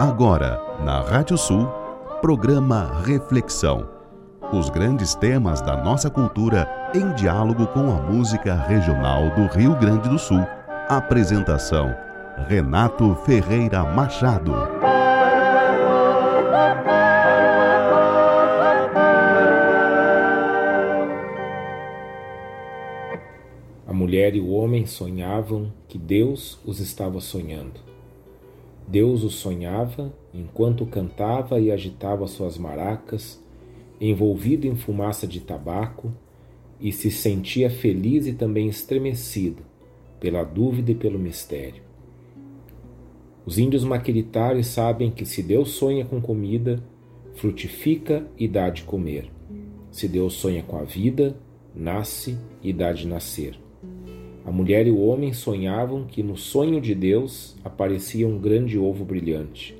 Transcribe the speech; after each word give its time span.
Agora, 0.00 0.62
na 0.84 1.00
Rádio 1.00 1.36
Sul, 1.36 1.66
programa 2.20 3.02
Reflexão. 3.04 3.88
Os 4.52 4.70
grandes 4.70 5.16
temas 5.16 5.60
da 5.60 5.76
nossa 5.76 6.08
cultura 6.08 6.70
em 6.94 7.12
diálogo 7.14 7.66
com 7.66 7.90
a 7.90 8.00
música 8.00 8.54
regional 8.54 9.28
do 9.30 9.46
Rio 9.46 9.74
Grande 9.74 10.08
do 10.08 10.16
Sul. 10.16 10.46
Apresentação: 10.88 11.92
Renato 12.46 13.12
Ferreira 13.26 13.82
Machado. 13.82 14.54
A 23.84 23.92
mulher 23.92 24.36
e 24.36 24.40
o 24.40 24.50
homem 24.50 24.86
sonhavam 24.86 25.72
que 25.88 25.98
Deus 25.98 26.60
os 26.64 26.78
estava 26.78 27.20
sonhando. 27.20 27.97
Deus 28.88 29.22
os 29.22 29.34
sonhava 29.34 30.14
enquanto 30.32 30.86
cantava 30.86 31.60
e 31.60 31.70
agitava 31.70 32.26
suas 32.26 32.56
maracas, 32.56 33.38
envolvido 34.00 34.66
em 34.66 34.74
fumaça 34.74 35.26
de 35.26 35.40
tabaco, 35.40 36.10
e 36.80 36.90
se 36.92 37.10
sentia 37.10 37.68
feliz 37.68 38.26
e 38.26 38.32
também 38.32 38.68
estremecido 38.68 39.62
pela 40.18 40.42
dúvida 40.42 40.92
e 40.92 40.94
pelo 40.94 41.18
mistério. 41.18 41.82
Os 43.44 43.58
índios 43.58 43.84
maquiritares 43.84 44.68
sabem 44.68 45.10
que 45.10 45.26
se 45.26 45.42
Deus 45.42 45.70
sonha 45.70 46.04
com 46.04 46.20
comida, 46.20 46.82
frutifica 47.34 48.26
e 48.38 48.46
dá 48.46 48.70
de 48.70 48.84
comer. 48.84 49.30
Se 49.90 50.08
Deus 50.08 50.34
sonha 50.34 50.62
com 50.62 50.78
a 50.78 50.84
vida, 50.84 51.36
nasce 51.74 52.38
e 52.62 52.72
dá 52.72 52.92
de 52.92 53.06
nascer. 53.06 53.58
A 54.48 54.50
mulher 54.50 54.86
e 54.86 54.90
o 54.90 55.00
homem 55.00 55.30
sonhavam 55.34 56.06
que 56.06 56.22
no 56.22 56.34
sonho 56.34 56.80
de 56.80 56.94
Deus 56.94 57.54
aparecia 57.62 58.26
um 58.26 58.38
grande 58.38 58.78
ovo 58.78 59.04
brilhante. 59.04 59.76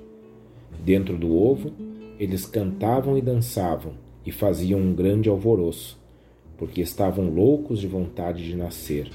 Dentro 0.84 1.16
do 1.16 1.34
ovo, 1.34 1.72
eles 2.20 2.44
cantavam 2.44 3.16
e 3.16 3.22
dançavam 3.22 3.94
e 4.26 4.30
faziam 4.30 4.78
um 4.78 4.92
grande 4.92 5.30
alvoroço, 5.30 5.98
porque 6.58 6.82
estavam 6.82 7.30
loucos 7.30 7.80
de 7.80 7.86
vontade 7.86 8.44
de 8.44 8.54
nascer. 8.54 9.10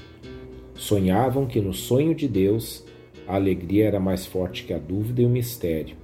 Sonhavam 0.74 1.46
que 1.46 1.60
no 1.60 1.72
sonho 1.72 2.16
de 2.16 2.26
Deus 2.26 2.84
a 3.24 3.36
alegria 3.36 3.86
era 3.86 4.00
mais 4.00 4.26
forte 4.26 4.64
que 4.64 4.74
a 4.74 4.78
dúvida 4.78 5.22
e 5.22 5.24
o 5.24 5.30
mistério. 5.30 5.94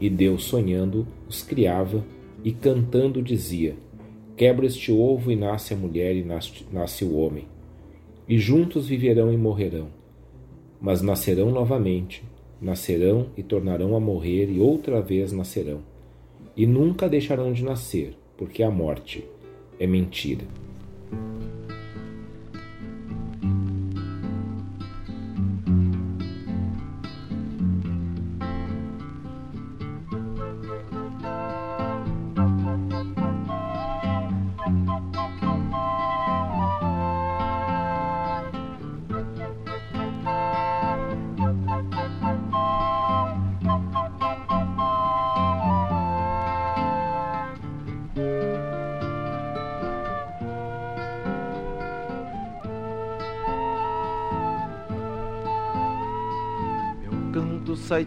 E 0.00 0.08
Deus, 0.08 0.44
sonhando, 0.44 1.04
os 1.28 1.42
criava 1.42 2.04
e 2.44 2.52
cantando 2.52 3.20
dizia: 3.24 3.74
Quebra 4.36 4.66
este 4.66 4.92
ovo 4.92 5.32
e 5.32 5.34
nasce 5.34 5.74
a 5.74 5.76
mulher 5.76 6.14
e 6.14 6.22
nasce, 6.22 6.64
nasce 6.70 7.04
o 7.04 7.16
homem 7.16 7.57
e 8.28 8.38
juntos 8.38 8.86
viverão 8.88 9.32
e 9.32 9.36
morrerão. 9.36 9.88
Mas 10.80 11.00
nascerão 11.00 11.50
novamente, 11.50 12.22
nascerão 12.60 13.28
e 13.36 13.42
tornarão 13.42 13.96
a 13.96 14.00
morrer 14.00 14.50
e 14.50 14.60
outra 14.60 15.00
vez 15.00 15.32
nascerão. 15.32 15.80
E 16.56 16.66
nunca 16.66 17.08
deixarão 17.08 17.52
de 17.52 17.64
nascer, 17.64 18.14
porque 18.36 18.62
a 18.62 18.70
morte 18.70 19.24
é 19.80 19.86
mentira. 19.86 20.44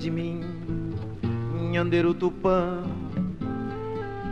De 0.01 0.09
mim, 0.09 0.41
Nhandeiro 1.71 2.11
Tupã, 2.11 2.81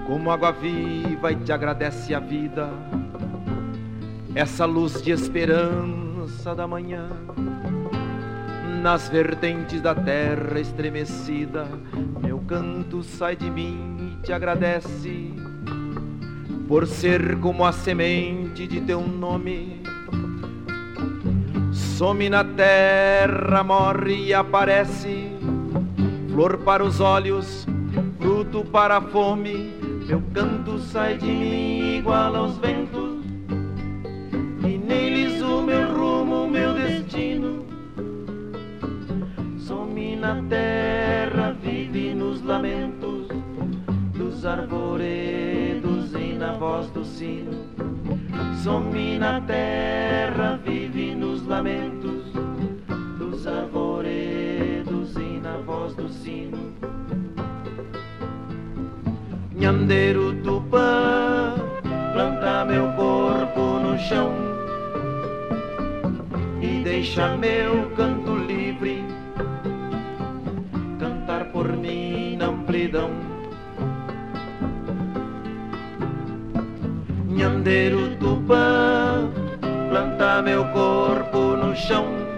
como 0.08 0.32
água 0.32 0.52
viva 0.52 1.32
e 1.32 1.36
te 1.36 1.52
agradece 1.52 2.16
a 2.16 2.20
vida, 2.20 2.72
essa 4.34 4.66
luz 4.66 5.00
de 5.00 5.12
esperança 5.12 6.56
da 6.56 6.66
manhã, 6.66 7.08
nas 8.82 9.10
vertentes 9.10 9.80
da 9.80 9.94
terra 9.94 10.60
estremecida, 10.60 11.68
meu 12.20 12.40
canto 12.40 13.04
sai 13.04 13.36
de 13.36 13.52
mim 13.52 14.16
e 14.18 14.26
te 14.26 14.34
agradece, 14.34 15.32
por 16.68 16.88
ser 16.88 17.38
como 17.38 17.64
a 17.64 17.72
semente 17.72 18.66
de 18.66 18.82
teu 18.82 19.02
nome. 19.02 19.84
Some 21.72 22.28
na 22.28 22.44
terra, 22.44 23.64
morre 23.64 24.16
e 24.16 24.34
aparece 24.34 25.39
flor 26.32 26.58
para 26.60 26.84
os 26.84 27.00
olhos, 27.00 27.66
fruto 28.20 28.64
para 28.64 28.98
a 28.98 29.02
fome. 29.02 29.74
Meu 30.08 30.22
canto 30.34 30.80
sai 30.80 31.18
de 31.18 31.28
mim 31.28 31.98
igual 31.98 32.36
aos 32.36 32.58
ventos, 32.58 33.24
e 34.66 34.78
neles 34.78 35.42
o 35.42 35.62
meu 35.62 35.96
rumo, 35.96 36.48
meu 36.48 36.74
destino. 36.74 37.66
Some 39.60 40.16
na 40.16 40.42
terra, 40.50 41.56
vive 41.62 42.14
nos 42.16 42.42
lamentos 42.44 43.28
dos 44.16 44.46
arvoredos 44.46 46.14
e 46.16 46.34
na 46.34 46.54
voz 46.54 46.90
do 46.90 47.06
sino. 47.06 47.52
Some 48.64 49.20
na 49.20 49.42
terra, 49.42 50.60
vive 50.64 51.14
nos 51.14 51.46
lamentos 51.46 52.24
dos 53.20 53.46
arvoredos 53.46 54.29
voz 55.90 55.96
do 55.96 56.10
sino. 56.10 56.58
Nhandeiro 59.56 60.34
Tupã, 60.44 61.56
planta 62.14 62.66
meu 62.66 62.88
corpo 62.94 63.62
no 63.80 63.98
chão 63.98 64.32
e 66.62 66.82
deixa 66.84 67.36
meu 67.38 67.90
canto 67.96 68.36
livre 68.36 69.04
cantar 71.00 71.46
por 71.52 71.68
mim 71.76 72.38
na 72.38 72.46
amplidão. 72.48 73.12
Nhandeiro 77.28 78.16
Tupã, 78.18 79.30
planta 79.90 80.42
meu 80.42 80.66
corpo 80.70 81.38
no 81.58 81.76
chão 81.76 82.29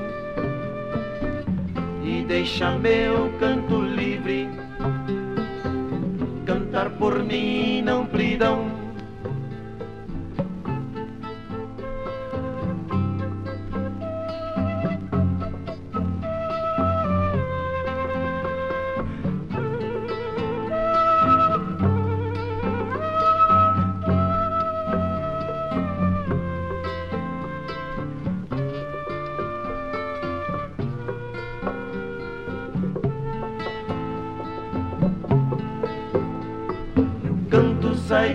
e 2.11 2.23
deixa 2.23 2.71
meu 2.77 3.31
canto 3.39 3.81
livre 3.81 4.49
cantar 6.45 6.89
por 6.89 7.23
mim 7.23 7.81
na 7.83 7.93
amplidão. 7.93 8.80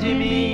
Sai 0.06 0.14
de 0.14 0.45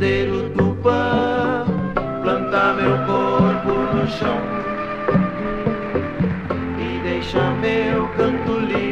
Do 0.00 0.48
Tupã 0.56 1.66
plantar 2.22 2.74
meu 2.74 2.96
corpo 3.04 3.72
no 3.94 4.08
chão 4.08 4.40
e 6.78 6.98
deixar 7.02 7.54
meu 7.58 8.08
canto 8.16 8.60
livre. 8.60 8.89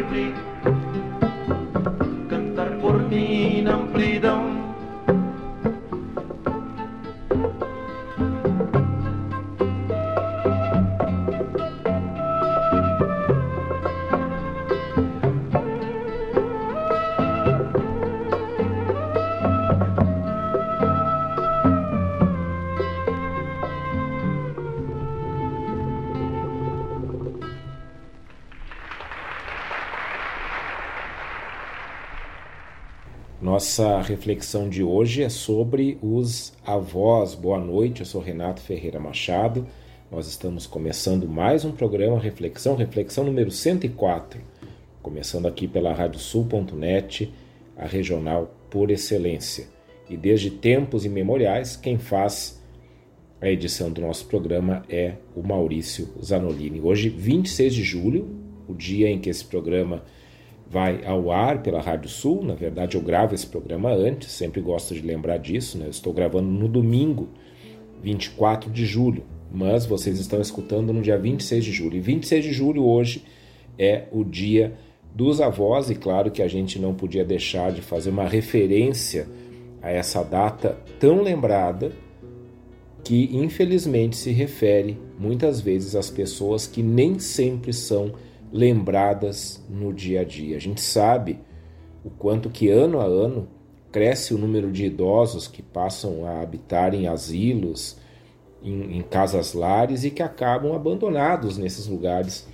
Reflexão 34.08 34.70
de 34.70 34.82
hoje 34.82 35.22
é 35.22 35.28
sobre 35.28 35.98
os 36.00 36.54
avós. 36.64 37.34
Boa 37.34 37.58
noite, 37.58 38.00
eu 38.00 38.06
sou 38.06 38.22
Renato 38.22 38.62
Ferreira 38.62 38.98
Machado. 38.98 39.66
Nós 40.10 40.26
estamos 40.26 40.66
começando 40.66 41.28
mais 41.28 41.62
um 41.62 41.72
programa 41.72 42.18
Reflexão, 42.18 42.74
reflexão 42.74 43.22
número 43.24 43.50
104, 43.50 44.40
começando 45.02 45.44
aqui 45.44 45.68
pela 45.68 45.92
radiosul.net, 45.92 47.30
a 47.76 47.86
regional 47.86 48.50
por 48.70 48.90
excelência. 48.90 49.66
E 50.08 50.16
desde 50.16 50.50
tempos 50.50 51.04
imemoriais, 51.04 51.76
quem 51.76 51.98
faz 51.98 52.62
a 53.42 53.50
edição 53.50 53.92
do 53.92 54.00
nosso 54.00 54.24
programa 54.24 54.86
é 54.88 55.16
o 55.36 55.42
Maurício 55.42 56.08
Zanolini. 56.24 56.80
Hoje, 56.80 57.10
26 57.10 57.74
de 57.74 57.82
julho, 57.82 58.26
o 58.66 58.72
dia 58.72 59.10
em 59.10 59.18
que 59.18 59.28
esse 59.28 59.44
programa 59.44 60.02
vai 60.70 61.04
ao 61.06 61.30
ar 61.30 61.62
pela 61.62 61.80
Rádio 61.80 62.08
Sul. 62.08 62.44
Na 62.44 62.54
verdade, 62.54 62.96
eu 62.96 63.02
gravo 63.02 63.34
esse 63.34 63.46
programa 63.46 63.90
antes, 63.90 64.30
sempre 64.30 64.60
gosto 64.60 64.94
de 64.94 65.00
lembrar 65.00 65.38
disso. 65.38 65.78
Né? 65.78 65.86
Eu 65.86 65.90
estou 65.90 66.12
gravando 66.12 66.48
no 66.48 66.68
domingo, 66.68 67.28
24 68.02 68.70
de 68.70 68.84
julho, 68.84 69.24
mas 69.50 69.86
vocês 69.86 70.18
estão 70.18 70.40
escutando 70.40 70.92
no 70.92 71.00
dia 71.00 71.18
26 71.18 71.64
de 71.64 71.72
julho. 71.72 71.96
E 71.96 72.00
26 72.00 72.44
de 72.44 72.52
julho 72.52 72.84
hoje 72.84 73.24
é 73.78 74.04
o 74.12 74.24
dia 74.24 74.74
dos 75.14 75.40
avós, 75.40 75.90
e 75.90 75.94
claro 75.94 76.30
que 76.30 76.42
a 76.42 76.48
gente 76.48 76.78
não 76.78 76.94
podia 76.94 77.24
deixar 77.24 77.72
de 77.72 77.80
fazer 77.80 78.10
uma 78.10 78.28
referência 78.28 79.26
a 79.82 79.90
essa 79.90 80.22
data 80.22 80.76
tão 81.00 81.22
lembrada 81.22 81.92
que 83.02 83.30
infelizmente 83.32 84.16
se 84.16 84.30
refere 84.32 84.98
muitas 85.18 85.60
vezes 85.60 85.94
às 85.96 86.10
pessoas 86.10 86.66
que 86.66 86.82
nem 86.82 87.18
sempre 87.18 87.72
são 87.72 88.12
lembradas 88.52 89.62
no 89.68 89.92
dia 89.92 90.22
a 90.22 90.24
dia. 90.24 90.56
A 90.56 90.60
gente 90.60 90.80
sabe 90.80 91.40
o 92.04 92.10
quanto 92.10 92.50
que 92.50 92.68
ano 92.68 93.00
a 93.00 93.04
ano 93.04 93.48
cresce 93.90 94.34
o 94.34 94.38
número 94.38 94.70
de 94.70 94.86
idosos 94.86 95.48
que 95.48 95.62
passam 95.62 96.26
a 96.26 96.40
habitar 96.40 96.94
em 96.94 97.06
asilos, 97.08 97.96
em, 98.62 98.98
em 98.98 99.02
casas 99.02 99.54
lares 99.54 100.04
e 100.04 100.10
que 100.10 100.22
acabam 100.22 100.74
abandonados 100.74 101.56
nesses 101.58 101.86
lugares 101.86 102.46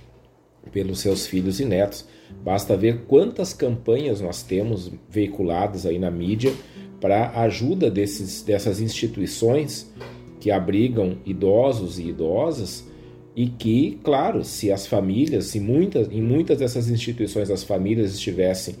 pelos 0.71 0.99
seus 0.99 1.27
filhos 1.27 1.59
e 1.59 1.65
netos. 1.65 2.05
Basta 2.43 2.75
ver 2.75 3.05
quantas 3.05 3.53
campanhas 3.53 4.21
nós 4.21 4.41
temos 4.41 4.91
veiculadas 5.09 5.85
aí 5.85 5.99
na 5.99 6.09
mídia 6.09 6.53
para 6.99 7.29
ajuda 7.41 7.91
desses, 7.91 8.41
dessas 8.41 8.79
instituições 8.79 9.91
que 10.39 10.51
abrigam 10.51 11.17
idosos 11.25 11.99
e 11.99 12.07
idosas 12.07 12.85
e 13.35 13.47
que, 13.47 13.99
claro, 14.03 14.43
se 14.45 14.71
as 14.71 14.87
famílias, 14.87 15.45
se 15.45 15.59
muitas, 15.59 16.09
em 16.09 16.21
muitas 16.21 16.59
dessas 16.59 16.89
instituições 16.89 17.51
as 17.51 17.63
famílias 17.63 18.13
estivessem 18.13 18.75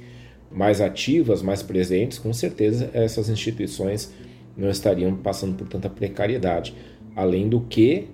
mais 0.49 0.79
ativas, 0.79 1.41
mais 1.41 1.61
presentes, 1.61 2.17
com 2.17 2.31
certeza 2.31 2.89
essas 2.93 3.29
instituições 3.29 4.13
não 4.55 4.69
estariam 4.69 5.13
passando 5.17 5.55
por 5.55 5.67
tanta 5.67 5.89
precariedade. 5.89 6.73
Além 7.13 7.49
do 7.49 7.61
que 7.61 8.07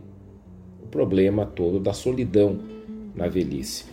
o 0.83 0.87
problema 0.87 1.45
todo 1.45 1.79
da 1.79 1.93
solidão 1.93 2.59
na 3.15 3.27
velhice. 3.27 3.85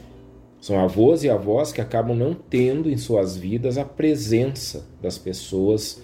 São 0.61 0.79
avós 0.81 1.23
e 1.25 1.31
avós 1.31 1.71
que 1.71 1.81
acabam 1.81 2.17
não 2.17 2.35
tendo 2.35 2.91
em 2.91 2.97
suas 2.97 3.37
vidas 3.37 3.77
a 3.77 3.85
presença 3.85 4.87
das 5.01 5.19
pessoas 5.19 6.03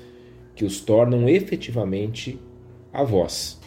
que 0.54 0.64
os 0.64 0.80
tornam 0.80 1.28
efetivamente 1.28 2.38
avós. 2.92 3.58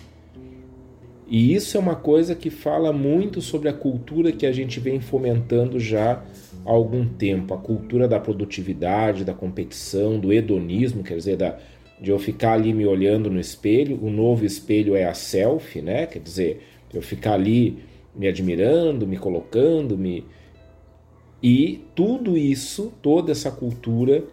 E 1.29 1.53
isso 1.53 1.75
é 1.75 1.79
uma 1.79 1.95
coisa 1.95 2.33
que 2.33 2.50
fala 2.50 2.94
muito 2.94 3.41
sobre 3.41 3.68
a 3.68 3.74
cultura 3.74 4.31
que 4.31 4.45
a 4.45 4.51
gente 4.51 4.79
vem 4.79 5.01
fomentando 5.01 5.79
já 5.79 6.24
há 6.65 6.71
algum 6.71 7.06
tempo, 7.06 7.53
a 7.53 7.57
cultura 7.57 8.07
da 8.07 8.19
produtividade, 8.19 9.25
da 9.25 9.33
competição, 9.33 10.19
do 10.19 10.31
hedonismo, 10.31 11.03
quer 11.03 11.15
dizer, 11.15 11.35
da, 11.35 11.57
de 12.00 12.12
eu 12.12 12.19
ficar 12.19 12.53
ali 12.53 12.74
me 12.74 12.85
olhando 12.85 13.29
no 13.29 13.39
espelho, 13.39 14.00
o 14.01 14.09
novo 14.09 14.45
espelho 14.45 14.95
é 14.95 15.06
a 15.06 15.13
selfie, 15.13 15.81
né? 15.81 16.06
Quer 16.06 16.19
dizer, 16.19 16.62
eu 16.94 17.01
ficar 17.01 17.33
ali 17.33 17.80
me 18.15 18.27
admirando, 18.27 19.06
me 19.06 19.18
colocando, 19.18 19.97
me 19.97 20.23
e 21.41 21.85
tudo 21.94 22.35
isso, 22.35 22.91
toda 23.01 23.31
essa 23.31 23.51
cultura, 23.51 24.23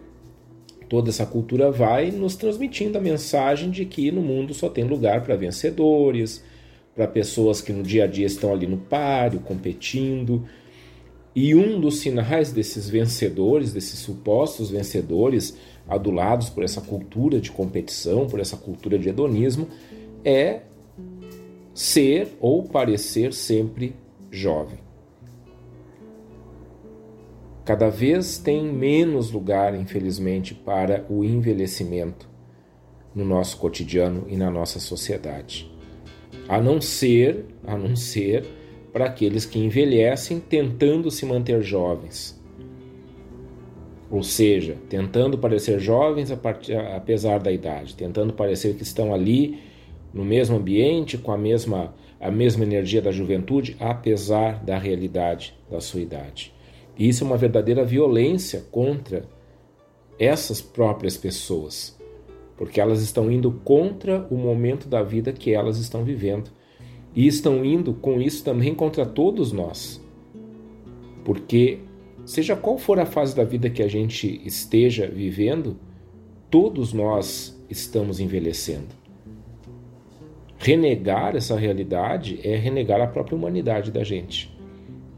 toda 0.89 1.09
essa 1.09 1.25
cultura 1.25 1.69
vai 1.69 2.09
nos 2.09 2.35
transmitindo 2.35 2.97
a 2.97 3.01
mensagem 3.01 3.69
de 3.69 3.85
que 3.85 4.11
no 4.11 4.21
mundo 4.21 4.53
só 4.53 4.69
tem 4.69 4.83
lugar 4.83 5.23
para 5.23 5.35
vencedores, 5.35 6.43
para 6.95 7.05
pessoas 7.05 7.59
que 7.59 7.73
no 7.73 7.83
dia 7.83 8.05
a 8.05 8.07
dia 8.07 8.25
estão 8.25 8.53
ali 8.53 8.65
no 8.65 8.77
páreo, 8.77 9.41
competindo. 9.41 10.47
E 11.35 11.53
um 11.53 11.79
dos 11.79 11.99
sinais 11.99 12.53
desses 12.53 12.89
vencedores, 12.89 13.73
desses 13.73 13.99
supostos 13.99 14.71
vencedores, 14.71 15.57
adulados 15.85 16.49
por 16.49 16.63
essa 16.63 16.79
cultura 16.79 17.41
de 17.41 17.51
competição, 17.51 18.25
por 18.25 18.39
essa 18.39 18.55
cultura 18.55 18.97
de 18.97 19.09
hedonismo, 19.09 19.67
é 20.23 20.61
ser 21.73 22.29
ou 22.39 22.63
parecer 22.63 23.33
sempre 23.33 23.93
jovem. 24.31 24.79
Cada 27.65 27.89
vez 27.89 28.37
tem 28.37 28.63
menos 28.63 29.31
lugar, 29.31 29.75
infelizmente, 29.75 30.53
para 30.53 31.05
o 31.09 31.25
envelhecimento 31.25 32.29
no 33.13 33.25
nosso 33.25 33.57
cotidiano 33.57 34.25
e 34.29 34.37
na 34.37 34.49
nossa 34.49 34.79
sociedade 34.79 35.74
a 36.47 36.61
não 36.61 36.79
ser, 36.79 37.45
a 37.65 37.77
não 37.77 37.95
ser 37.95 38.45
para 38.93 39.05
aqueles 39.05 39.45
que 39.45 39.59
envelhecem 39.59 40.39
tentando 40.39 41.11
se 41.11 41.25
manter 41.25 41.61
jovens. 41.61 42.41
Ou 44.09 44.23
seja, 44.23 44.77
tentando 44.87 45.37
parecer 45.37 45.79
jovens 45.79 46.31
apesar 46.95 47.39
da 47.39 47.51
idade, 47.51 47.95
tentando 47.95 48.33
parecer 48.33 48.75
que 48.75 48.83
estão 48.83 49.13
ali 49.13 49.59
no 50.13 50.23
mesmo 50.23 50.55
ambiente, 50.55 51.17
com 51.17 51.31
a 51.31 51.37
mesma, 51.37 51.93
a 52.21 52.31
mesma 52.31 52.63
energia 52.63 53.01
da 53.01 53.11
juventude, 53.11 53.75
apesar 53.79 54.63
da 54.63 54.77
realidade 54.77 55.53
da 55.69 55.81
sua 55.81 55.99
idade. 55.99 56.53
E 56.97 57.09
isso 57.09 57.23
é 57.23 57.27
uma 57.27 57.35
verdadeira 57.35 57.83
violência 57.83 58.63
contra 58.71 59.27
essas 60.17 60.61
próprias 60.61 61.17
pessoas 61.17 61.94
porque 62.57 62.79
elas 62.79 63.01
estão 63.01 63.31
indo 63.31 63.51
contra 63.63 64.25
o 64.29 64.35
momento 64.35 64.87
da 64.87 65.03
vida 65.03 65.33
que 65.33 65.53
elas 65.53 65.77
estão 65.77 66.03
vivendo. 66.03 66.49
E 67.13 67.27
estão 67.27 67.63
indo 67.63 67.93
com 67.93 68.21
isso 68.21 68.43
também 68.43 68.73
contra 68.73 69.05
todos 69.05 69.51
nós. 69.51 70.01
Porque, 71.23 71.79
seja 72.25 72.55
qual 72.55 72.77
for 72.77 72.99
a 72.99 73.05
fase 73.05 73.35
da 73.35 73.43
vida 73.43 73.69
que 73.69 73.81
a 73.81 73.87
gente 73.87 74.41
esteja 74.45 75.07
vivendo, 75.07 75.77
todos 76.49 76.93
nós 76.93 77.61
estamos 77.69 78.19
envelhecendo. 78.19 79.05
Renegar 80.57 81.35
essa 81.35 81.57
realidade 81.57 82.39
é 82.43 82.55
renegar 82.55 83.01
a 83.01 83.07
própria 83.07 83.37
humanidade 83.37 83.91
da 83.91 84.03
gente. 84.03 84.55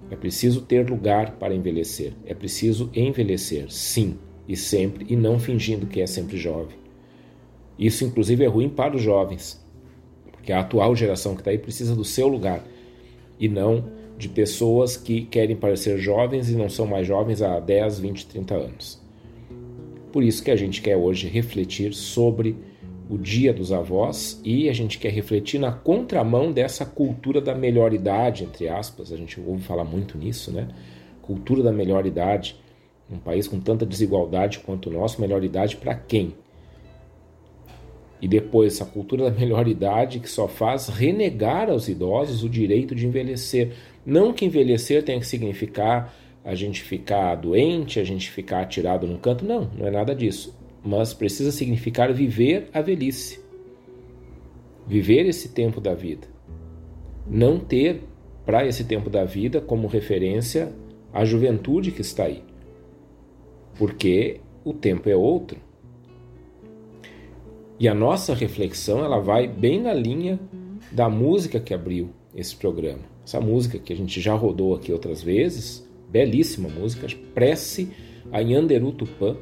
É 0.09 0.15
preciso 0.15 0.61
ter 0.61 0.89
lugar 0.89 1.31
para 1.33 1.53
envelhecer. 1.53 2.13
É 2.25 2.33
preciso 2.33 2.89
envelhecer, 2.93 3.69
sim, 3.69 4.17
e 4.47 4.55
sempre, 4.55 5.05
e 5.09 5.15
não 5.15 5.37
fingindo 5.39 5.85
que 5.85 6.01
é 6.01 6.07
sempre 6.07 6.37
jovem. 6.37 6.86
Isso, 7.77 8.03
inclusive, 8.03 8.43
é 8.43 8.47
ruim 8.47 8.69
para 8.69 8.95
os 8.95 9.01
jovens, 9.01 9.63
porque 10.31 10.51
a 10.51 10.61
atual 10.61 10.95
geração 10.95 11.35
que 11.35 11.41
está 11.41 11.51
aí 11.51 11.57
precisa 11.57 11.95
do 11.95 12.03
seu 12.03 12.27
lugar 12.27 12.63
e 13.39 13.47
não 13.47 13.85
de 14.17 14.27
pessoas 14.27 14.97
que 14.97 15.21
querem 15.21 15.55
parecer 15.55 15.97
jovens 15.99 16.49
e 16.49 16.55
não 16.55 16.69
são 16.69 16.87
mais 16.87 17.05
jovens 17.05 17.41
há 17.41 17.59
10, 17.59 17.99
20, 17.99 18.25
30 18.25 18.55
anos. 18.55 19.01
Por 20.11 20.23
isso 20.23 20.43
que 20.43 20.49
a 20.49 20.55
gente 20.55 20.81
quer 20.81 20.97
hoje 20.97 21.27
refletir 21.27 21.93
sobre 21.93 22.55
o 23.09 23.17
Dia 23.17 23.53
dos 23.53 23.71
Avós 23.71 24.41
e 24.43 24.67
a 24.67 24.73
gente 24.73 24.97
quer 24.97 25.11
refletir 25.11 25.59
na 25.59 25.71
contramão 25.71 26.51
dessa 26.51 26.85
cultura 26.85 27.39
da 27.39 27.55
melhor 27.55 27.93
idade, 27.93 28.43
entre 28.43 28.67
aspas, 28.67 29.13
a 29.13 29.17
gente 29.17 29.39
ouve 29.39 29.63
falar 29.63 29.85
muito 29.85 30.17
nisso, 30.17 30.51
né? 30.51 30.67
Cultura 31.21 31.61
da 31.61 31.71
melhor 31.71 32.05
idade. 32.05 32.55
Um 33.09 33.17
país 33.17 33.47
com 33.47 33.59
tanta 33.59 33.85
desigualdade 33.85 34.59
quanto 34.59 34.89
o 34.89 34.93
nosso, 34.93 35.21
melhor 35.21 35.43
idade 35.43 35.77
para 35.77 35.95
quem? 35.95 36.33
E 38.21 38.27
depois 38.27 38.73
essa 38.73 38.85
cultura 38.85 39.29
da 39.29 39.39
melhor 39.39 39.67
idade 39.67 40.19
que 40.19 40.29
só 40.29 40.47
faz 40.47 40.87
renegar 40.87 41.69
aos 41.69 41.87
idosos 41.87 42.43
o 42.43 42.49
direito 42.49 42.95
de 42.95 43.05
envelhecer. 43.05 43.73
Não 44.05 44.33
que 44.33 44.45
envelhecer 44.45 45.03
tenha 45.03 45.19
que 45.19 45.27
significar 45.27 46.13
a 46.43 46.55
gente 46.55 46.81
ficar 46.81 47.35
doente, 47.35 47.99
a 47.99 48.03
gente 48.03 48.31
ficar 48.31 48.61
atirado 48.61 49.05
num 49.05 49.17
canto, 49.17 49.45
não, 49.45 49.69
não 49.77 49.85
é 49.85 49.91
nada 49.91 50.15
disso. 50.15 50.57
Mas 50.83 51.13
precisa 51.13 51.51
significar 51.51 52.13
viver 52.13 52.69
a 52.73 52.81
velhice. 52.81 53.41
Viver 54.87 55.25
esse 55.25 55.49
tempo 55.49 55.81
da 55.81 55.93
vida. 55.93 56.27
Não 57.29 57.59
ter 57.59 58.01
para 58.45 58.65
esse 58.65 58.85
tempo 58.85 59.09
da 59.09 59.25
vida 59.25 59.59
como 59.59 59.87
referência 59.87 60.71
a 61.13 61.25
juventude 61.25 61.91
que 61.91 61.99
está 61.99 62.23
aí. 62.23 62.41
Porque 63.77 64.39
o 64.63 64.73
tempo 64.73 65.09
é 65.09 65.15
outro. 65.15 65.59
E 67.79 67.87
a 67.87 67.93
nossa 67.93 68.33
reflexão 68.33 69.05
ela 69.05 69.19
vai 69.19 69.47
bem 69.47 69.79
na 69.79 69.93
linha 69.93 70.39
da 70.91 71.07
música 71.07 71.59
que 71.59 71.73
abriu 71.73 72.09
esse 72.35 72.55
programa. 72.55 73.01
Essa 73.23 73.39
música 73.39 73.77
que 73.77 73.93
a 73.93 73.95
gente 73.95 74.19
já 74.19 74.33
rodou 74.33 74.73
aqui 74.73 74.91
outras 74.91 75.21
vezes, 75.21 75.87
belíssima 76.09 76.69
música, 76.69 77.07
Prece 77.35 77.89
a 78.31 78.39
Yanderu 78.39 78.91
Tupã, 78.91 79.37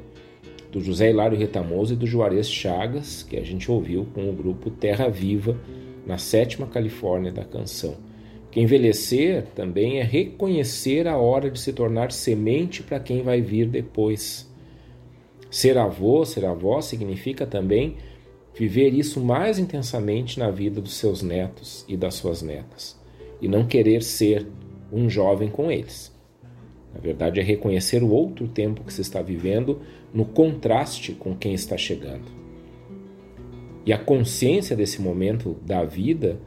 do 0.71 0.81
José 0.81 1.09
Hilário 1.09 1.37
Retamoso 1.37 1.93
e 1.93 1.95
do 1.95 2.05
Juarez 2.05 2.49
Chagas, 2.49 3.23
que 3.23 3.37
a 3.37 3.43
gente 3.43 3.71
ouviu 3.71 4.05
com 4.13 4.29
o 4.29 4.33
grupo 4.33 4.69
Terra 4.69 5.07
Viva, 5.07 5.57
na 6.05 6.17
sétima 6.17 6.67
Califórnia 6.67 7.31
da 7.31 7.45
canção. 7.45 7.95
Que 8.51 8.59
envelhecer 8.59 9.45
também 9.55 9.99
é 9.99 10.03
reconhecer 10.03 11.07
a 11.07 11.17
hora 11.17 11.49
de 11.49 11.59
se 11.59 11.71
tornar 11.71 12.11
semente 12.11 12.83
para 12.83 12.99
quem 12.99 13.21
vai 13.21 13.41
vir 13.41 13.67
depois. 13.67 14.51
Ser 15.49 15.77
avô, 15.77 16.25
ser 16.25 16.45
avó 16.45 16.81
significa 16.81 17.45
também 17.45 17.95
viver 18.57 18.93
isso 18.93 19.19
mais 19.19 19.59
intensamente 19.59 20.39
na 20.39 20.49
vida 20.49 20.79
dos 20.79 20.95
seus 20.95 21.21
netos 21.21 21.83
e 21.87 21.97
das 21.97 22.15
suas 22.15 22.41
netas, 22.41 22.97
e 23.41 23.47
não 23.47 23.65
querer 23.67 24.01
ser 24.01 24.47
um 24.91 25.09
jovem 25.09 25.49
com 25.49 25.69
eles. 25.69 26.15
Na 26.93 27.01
verdade, 27.01 27.41
é 27.41 27.43
reconhecer 27.43 28.01
o 28.01 28.09
outro 28.09 28.47
tempo 28.47 28.83
que 28.83 28.93
se 28.93 29.01
está 29.01 29.21
vivendo 29.21 29.81
no 30.13 30.23
contraste 30.23 31.11
com 31.11 31.35
quem 31.35 31.53
está 31.53 31.77
chegando. 31.77 32.31
E 33.85 33.91
a 33.91 33.97
consciência 33.97 34.75
desse 34.75 35.01
momento 35.01 35.57
da 35.65 35.83
vida 35.83 36.39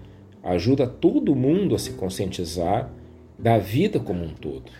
ajuda 0.42 0.86
todo 0.86 1.36
mundo 1.36 1.74
a 1.74 1.78
se 1.78 1.92
conscientizar 1.92 2.90
da 3.38 3.58
vida 3.58 4.00
como 4.00 4.24
um 4.24 4.32
todo, 4.32 4.72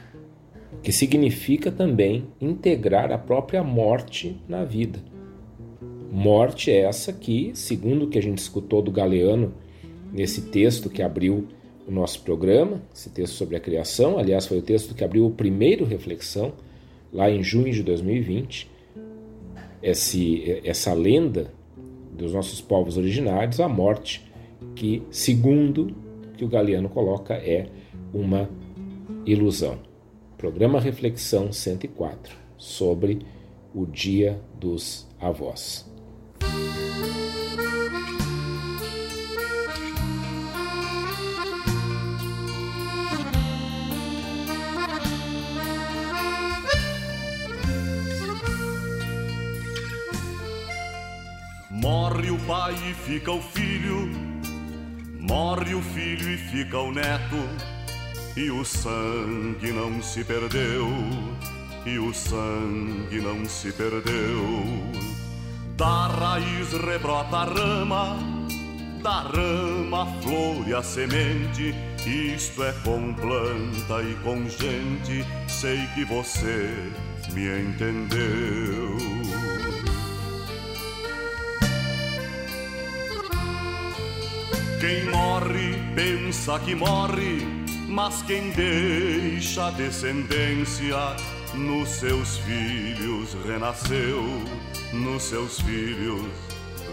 que 0.83 0.91
significa 0.91 1.71
também 1.71 2.27
integrar 2.41 3.13
a 3.13 3.19
própria 3.19 3.63
morte 3.63 4.43
na 4.49 4.65
vida. 4.65 4.99
Morte 6.11 6.71
é 6.71 6.81
essa 6.81 7.13
que, 7.13 7.53
segundo 7.55 8.05
o 8.05 8.09
que 8.09 8.19
a 8.19 8.23
gente 8.23 8.39
escutou 8.39 8.81
do 8.81 8.91
Galeano 8.91 9.53
nesse 10.13 10.43
texto 10.43 10.89
que 10.89 11.03
abriu 11.03 11.47
o 11.87 11.91
nosso 11.91 12.23
programa, 12.23 12.83
esse 12.95 13.11
texto 13.11 13.35
sobre 13.35 13.57
a 13.57 13.61
criação, 13.61 14.19
aliás, 14.19 14.47
foi 14.47 14.59
o 14.59 14.63
texto 14.63 14.95
que 14.95 15.05
abriu 15.05 15.27
o 15.27 15.31
primeiro 15.31 15.85
reflexão, 15.85 16.53
lá 17.13 17.31
em 17.31 17.43
junho 17.43 17.73
de 17.73 17.83
2020, 17.83 18.71
esse, 19.83 20.61
essa 20.65 20.93
lenda 20.93 21.53
dos 22.13 22.33
nossos 22.33 22.61
povos 22.61 22.97
originários, 22.97 23.61
a 23.61 23.69
morte, 23.69 24.27
que, 24.75 25.03
segundo 25.11 25.95
que 26.37 26.45
o 26.45 26.49
Galeano 26.49 26.89
coloca, 26.89 27.35
é 27.35 27.67
uma 28.13 28.49
ilusão. 29.25 29.79
Programa 30.37 30.81
Reflexão 30.81 31.53
104 31.53 32.35
sobre 32.57 33.21
o 33.75 33.87
Dia 33.87 34.41
dos 34.59 35.07
Avós. 35.21 35.88
Morre 52.19 52.31
o 52.33 52.39
pai 52.49 52.75
e 52.91 52.95
fica 52.95 53.31
o 53.31 53.41
filho, 53.41 54.11
morre 55.21 55.73
o 55.73 55.81
filho 55.81 56.31
e 56.31 56.37
fica 56.37 56.77
o 56.77 56.91
neto, 56.91 57.37
e 58.37 58.51
o 58.51 58.65
sangue 58.65 59.71
não 59.71 60.03
se 60.03 60.25
perdeu, 60.25 60.89
e 61.87 61.97
o 61.97 62.13
sangue 62.13 63.21
não 63.21 63.45
se 63.45 63.71
perdeu. 63.71 64.43
Da 65.77 66.09
raiz 66.09 66.73
rebrota 66.73 67.37
a 67.37 67.45
rama, 67.45 68.17
da 69.01 69.21
rama 69.21 70.03
a 70.03 70.07
flor 70.21 70.67
e 70.67 70.75
a 70.75 70.83
semente. 70.83 71.73
Isto 72.05 72.65
é 72.65 72.73
com 72.83 73.15
planta 73.15 74.03
e 74.03 74.17
com 74.25 74.43
gente, 74.49 75.25
sei 75.47 75.87
que 75.95 76.05
você 76.05 76.75
me 77.33 77.61
entendeu. 77.61 79.48
Quem 84.81 85.07
morre 85.07 85.75
pensa 85.97 86.57
que 86.61 86.73
morre, 86.73 87.45
mas 87.89 88.23
quem 88.23 88.51
deixa 88.51 89.73
descendência 89.73 91.17
nos 91.53 91.89
seus 91.89 92.39
filhos 92.39 93.37
renasceu, 93.45 94.23
nos 94.93 95.25
seus 95.25 95.61
filhos 95.63 96.31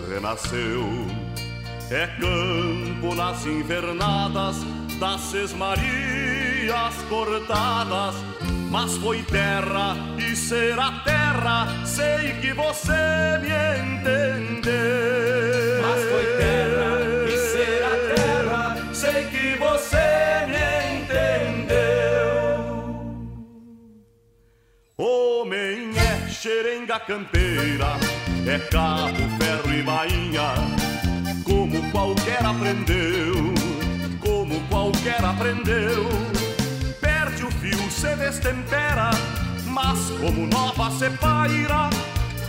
renasceu. 0.09 0.83
É 1.91 2.07
campo 2.19 3.13
nas 3.13 3.45
invernadas 3.45 4.57
das 4.99 5.21
sesmarias 5.21 6.95
cortadas, 7.07 8.15
mas 8.71 8.97
foi 8.97 9.21
terra 9.21 9.95
e 10.17 10.35
será 10.35 11.03
terra, 11.03 11.67
sei 11.85 12.33
que 12.41 12.51
você 12.51 13.37
me 13.41 13.49
entendeu. 13.93 14.73
Mas 15.83 16.03
foi 16.09 16.25
terra 16.37 16.74
campeira, 27.07 27.97
é 28.47 28.57
cabo, 28.71 29.17
ferro 29.37 29.73
e 29.73 29.83
bainha, 29.83 30.53
como 31.43 31.91
qualquer 31.91 32.43
aprendeu, 32.43 33.53
como 34.19 34.59
qualquer 34.69 35.23
aprendeu. 35.23 36.09
Perde 36.99 37.43
o 37.43 37.51
fio, 37.51 37.91
se 37.91 38.15
destempera, 38.15 39.11
mas 39.67 39.99
como 40.19 40.47
nova 40.47 40.89
se 40.91 41.09
paira. 41.17 41.89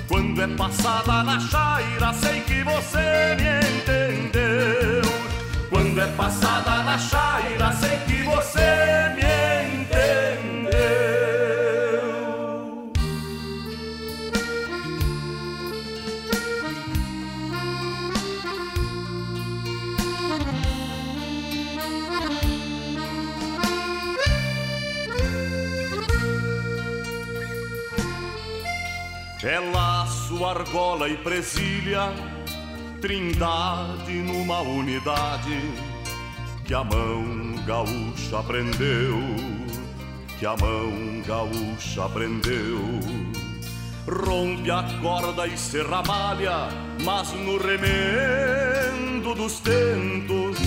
Quando 0.09 0.41
é 0.41 0.47
passada 0.47 1.23
na 1.23 1.39
chaira, 1.39 2.15
sei 2.15 2.41
que 2.41 2.63
você 2.63 3.37
me 3.37 3.79
entendeu. 3.79 5.03
Quando 5.69 6.01
é 6.01 6.07
passada 6.17 6.83
na 6.83 6.99
chaira, 6.99 7.73
sei 7.73 7.99
que 8.07 8.23
você 8.23 9.13
me 9.15 9.21
entendeu. 9.21 9.46
É 29.47 29.61
laço, 29.61 30.45
argola 30.45 31.09
e 31.09 31.17
presilha, 31.19 32.13
trindade 33.01 34.15
numa 34.15 34.61
unidade 34.61 35.61
que 36.65 36.75
a 36.75 36.83
mão 36.83 37.55
gaúcha 37.65 38.41
aprendeu, 38.41 39.17
que 40.37 40.45
a 40.45 40.57
mão 40.57 41.23
gaúcha 41.25 42.07
aprendeu. 42.07 42.81
Rompe 44.09 44.69
a 44.69 44.83
corda 45.01 45.47
e 45.47 45.57
se 45.57 45.81
ramalha, 45.81 46.67
mas 47.05 47.33
no 47.33 47.57
remendo 47.57 49.33
dos 49.33 49.61
tentos, 49.61 50.59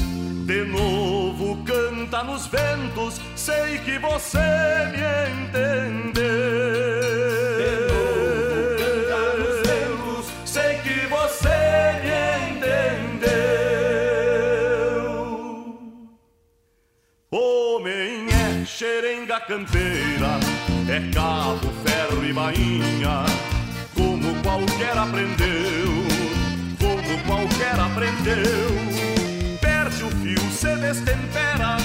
de 0.46 0.64
novo 0.64 1.62
canta 1.66 2.24
nos 2.24 2.48
ventos, 2.48 3.20
sei 3.36 3.78
que 3.80 4.00
você 4.00 4.40
me 4.94 5.44
entendeu. 5.44 7.09
Xerenga 18.80 19.42
campeira, 19.42 20.40
é 20.88 21.12
cabo, 21.14 21.70
ferro 21.84 22.24
e 22.24 22.32
bainha, 22.32 23.26
como 23.94 24.34
qualquer 24.42 24.98
aprendeu, 24.98 26.08
como 26.80 27.24
qualquer 27.26 27.78
aprendeu. 27.78 28.70
Perde 29.60 30.02
o 30.02 30.10
fio, 30.10 30.40
se 30.52 30.78
destempera, 30.78 31.76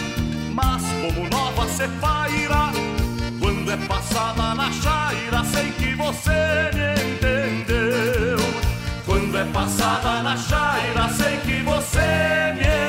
mas 0.53 0.83
como 1.01 1.29
nova 1.31 1.67
se 1.67 1.89
paira. 2.01 2.71
Quando 3.41 3.73
é 3.73 3.77
passada 3.89 4.55
na 4.55 4.71
chaira, 4.71 5.43
sei 5.53 5.73
que 5.73 5.97
você 5.97 6.71
me 6.75 7.17
entendeu. 7.17 8.39
Quando 9.05 9.37
é 9.37 9.45
passada 9.47 10.23
na 10.23 10.37
chaira, 10.37 11.09
sei 11.09 11.39
que 11.39 11.61
você 11.61 12.53
me 12.55 12.61
entendeu. 12.61 12.84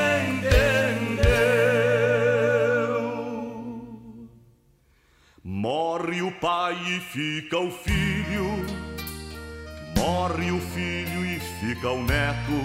Pai 6.40 6.76
e 6.96 7.00
fica 7.00 7.58
o 7.58 7.70
filho, 7.70 8.64
morre 9.96 10.50
o 10.50 10.60
filho 10.60 11.24
e 11.24 11.40
fica 11.60 11.90
o 11.90 12.02
neto, 12.02 12.60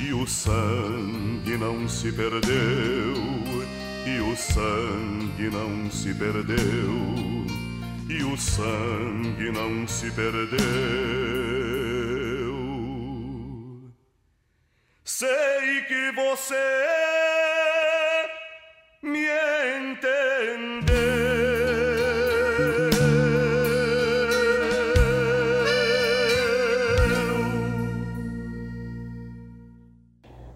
e 0.00 0.12
o 0.12 0.26
sangue 0.26 1.56
não 1.56 1.88
se 1.88 2.12
perdeu, 2.12 3.14
e 4.06 4.20
o 4.20 4.36
sangue 4.36 5.50
não 5.50 5.90
se 5.90 6.14
perdeu. 6.14 7.30
e 8.10 8.24
o 8.24 8.36
sangue 8.36 9.52
não 9.52 9.86
se 9.86 10.10
perdeu. 10.10 10.58
Sei 15.04 15.82
que 15.86 16.10
você 16.12 16.54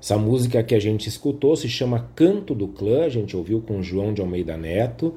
Essa 0.04 0.18
música 0.18 0.62
que 0.62 0.74
a 0.74 0.78
gente 0.78 1.08
escutou 1.08 1.56
se 1.56 1.66
chama 1.66 2.10
Canto 2.14 2.54
do 2.54 2.68
Clã, 2.68 3.06
a 3.06 3.08
gente 3.08 3.34
ouviu 3.34 3.62
com 3.62 3.82
João 3.82 4.12
de 4.12 4.20
Almeida 4.20 4.54
Neto. 4.54 5.14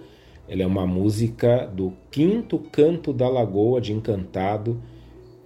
Ela 0.48 0.63
é 0.63 0.65
uma 0.65 0.88
música 0.88 1.65
do 1.65 1.91
quinto 2.10 2.58
Canto 2.58 3.12
da 3.12 3.27
Lagoa 3.27 3.82
de 3.82 3.91
Encantado 3.91 4.82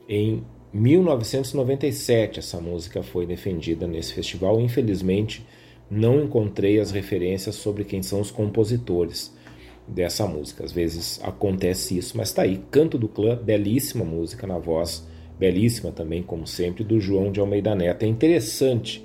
em 0.08 0.44
1997. 0.72 2.38
Essa 2.38 2.62
música 2.62 3.02
foi 3.02 3.26
defendida 3.26 3.88
nesse 3.88 4.14
festival. 4.14 4.62
Infelizmente, 4.62 5.44
não 5.90 6.24
encontrei 6.24 6.80
as 6.80 6.92
referências 6.92 7.56
sobre 7.56 7.84
quem 7.84 8.04
são 8.04 8.22
os 8.22 8.30
compositores 8.30 9.36
dessa 9.88 10.28
música. 10.28 10.64
Às 10.64 10.72
vezes 10.72 11.20
acontece 11.24 11.98
isso, 11.98 12.16
mas 12.16 12.32
tá 12.32 12.44
aí. 12.44 12.62
Canto 12.70 12.96
do 12.96 13.08
Clã, 13.08 13.36
belíssima 13.36 14.06
música 14.06 14.46
na 14.46 14.60
voz, 14.60 15.04
belíssima 15.40 15.92
também, 15.92 16.22
como 16.22 16.46
sempre, 16.46 16.84
do 16.84 17.00
João 17.00 17.32
de 17.32 17.40
Almeida 17.40 17.74
Neto. 17.74 18.04
É 18.04 18.08
interessante 18.08 19.04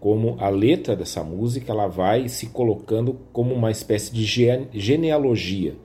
como 0.00 0.36
a 0.38 0.48
letra 0.48 0.94
dessa 0.94 1.24
música 1.24 1.72
ela 1.72 1.88
vai 1.88 2.28
se 2.28 2.46
colocando 2.46 3.18
como 3.32 3.54
uma 3.54 3.70
espécie 3.70 4.12
de 4.12 4.24
genealogia. 4.72 5.76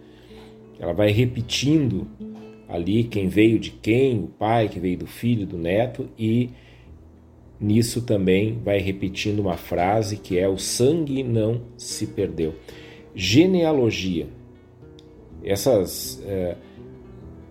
Ela 0.79 0.93
vai 0.93 1.11
repetindo 1.11 2.07
ali 2.67 3.03
quem 3.03 3.27
veio 3.27 3.59
de 3.59 3.71
quem, 3.71 4.19
o 4.19 4.27
pai 4.27 4.69
que 4.69 4.79
veio 4.79 4.97
do 4.97 5.07
filho, 5.07 5.45
do 5.45 5.57
neto, 5.57 6.09
e 6.17 6.49
nisso 7.59 8.01
também 8.01 8.59
vai 8.63 8.79
repetindo 8.79 9.39
uma 9.39 9.57
frase 9.57 10.17
que 10.17 10.37
é: 10.37 10.47
o 10.47 10.57
sangue 10.57 11.23
não 11.23 11.61
se 11.77 12.07
perdeu. 12.07 12.53
Genealogia. 13.15 14.27
Essas 15.43 16.23
é, 16.25 16.55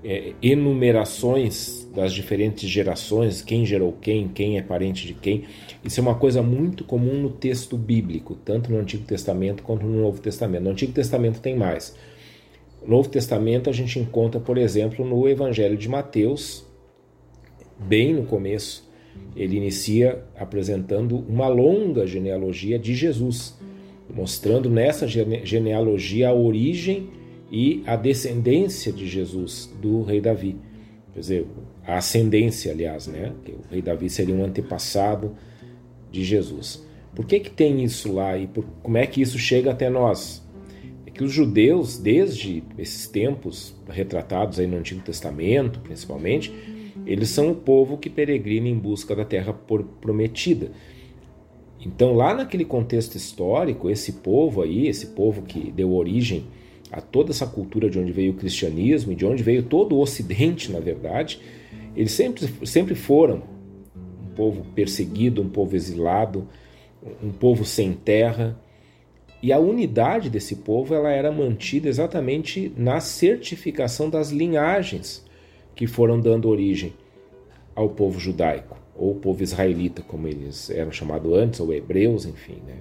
é, 0.03 0.33
enumerações 0.43 1.82
das 1.95 2.13
diferentes 2.13 2.69
gerações, 2.69 3.43
quem 3.43 3.67
gerou 3.67 3.93
quem, 4.01 4.29
quem 4.29 4.59
é 4.59 4.63
parente 4.63 5.07
de 5.07 5.15
quem, 5.15 5.45
isso 5.85 6.01
é 6.01 6.03
uma 6.03 6.15
coisa 6.15 6.43
muito 6.43 6.85
comum 6.85 7.21
no 7.21 7.31
texto 7.31 7.77
bíblico, 7.77 8.35
tanto 8.35 8.73
no 8.73 8.79
Antigo 8.79 9.05
Testamento 9.05 9.63
quanto 9.63 9.85
no 9.87 10.01
Novo 10.01 10.21
Testamento. 10.21 10.65
No 10.65 10.71
Antigo 10.71 10.93
Testamento 10.93 11.41
tem 11.41 11.55
mais. 11.55 11.95
No 12.83 12.97
Novo 12.97 13.09
Testamento 13.09 13.69
a 13.69 13.73
gente 13.73 13.99
encontra, 13.99 14.41
por 14.41 14.57
exemplo, 14.57 15.07
no 15.07 15.29
Evangelho 15.29 15.77
de 15.77 15.89
Mateus, 15.89 16.67
bem 17.79 18.15
no 18.15 18.25
começo, 18.25 18.91
ele 19.37 19.57
inicia 19.57 20.23
apresentando 20.37 21.19
uma 21.29 21.49
longa 21.49 22.07
genealogia 22.07 22.79
de 22.79 22.95
Jesus, 22.95 23.59
mostrando 24.15 24.71
nessa 24.71 25.07
genealogia 25.07 26.29
a 26.29 26.35
origem 26.35 27.11
e 27.51 27.83
a 27.87 27.97
descendência 27.97 28.93
de 28.93 29.07
Jesus, 29.07 29.73
do 29.81 30.03
rei 30.03 30.21
Davi. 30.21 30.57
Quer 31.13 31.21
dizer, 31.21 31.47
a 31.87 31.99
ascendência, 31.99 32.73
aliás, 32.73 33.07
né? 33.07 33.33
Que 33.45 33.53
o 33.53 33.61
rei 33.71 33.83
Davi 33.83 34.09
seria 34.09 34.35
um 34.35 34.45
antepassado 34.45 35.35
de 36.11 36.25
Jesus. 36.25 36.87
Por 37.15 37.27
que, 37.27 37.41
que 37.41 37.51
tem 37.51 37.83
isso 37.83 38.13
lá 38.13 38.39
e 38.39 38.47
por, 38.47 38.65
como 38.83 38.97
é 38.97 39.07
que 39.07 39.21
isso 39.21 39.39
chega 39.39 39.71
até 39.71 39.91
nós? 39.91 40.43
É 41.07 41.11
que 41.11 41.23
os 41.23 41.33
judeus, 41.33 41.99
desde 41.99 42.63
esses 42.79 43.07
tempos 43.07 43.75
retratados 43.89 44.59
aí 44.59 44.67
no 44.67 44.79
Antigo 44.79 45.03
Testamento, 45.03 45.81
principalmente, 45.81 46.53
eles 47.05 47.29
são 47.29 47.51
o 47.51 47.55
povo 47.55 47.99
que 47.99 48.09
peregrina 48.09 48.69
em 48.69 48.79
busca 48.79 49.15
da 49.15 49.25
terra 49.25 49.53
prometida. 49.53 50.71
Então, 51.85 52.15
lá 52.15 52.33
naquele 52.33 52.65
contexto 52.65 53.17
histórico, 53.17 53.91
esse 53.91 54.13
povo 54.15 54.63
aí, 54.63 54.87
esse 54.87 55.09
povo 55.09 55.43
que 55.43 55.73
deu 55.73 55.93
origem 55.93 56.45
a 56.93 57.01
toda 57.01 57.31
essa 57.31 57.47
cultura 57.47 57.91
de 57.91 57.99
onde 57.99 58.13
veio 58.13 58.33
o 58.33 58.37
cristianismo 58.37 59.13
e 59.13 59.17
de 59.17 59.27
onde 59.27 59.43
veio 59.43 59.65
todo 59.65 59.97
o 59.97 60.01
Ocidente, 60.01 60.71
na 60.71 60.79
verdade, 60.79 61.41
eles 61.95 62.13
sempre, 62.13 62.67
sempre 62.67 62.95
foram 62.95 63.43
povo 64.35 64.65
perseguido, 64.75 65.43
um 65.43 65.49
povo 65.49 65.77
exilado, 65.77 66.49
um 67.23 67.31
povo 67.31 67.65
sem 67.65 67.93
terra. 67.93 68.59
E 69.43 69.53
a 69.53 69.59
unidade 69.59 70.31
desse 70.31 70.57
povo 70.57 70.95
ela 70.95 71.11
era 71.11 71.33
mantida 71.33 71.89
exatamente 71.89 72.73
na 72.77 73.01
certificação 73.01 74.09
das 74.09 74.31
linhagens 74.31 75.25
que 75.75 75.87
foram 75.87 76.21
dando 76.21 76.49
origem 76.49 76.93
ao 77.75 77.89
povo 77.89 78.21
judaico, 78.21 78.77
ou 78.95 79.15
povo 79.15 79.43
israelita, 79.43 80.03
como 80.03 80.29
eles 80.29 80.71
eram 80.71 80.93
chamados 80.93 81.33
antes, 81.33 81.59
ou 81.59 81.73
hebreus, 81.73 82.27
enfim. 82.27 82.59
Né? 82.67 82.77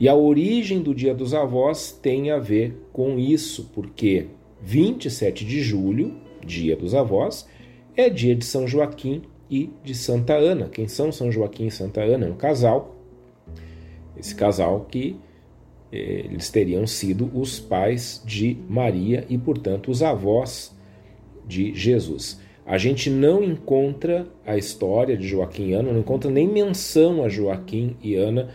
E 0.00 0.08
a 0.08 0.14
origem 0.14 0.80
do 0.80 0.94
Dia 0.94 1.12
dos 1.12 1.34
Avós 1.34 1.90
tem 1.90 2.30
a 2.30 2.38
ver 2.38 2.88
com 2.92 3.18
isso, 3.18 3.68
porque 3.74 4.26
27 4.62 5.44
de 5.44 5.60
julho, 5.60 6.16
Dia 6.46 6.76
dos 6.76 6.94
Avós, 6.94 7.46
é 7.98 8.08
dia 8.08 8.36
de 8.36 8.44
São 8.44 8.64
Joaquim 8.64 9.22
e 9.50 9.70
de 9.82 9.92
Santa 9.92 10.34
Ana. 10.34 10.68
Quem 10.68 10.86
são 10.86 11.10
São 11.10 11.32
Joaquim 11.32 11.66
e 11.66 11.70
Santa 11.70 12.00
Ana? 12.00 12.26
É 12.26 12.30
um 12.30 12.36
casal. 12.36 12.94
Esse 14.16 14.36
casal 14.36 14.86
que 14.88 15.16
eh, 15.90 16.26
eles 16.26 16.48
teriam 16.48 16.86
sido 16.86 17.28
os 17.34 17.58
pais 17.58 18.22
de 18.24 18.56
Maria 18.68 19.26
e, 19.28 19.36
portanto, 19.36 19.90
os 19.90 20.00
avós 20.00 20.72
de 21.44 21.74
Jesus. 21.74 22.40
A 22.64 22.78
gente 22.78 23.10
não 23.10 23.42
encontra 23.42 24.28
a 24.46 24.56
história 24.56 25.16
de 25.16 25.26
Joaquim 25.26 25.70
e 25.70 25.72
Ana, 25.72 25.92
não 25.92 26.00
encontra 26.00 26.30
nem 26.30 26.46
menção 26.46 27.24
a 27.24 27.28
Joaquim 27.28 27.96
e 28.00 28.14
Ana 28.14 28.50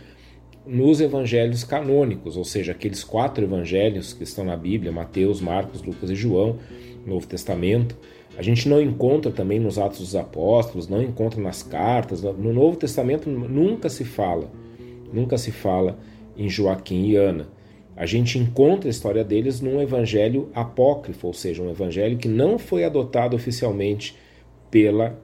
nos 0.66 1.02
evangelhos 1.02 1.64
canônicos, 1.64 2.38
ou 2.38 2.44
seja, 2.44 2.72
aqueles 2.72 3.04
quatro 3.04 3.44
evangelhos 3.44 4.14
que 4.14 4.24
estão 4.24 4.42
na 4.42 4.56
Bíblia, 4.56 4.90
Mateus, 4.90 5.42
Marcos, 5.42 5.82
Lucas 5.82 6.08
e 6.08 6.14
João, 6.14 6.58
Novo 7.04 7.26
Testamento. 7.26 7.94
A 8.36 8.42
gente 8.42 8.68
não 8.68 8.80
encontra 8.80 9.30
também 9.30 9.60
nos 9.60 9.78
Atos 9.78 10.00
dos 10.00 10.16
Apóstolos, 10.16 10.88
não 10.88 11.00
encontra 11.00 11.40
nas 11.40 11.62
cartas. 11.62 12.22
No 12.22 12.52
Novo 12.52 12.76
Testamento 12.76 13.30
nunca 13.30 13.88
se 13.88 14.04
fala, 14.04 14.50
nunca 15.12 15.38
se 15.38 15.52
fala 15.52 15.98
em 16.36 16.48
Joaquim 16.48 17.06
e 17.06 17.16
Ana. 17.16 17.46
A 17.96 18.06
gente 18.06 18.36
encontra 18.38 18.88
a 18.88 18.90
história 18.90 19.22
deles 19.22 19.60
num 19.60 19.80
evangelho 19.80 20.50
apócrifo, 20.52 21.28
ou 21.28 21.32
seja, 21.32 21.62
um 21.62 21.70
evangelho 21.70 22.18
que 22.18 22.26
não 22.26 22.58
foi 22.58 22.84
adotado 22.84 23.36
oficialmente 23.36 24.16
pela 24.68 25.16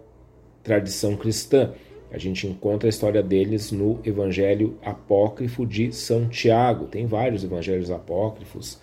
tradição 0.63 1.17
cristã. 1.17 1.73
A 2.13 2.19
gente 2.19 2.47
encontra 2.47 2.89
a 2.89 2.91
história 2.91 3.23
deles 3.23 3.73
no 3.73 3.99
evangelho 4.05 4.77
apócrifo 4.85 5.67
de 5.67 5.93
São 5.93 6.29
Tiago. 6.29 6.87
Tem 6.87 7.07
vários 7.07 7.43
evangelhos 7.43 7.91
apócrifos 7.91 8.81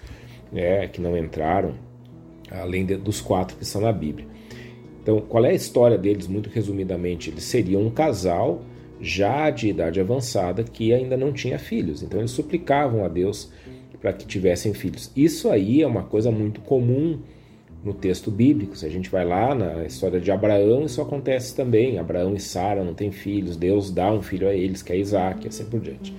né, 0.52 0.86
que 0.90 1.00
não 1.00 1.18
entraram 1.18 1.76
além 2.52 2.86
de, 2.86 2.96
dos 2.96 3.22
quatro 3.22 3.58
que 3.58 3.64
estão 3.64 3.82
na 3.82 3.92
Bíblia. 3.92 4.28
Então, 5.02 5.22
qual 5.22 5.46
é 5.46 5.52
a 5.52 5.54
história 5.54 5.98
deles, 5.98 6.28
muito 6.28 6.50
resumidamente? 6.50 7.30
Eles 7.30 7.44
seriam 7.44 7.82
um 7.82 7.90
casal 7.90 8.62
já 9.00 9.50
de 9.50 9.70
idade 9.70 10.00
avançada 10.00 10.64
que 10.64 10.94
ainda 10.94 11.16
não 11.16 11.32
tinha 11.32 11.58
filhos. 11.58 12.04
Então, 12.04 12.20
eles 12.20 12.32
suplicavam 12.32 13.06
a 13.06 13.08
Deus 13.08 13.50
para 14.02 14.14
que 14.14 14.26
tivessem 14.26 14.74
filhos. 14.74 15.12
Isso 15.16 15.50
aí 15.50 15.82
é 15.82 15.88
uma 15.88 16.04
coisa 16.04 16.32
muito 16.32 16.62
comum 16.62 17.20
no 17.84 17.94
texto 17.94 18.30
bíblico. 18.30 18.76
Se 18.76 18.86
a 18.86 18.90
gente 18.90 19.10
vai 19.10 19.26
lá 19.26 19.56
na 19.56 19.86
história 19.86 20.20
de 20.20 20.32
Abraão, 20.32 20.86
isso 20.86 21.02
acontece 21.02 21.56
também. 21.56 21.98
Abraão 21.98 22.36
e 22.36 22.40
Sara 22.40 22.84
não 22.84 22.94
têm 22.94 23.12
filhos, 23.12 23.56
Deus 23.56 23.92
dá 23.92 24.12
um 24.12 24.22
filho 24.22 24.48
a 24.48 24.54
eles, 24.54 24.82
que 24.82 24.92
é 24.92 24.98
Isaac, 24.98 25.46
e 25.46 25.48
assim 25.48 25.66
por 25.66 25.80
diante. 25.80 26.14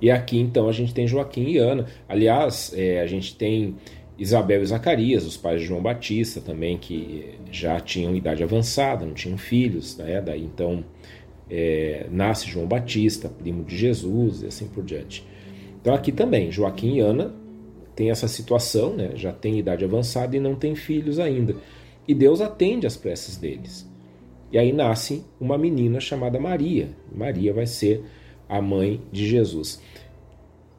E 0.00 0.10
aqui 0.10 0.38
então 0.38 0.68
a 0.68 0.72
gente 0.72 0.94
tem 0.94 1.06
Joaquim 1.06 1.50
e 1.50 1.58
Ana. 1.58 1.86
Aliás, 2.08 2.72
é, 2.76 3.00
a 3.00 3.06
gente 3.06 3.36
tem 3.36 3.74
Isabel 4.18 4.62
e 4.62 4.66
Zacarias, 4.66 5.24
os 5.24 5.36
pais 5.36 5.60
de 5.60 5.66
João 5.68 5.80
Batista 5.80 6.40
também, 6.40 6.76
que 6.76 7.34
já 7.52 7.78
tinham 7.78 8.16
idade 8.16 8.42
avançada, 8.42 9.06
não 9.06 9.14
tinham 9.14 9.38
filhos, 9.38 9.96
né? 9.96 10.20
daí 10.20 10.42
então 10.42 10.84
é, 11.48 12.06
nasce 12.10 12.48
João 12.48 12.66
Batista, 12.66 13.28
primo 13.28 13.64
de 13.64 13.76
Jesus 13.76 14.42
e 14.42 14.46
assim 14.46 14.66
por 14.66 14.84
diante. 14.84 15.24
Então 15.80 15.94
aqui 15.94 16.10
também, 16.10 16.50
Joaquim 16.50 16.96
e 16.96 17.00
Ana 17.00 17.32
tem 17.94 18.10
essa 18.10 18.26
situação, 18.26 18.94
né? 18.94 19.12
já 19.14 19.32
tem 19.32 19.58
idade 19.58 19.84
avançada 19.84 20.36
e 20.36 20.40
não 20.40 20.56
tem 20.56 20.74
filhos 20.74 21.20
ainda. 21.20 21.54
E 22.06 22.14
Deus 22.14 22.40
atende 22.40 22.86
às 22.86 22.96
preces 22.96 23.36
deles. 23.36 23.88
E 24.50 24.58
aí 24.58 24.72
nasce 24.72 25.24
uma 25.38 25.58
menina 25.58 26.00
chamada 26.00 26.40
Maria. 26.40 26.88
Maria 27.14 27.52
vai 27.52 27.66
ser 27.66 28.02
a 28.48 28.62
mãe 28.62 29.00
de 29.12 29.28
Jesus. 29.28 29.80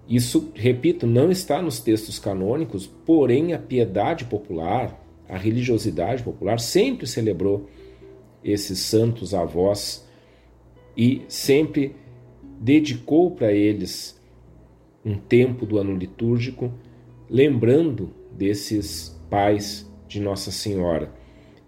Isso, 0.10 0.52
repito, 0.56 1.06
não 1.06 1.30
está 1.30 1.62
nos 1.62 1.80
textos 1.80 2.17
canônicos, 2.17 2.88
porém 2.88 3.54
a 3.54 3.60
piedade 3.60 4.26
popular, 4.26 5.00
a 5.28 5.38
religiosidade 5.38 6.24
popular 6.24 6.60
sempre 6.60 7.06
celebrou 7.06 7.69
esses 8.43 8.80
santos 8.80 9.36
avós 9.36 10.04
e 10.98 11.22
sempre 11.28 11.95
dedicou 12.60 13.30
para 13.30 13.54
eles 13.54 14.19
um 15.06 15.15
tempo 15.15 15.63
do 15.63 15.78
ano 15.78 15.95
litúrgico, 15.95 16.74
lembrando 17.30 18.10
desses 18.32 19.15
pais 19.30 19.88
de 20.08 20.19
Nossa 20.19 20.52
Senhora. 20.52 21.13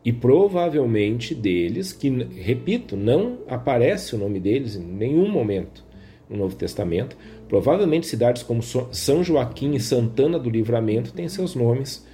E 0.04 0.12
provavelmente 0.12 1.36
deles, 1.36 1.94
que, 1.94 2.10
repito, 2.10 2.98
não 2.98 3.38
aparece 3.48 4.16
o 4.16 4.18
nome 4.18 4.40
deles 4.40 4.76
em 4.76 4.84
nenhum 4.84 5.30
momento 5.30 5.86
no 6.28 6.38
Novo 6.38 6.56
Testamento, 6.56 7.16
provavelmente 7.52 8.08
cidades 8.08 8.44
como 8.44 8.64
São 8.64 9.22
Joaquim 9.22 9.76
e 9.76 9.80
Santana 9.82 10.40
do 10.40 10.50
Livramento 10.50 11.12
têm 11.12 11.28
seus 11.28 11.54
nomes 11.54 12.08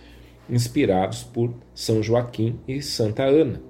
inspirados 0.50 1.22
por 1.22 1.54
São 1.76 2.02
Joaquim 2.02 2.56
e 2.68 2.82
Santa 2.82 3.26
Ana. 3.26 3.62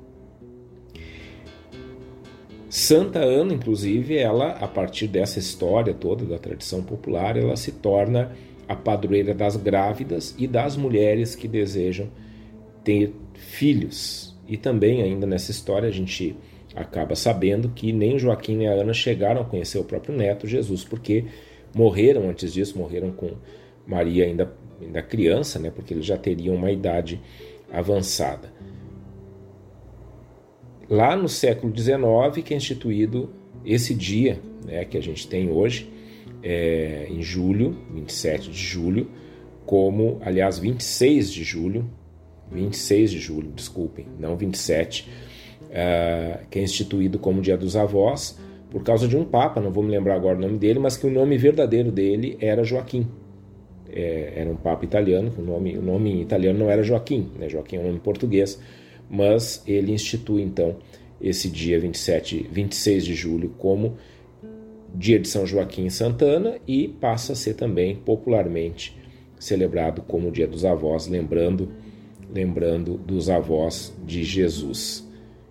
Santa 2.69 3.19
Ana, 3.19 3.53
inclusive, 3.53 4.15
ela, 4.15 4.51
a 4.51 4.65
partir 4.65 5.10
dessa 5.10 5.39
história 5.39 5.93
toda 5.93 6.23
da 6.23 6.38
tradição 6.38 6.82
popular, 6.82 7.36
ela 7.36 7.58
se 7.58 7.73
torna 7.73 8.32
a 8.65 8.73
padroeira 8.73 9.34
das 9.34 9.58
grávidas 9.58 10.34
e 10.38 10.47
das 10.47 10.77
mulheres 10.77 11.36
que 11.36 11.49
desejam 11.49 12.08
ter 12.82 13.12
filhos. 13.34 14.39
E 14.47 14.56
também, 14.56 15.01
ainda 15.01 15.27
nessa 15.27 15.51
história, 15.51 15.89
a 15.89 15.91
gente 15.91 16.34
acaba 16.73 17.13
sabendo 17.13 17.67
que 17.67 17.91
nem 17.91 18.17
Joaquim 18.17 18.56
nem 18.56 18.69
a 18.69 18.71
Ana 18.71 18.93
chegaram 18.93 19.41
a 19.41 19.45
conhecer 19.45 19.80
o 19.80 19.84
próprio 19.84 20.15
neto, 20.15 20.47
Jesus, 20.47 20.86
porque 20.86 21.25
morreram 21.78 22.28
antes 22.28 22.52
disso, 22.52 22.78
morreram 22.78 23.12
com 23.12 23.36
Maria 23.86 24.26
ainda, 24.26 24.52
ainda 24.82 25.02
criança, 25.04 25.60
né, 25.60 25.70
porque 25.70 25.94
eles 25.94 26.06
já 26.06 26.18
teriam 26.18 26.56
uma 26.56 26.72
idade 26.72 27.22
avançada. 27.72 28.52
Lá 30.90 31.16
no 31.16 31.30
século 31.30 31.72
XIX 31.78 32.44
que 32.44 32.54
é 32.54 32.58
instituído 32.58 33.30
esse 33.63 33.94
dia 33.94 34.40
né, 34.66 34.84
que 34.86 34.98
a 34.98 35.02
gente 35.02 35.28
tem 35.28 35.52
hoje, 35.52 35.92
é, 36.42 37.08
em 37.10 37.22
julho, 37.22 37.78
27 37.94 38.50
de 38.50 38.58
julho, 38.58 39.12
como, 39.66 40.18
aliás, 40.22 40.58
26 40.58 41.32
de 41.32 41.44
julho, 41.44 41.90
26 42.52 43.12
de 43.12 43.20
julho, 43.20 43.52
desculpem, 43.52 44.08
não 44.18 44.38
27, 44.38 45.10
é, 45.70 46.40
que 46.50 46.58
é 46.58 46.63
instituído 46.63 47.20
como 47.20 47.42
Dia 47.42 47.58
dos 47.58 47.76
Avós, 47.76 48.40
por 48.69 48.84
causa 48.84 49.08
de 49.08 49.15
um 49.15 49.23
papa, 49.23 49.62
não 49.62 49.71
vou 49.71 49.84
me 49.84 49.91
lembrar 49.91 50.15
agora 50.15 50.38
o 50.38 50.41
nome 50.41 50.58
dele, 50.58 50.80
mas 50.80 50.97
que 50.97 51.08
o 51.08 51.12
nome 51.12 51.38
verdadeiro 51.38 51.91
dele 51.91 52.38
era 52.39 52.63
Joaquim. 52.63 53.08
É, 53.89 54.34
era 54.36 54.49
um 54.49 54.56
papa 54.56 54.84
italiano, 54.84 55.32
o 55.38 55.41
nome, 55.41 55.77
o 55.77 55.82
nome 55.82 56.21
italiano 56.21 56.60
não 56.60 56.69
era 56.69 56.84
Joaquim, 56.84 57.32
né? 57.39 57.47
Joaquim 57.47 57.77
é 57.77 57.80
um 57.80 57.88
nome 57.88 57.99
português, 57.99 58.60
mas 59.10 59.63
ele 59.65 59.93
institui 59.93 60.41
então 60.41 60.75
esse 61.21 61.49
dia 61.49 61.80
27, 61.80 62.49
26 62.51 63.06
de 63.06 63.15
julho 63.15 63.49
como 63.58 63.95
dia 64.93 65.19
de 65.19 65.27
São 65.27 65.45
Joaquim 65.45 65.86
em 65.86 65.89
Santana 65.89 66.60
e 66.67 66.88
passa 66.88 67.34
a 67.34 67.36
ser 67.36 67.53
também 67.53 67.95
popularmente 67.95 68.95
celebrado 69.39 70.01
como 70.01 70.32
dia 70.32 70.47
dos 70.47 70.65
avós, 70.65 71.08
lembrando 71.08 71.69
lembrando 72.30 72.97
dos 72.97 73.30
avós 73.30 73.93
de 74.06 74.23
Jesus. 74.23 75.08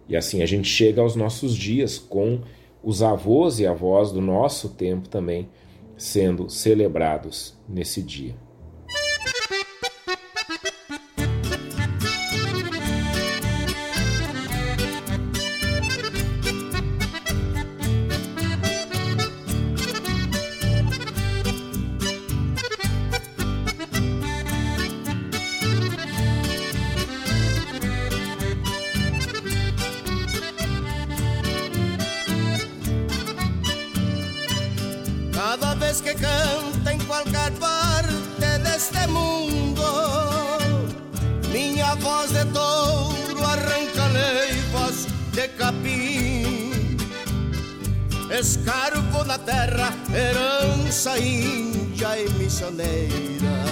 E 0.09 0.17
assim 0.17 0.43
a 0.43 0.47
gente 0.47 0.69
chega 0.69 1.01
aos 1.01 1.17
nossos 1.17 1.57
dias 1.57 1.99
com 1.99 2.41
os 2.87 3.03
avós 3.03 3.59
e 3.59 3.67
avós 3.67 4.13
do 4.13 4.21
nosso 4.21 4.69
tempo 4.69 5.09
também 5.09 5.49
sendo 5.97 6.49
celebrados 6.49 7.59
nesse 7.69 8.01
dia. 8.01 8.37
Missioneira 52.57 53.65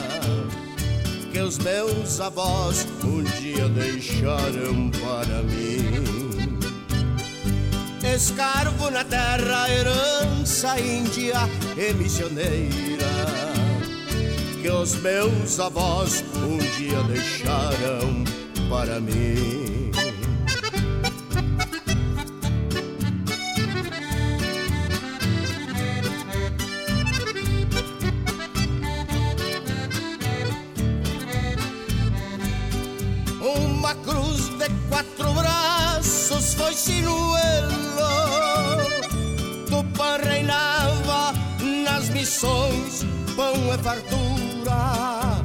que 1.33 1.41
os 1.41 1.59
meus 1.59 2.21
avós 2.21 2.87
um 3.03 3.23
dia 3.23 3.69
deixaram 3.69 4.91
para 4.91 5.43
mim. 5.43 6.59
Escarvo 8.15 8.91
na 8.91 9.05
terra, 9.05 9.69
herança 9.71 10.79
índia 10.79 11.49
e 11.77 11.93
missioneira 11.95 13.07
que 14.61 14.71
os 14.71 14.95
meus 14.97 15.59
avós 15.59 16.23
um 16.37 16.59
dia 16.59 17.03
deixaram 17.05 18.25
para 18.69 19.01
mim. 19.01 19.74
Fartura, 43.85 45.45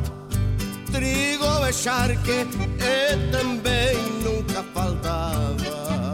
trigo 0.92 1.68
e 1.68 1.74
charque 1.74 2.48
e 2.80 3.32
também 3.32 3.98
nunca 4.24 4.64
faltava 4.74 6.14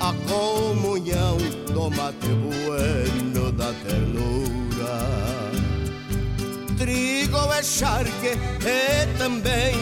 a 0.00 0.14
comunhão 0.28 1.36
do 1.72 1.90
mate 1.90 2.28
bueno 2.28 3.50
da 3.52 3.72
ternura. 3.84 4.96
Trigo 6.78 7.52
e 7.52 7.62
charque 7.64 8.38
e 8.64 9.18
também 9.18 9.74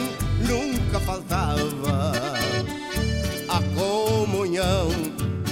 nunca 0.49 1.01
faltava 1.01 2.44
comunhão 3.75 4.89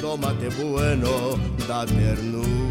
do 0.01 0.17
mate 0.17 0.49
bueno 0.51 1.39
da 1.67 1.85
ternura. 1.87 2.63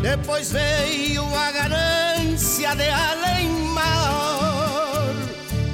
Depois 0.00 0.52
veio 0.52 1.24
a 1.34 1.52
ganância 1.52 2.74
de 2.74 2.88
além 2.88 3.48
maior, 3.74 5.14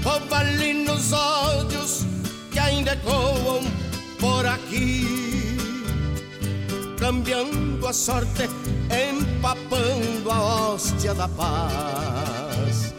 rouba 0.02 0.38
ali 0.38 0.72
nos 0.72 1.12
ódios 1.12 2.06
que 2.50 2.58
ainda 2.58 2.92
ecoam 2.94 3.62
por 4.18 4.46
aqui, 4.46 5.33
cambiando 7.04 7.86
a 7.86 7.92
sorte, 7.92 8.48
empapando 8.88 10.30
a 10.30 10.40
hóstia 10.40 11.12
da 11.12 11.28
paz, 11.28 12.94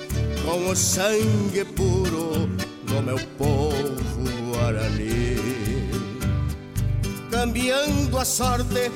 com 0.45 0.69
o 0.69 0.75
sangue 0.75 1.65
puro 1.75 2.47
do 2.83 3.01
meu 3.01 3.17
povo 3.35 3.95
guarani, 4.51 5.89
cambiando 7.31 8.19
a 8.19 8.25
sorte, 8.25 8.91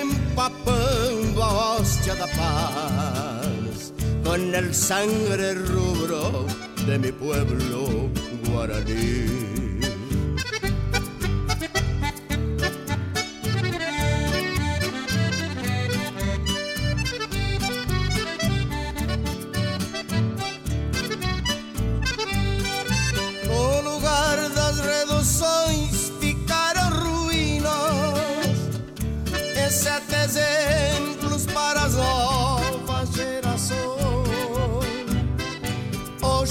empapando 0.00 1.42
a 1.42 1.74
hostia 1.74 2.14
da 2.14 2.28
paz. 2.28 3.92
Con 4.22 4.54
el 4.54 4.72
sangre 4.72 5.54
rubro 5.54 6.46
de 6.86 6.96
mi 6.96 7.10
pueblo 7.10 8.08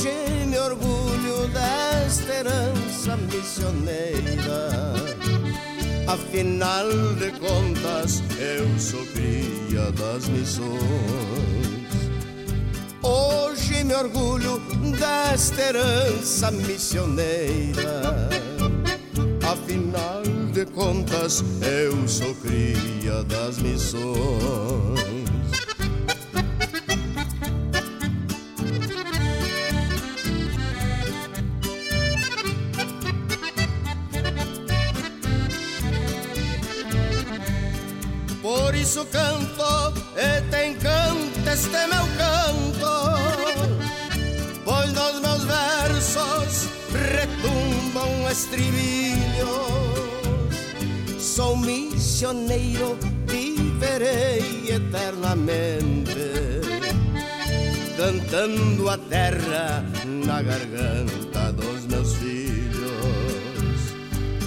hoje 0.01 0.45
me 0.47 0.57
orgulho 0.57 1.47
desta 1.49 2.33
herança 2.33 3.17
missioneira. 3.17 4.69
Afinal 6.07 6.87
de 7.19 7.31
contas, 7.39 8.23
eu 8.39 8.79
sou 8.79 9.05
cria 9.07 9.91
das 9.91 10.27
missões. 10.27 10.71
Hoje 13.03 13.83
me 13.83 13.93
orgulho 13.93 14.59
desta 14.97 15.61
herança 15.61 16.49
missioneira. 16.51 18.29
Afinal 19.43 20.23
de 20.51 20.65
contas, 20.65 21.43
eu 21.61 22.07
sou 22.07 22.33
cria 22.35 23.23
das 23.25 23.59
missões. 23.59 25.40
Isso 38.81 39.05
canto 39.05 39.93
e 40.15 40.41
tem 40.49 40.73
canto 40.75 41.49
este 41.49 41.69
meu 41.69 42.07
canto. 42.17 42.93
Pois 44.65 44.91
nos 44.93 45.21
meus 45.21 45.43
versos 45.43 46.67
retumbam 47.13 48.29
estribilhos. 48.29 49.21
Sou 51.19 51.55
missioneiro, 51.55 52.97
viverei 53.25 54.69
eternamente 54.69 56.11
Cantando 57.95 58.89
a 58.89 58.97
terra 58.97 59.85
na 60.05 60.41
garganta 60.41 61.51
dos 61.53 61.85
meus 61.85 62.15
filhos. 62.15 62.91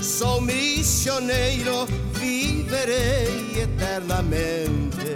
Sou 0.02 0.40
missioneiro, 0.40 1.86
viverei 2.24 3.62
eternamente, 3.62 5.12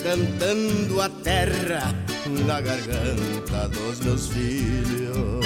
cantando 0.00 1.00
a 1.00 1.08
terra 1.08 1.92
na 2.46 2.60
garganta 2.60 3.68
dos 3.68 4.00
meus 4.00 4.28
filhos. 4.28 5.40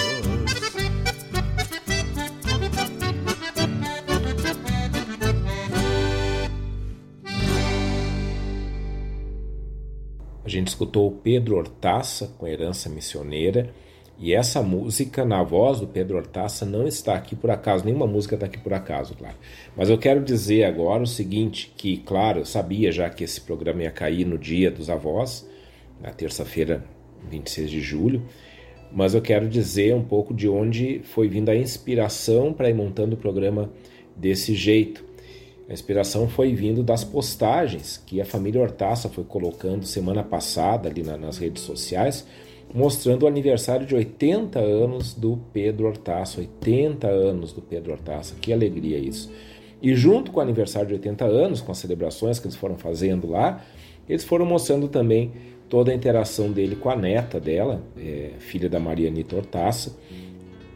A 10.44 10.48
gente 10.48 10.68
escutou 10.68 11.10
Pedro 11.10 11.56
Hortaça 11.56 12.30
com 12.38 12.46
Herança 12.46 12.90
Missioneira 12.90 13.74
e 14.24 14.32
essa 14.32 14.62
música, 14.62 15.22
na 15.22 15.42
voz 15.42 15.80
do 15.80 15.86
Pedro 15.86 16.16
Hortaça, 16.16 16.64
não 16.64 16.88
está 16.88 17.14
aqui 17.14 17.36
por 17.36 17.50
acaso, 17.50 17.84
nenhuma 17.84 18.06
música 18.06 18.36
está 18.36 18.46
aqui 18.46 18.56
por 18.56 18.72
acaso, 18.72 19.14
claro. 19.14 19.36
Mas 19.76 19.90
eu 19.90 19.98
quero 19.98 20.24
dizer 20.24 20.64
agora 20.64 21.02
o 21.02 21.06
seguinte, 21.06 21.70
que, 21.76 21.98
claro, 21.98 22.38
eu 22.38 22.46
sabia 22.46 22.90
já 22.90 23.10
que 23.10 23.22
esse 23.22 23.38
programa 23.38 23.82
ia 23.82 23.90
cair 23.90 24.24
no 24.24 24.38
dia 24.38 24.70
dos 24.70 24.88
avós, 24.88 25.46
na 26.00 26.10
terça-feira, 26.10 26.82
26 27.30 27.70
de 27.70 27.82
julho, 27.82 28.22
mas 28.90 29.12
eu 29.12 29.20
quero 29.20 29.46
dizer 29.46 29.94
um 29.94 30.02
pouco 30.02 30.32
de 30.32 30.48
onde 30.48 31.02
foi 31.04 31.28
vindo 31.28 31.50
a 31.50 31.54
inspiração 31.54 32.50
para 32.50 32.70
ir 32.70 32.74
montando 32.74 33.16
o 33.16 33.18
programa 33.18 33.70
desse 34.16 34.54
jeito. 34.54 35.04
A 35.68 35.72
inspiração 35.74 36.30
foi 36.30 36.54
vindo 36.54 36.82
das 36.82 37.04
postagens 37.04 38.02
que 38.06 38.22
a 38.22 38.24
família 38.24 38.62
Hortaça 38.62 39.06
foi 39.06 39.24
colocando 39.24 39.84
semana 39.84 40.22
passada 40.22 40.88
ali 40.88 41.02
na, 41.02 41.18
nas 41.18 41.36
redes 41.36 41.62
sociais, 41.62 42.26
mostrando 42.74 43.22
o 43.22 43.28
aniversário 43.28 43.86
de 43.86 43.94
80 43.94 44.58
anos 44.58 45.14
do 45.14 45.38
Pedro 45.52 45.86
Hortaça. 45.86 46.40
80 46.40 47.06
anos 47.06 47.52
do 47.52 47.62
Pedro 47.62 47.92
Hortaça, 47.92 48.34
que 48.40 48.52
alegria 48.52 48.98
isso. 48.98 49.30
E 49.80 49.94
junto 49.94 50.32
com 50.32 50.40
o 50.40 50.42
aniversário 50.42 50.88
de 50.88 50.94
80 50.94 51.24
anos, 51.24 51.60
com 51.60 51.70
as 51.70 51.78
celebrações 51.78 52.40
que 52.40 52.46
eles 52.46 52.56
foram 52.56 52.76
fazendo 52.76 53.30
lá, 53.30 53.64
eles 54.08 54.24
foram 54.24 54.44
mostrando 54.44 54.88
também 54.88 55.32
toda 55.68 55.92
a 55.92 55.94
interação 55.94 56.50
dele 56.50 56.74
com 56.74 56.90
a 56.90 56.96
neta 56.96 57.38
dela, 57.38 57.80
é, 57.96 58.30
filha 58.38 58.68
da 58.68 58.80
Maria 58.80 59.08
Anitta 59.08 59.36
Hortaça. 59.36 59.96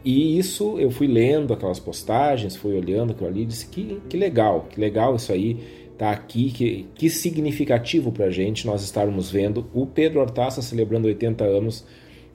E 0.05 0.39
isso 0.39 0.79
eu 0.79 0.91
fui 0.91 1.09
lendo 1.09 1.53
aquelas 1.53 1.81
postagens, 1.81 2.55
fui 2.55 2.77
olhando 2.77 3.11
aquilo 3.11 3.29
ali 3.29 3.43
e 3.43 3.47
disse 3.47 3.67
que, 3.67 4.01
que 4.09 4.17
legal, 4.17 4.67
que 4.71 4.81
legal 4.81 5.17
isso 5.17 5.33
aí 5.33 5.59
tá 5.99 6.13
aqui, 6.13 6.51
que, 6.51 6.87
que 6.95 7.11
significativo 7.11 8.13
para 8.13 8.27
a 8.27 8.31
gente 8.31 8.65
nós 8.65 8.85
estarmos 8.85 9.31
vendo 9.31 9.69
o 9.75 9.85
Pedro 9.85 10.21
Hortaça 10.21 10.63
celebrando 10.63 11.09
80 11.09 11.45
anos 11.45 11.85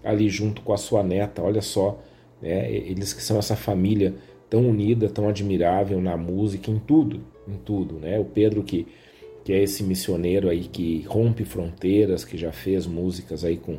ali 0.04 0.28
junto 0.30 0.62
com 0.62 0.74
a 0.74 0.78
sua 0.78 1.02
neta. 1.02 1.42
Olha 1.42 1.62
só, 1.62 2.04
né? 2.42 2.70
eles 2.70 3.14
que 3.14 3.24
são 3.24 3.40
essa 3.40 3.56
família 3.56 4.16
tão 4.50 4.68
unida, 4.68 5.10
tão 5.10 5.30
admirável 5.30 6.02
na 6.02 6.18
música, 6.18 6.70
em 6.70 6.78
tudo, 6.78 7.22
em 7.48 7.56
tudo, 7.56 7.96
né? 7.96 8.20
O 8.20 8.26
Pedro 8.26 8.62
que 8.62 8.86
que 9.44 9.52
é 9.52 9.62
esse 9.62 9.84
missioneiro 9.84 10.48
aí 10.48 10.62
que 10.62 11.02
rompe 11.02 11.44
fronteiras, 11.44 12.24
que 12.24 12.38
já 12.38 12.54
fez 12.54 12.88
músicas 12.88 13.44
aí 13.44 13.58
com 13.58 13.78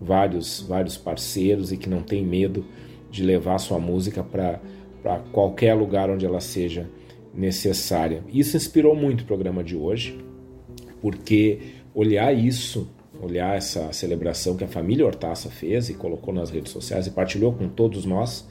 vários 0.00 0.60
vários 0.62 0.96
parceiros 0.96 1.70
e 1.70 1.76
que 1.76 1.88
não 1.88 2.02
tem 2.02 2.24
medo 2.24 2.64
de 3.10 3.22
levar 3.22 3.58
sua 3.58 3.78
música 3.78 4.24
para 4.24 4.60
qualquer 5.30 5.74
lugar 5.74 6.10
onde 6.10 6.26
ela 6.26 6.40
seja 6.40 6.88
necessária. 7.34 8.22
Isso 8.32 8.56
inspirou 8.56 8.94
muito 8.94 9.22
o 9.22 9.24
programa 9.24 9.62
de 9.62 9.76
hoje, 9.76 10.18
porque 11.00 11.58
olhar 11.94 12.32
isso, 12.32 12.88
olhar 13.20 13.56
essa 13.56 13.92
celebração 13.92 14.56
que 14.56 14.64
a 14.64 14.68
família 14.68 15.04
Hortaça 15.04 15.50
fez 15.50 15.88
e 15.88 15.94
colocou 15.94 16.32
nas 16.32 16.50
redes 16.50 16.72
sociais 16.72 17.06
e 17.06 17.10
partilhou 17.10 17.52
com 17.52 17.68
todos 17.68 18.04
nós, 18.04 18.46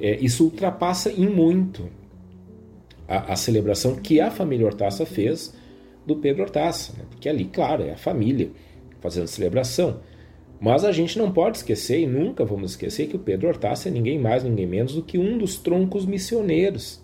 é, 0.00 0.18
isso 0.20 0.44
ultrapassa 0.44 1.12
em 1.12 1.28
muito 1.28 1.88
a, 3.06 3.32
a, 3.32 3.36
celebração 3.36 3.96
que 3.96 4.20
a 4.20 4.30
família 4.30 4.66
Hortaça 4.66 5.04
fez 5.06 5.54
do 6.06 6.16
Pedro 6.16 6.42
Hortaça, 6.42 6.92
né? 6.96 7.04
porque 7.10 7.28
ali, 7.28 7.44
claro, 7.44 7.84
é 7.84 7.92
a 7.92 7.96
família 7.96 8.50
fazendo 9.00 9.26
celebração. 9.26 10.00
Mas 10.60 10.84
a 10.84 10.92
gente 10.92 11.18
não 11.18 11.30
pode 11.30 11.58
esquecer, 11.58 12.00
e 12.00 12.06
nunca 12.06 12.44
vamos 12.44 12.70
esquecer, 12.70 13.06
que 13.06 13.16
o 13.16 13.18
Pedro 13.18 13.48
Hortaça 13.48 13.88
é 13.88 13.92
ninguém 13.92 14.18
mais, 14.18 14.42
ninguém 14.42 14.66
menos 14.66 14.94
do 14.94 15.02
que 15.02 15.18
um 15.18 15.36
dos 15.36 15.56
troncos 15.56 16.06
missioneiros 16.06 17.03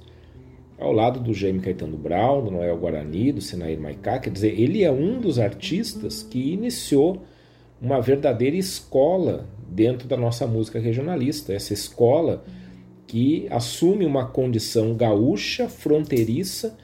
ao 0.81 0.93
lado 0.93 1.21
do 1.21 1.35
Jaime 1.35 1.61
Caetano 1.61 1.97
Brown, 1.97 2.45
do 2.45 2.51
Noel 2.51 2.77
Guarani, 2.79 3.33
do 3.33 3.41
Sinair 3.41 3.79
Maicá. 3.79 4.19
Quer 4.19 4.31
dizer, 4.31 4.59
ele 4.59 4.83
é 4.83 4.91
um 4.91 5.21
dos 5.21 5.39
artistas 5.39 6.23
que 6.23 6.53
iniciou 6.53 7.23
uma 7.81 8.01
verdadeira 8.01 8.57
escola 8.57 9.47
dentro 9.69 10.09
da 10.09 10.17
nossa 10.17 10.47
música 10.47 10.79
regionalista. 10.79 11.53
Essa 11.53 11.75
escola 11.75 12.43
que 13.07 13.47
assume 13.51 14.07
uma 14.07 14.27
condição 14.27 14.95
gaúcha, 14.95 15.69
fronteiriça, 15.69 16.77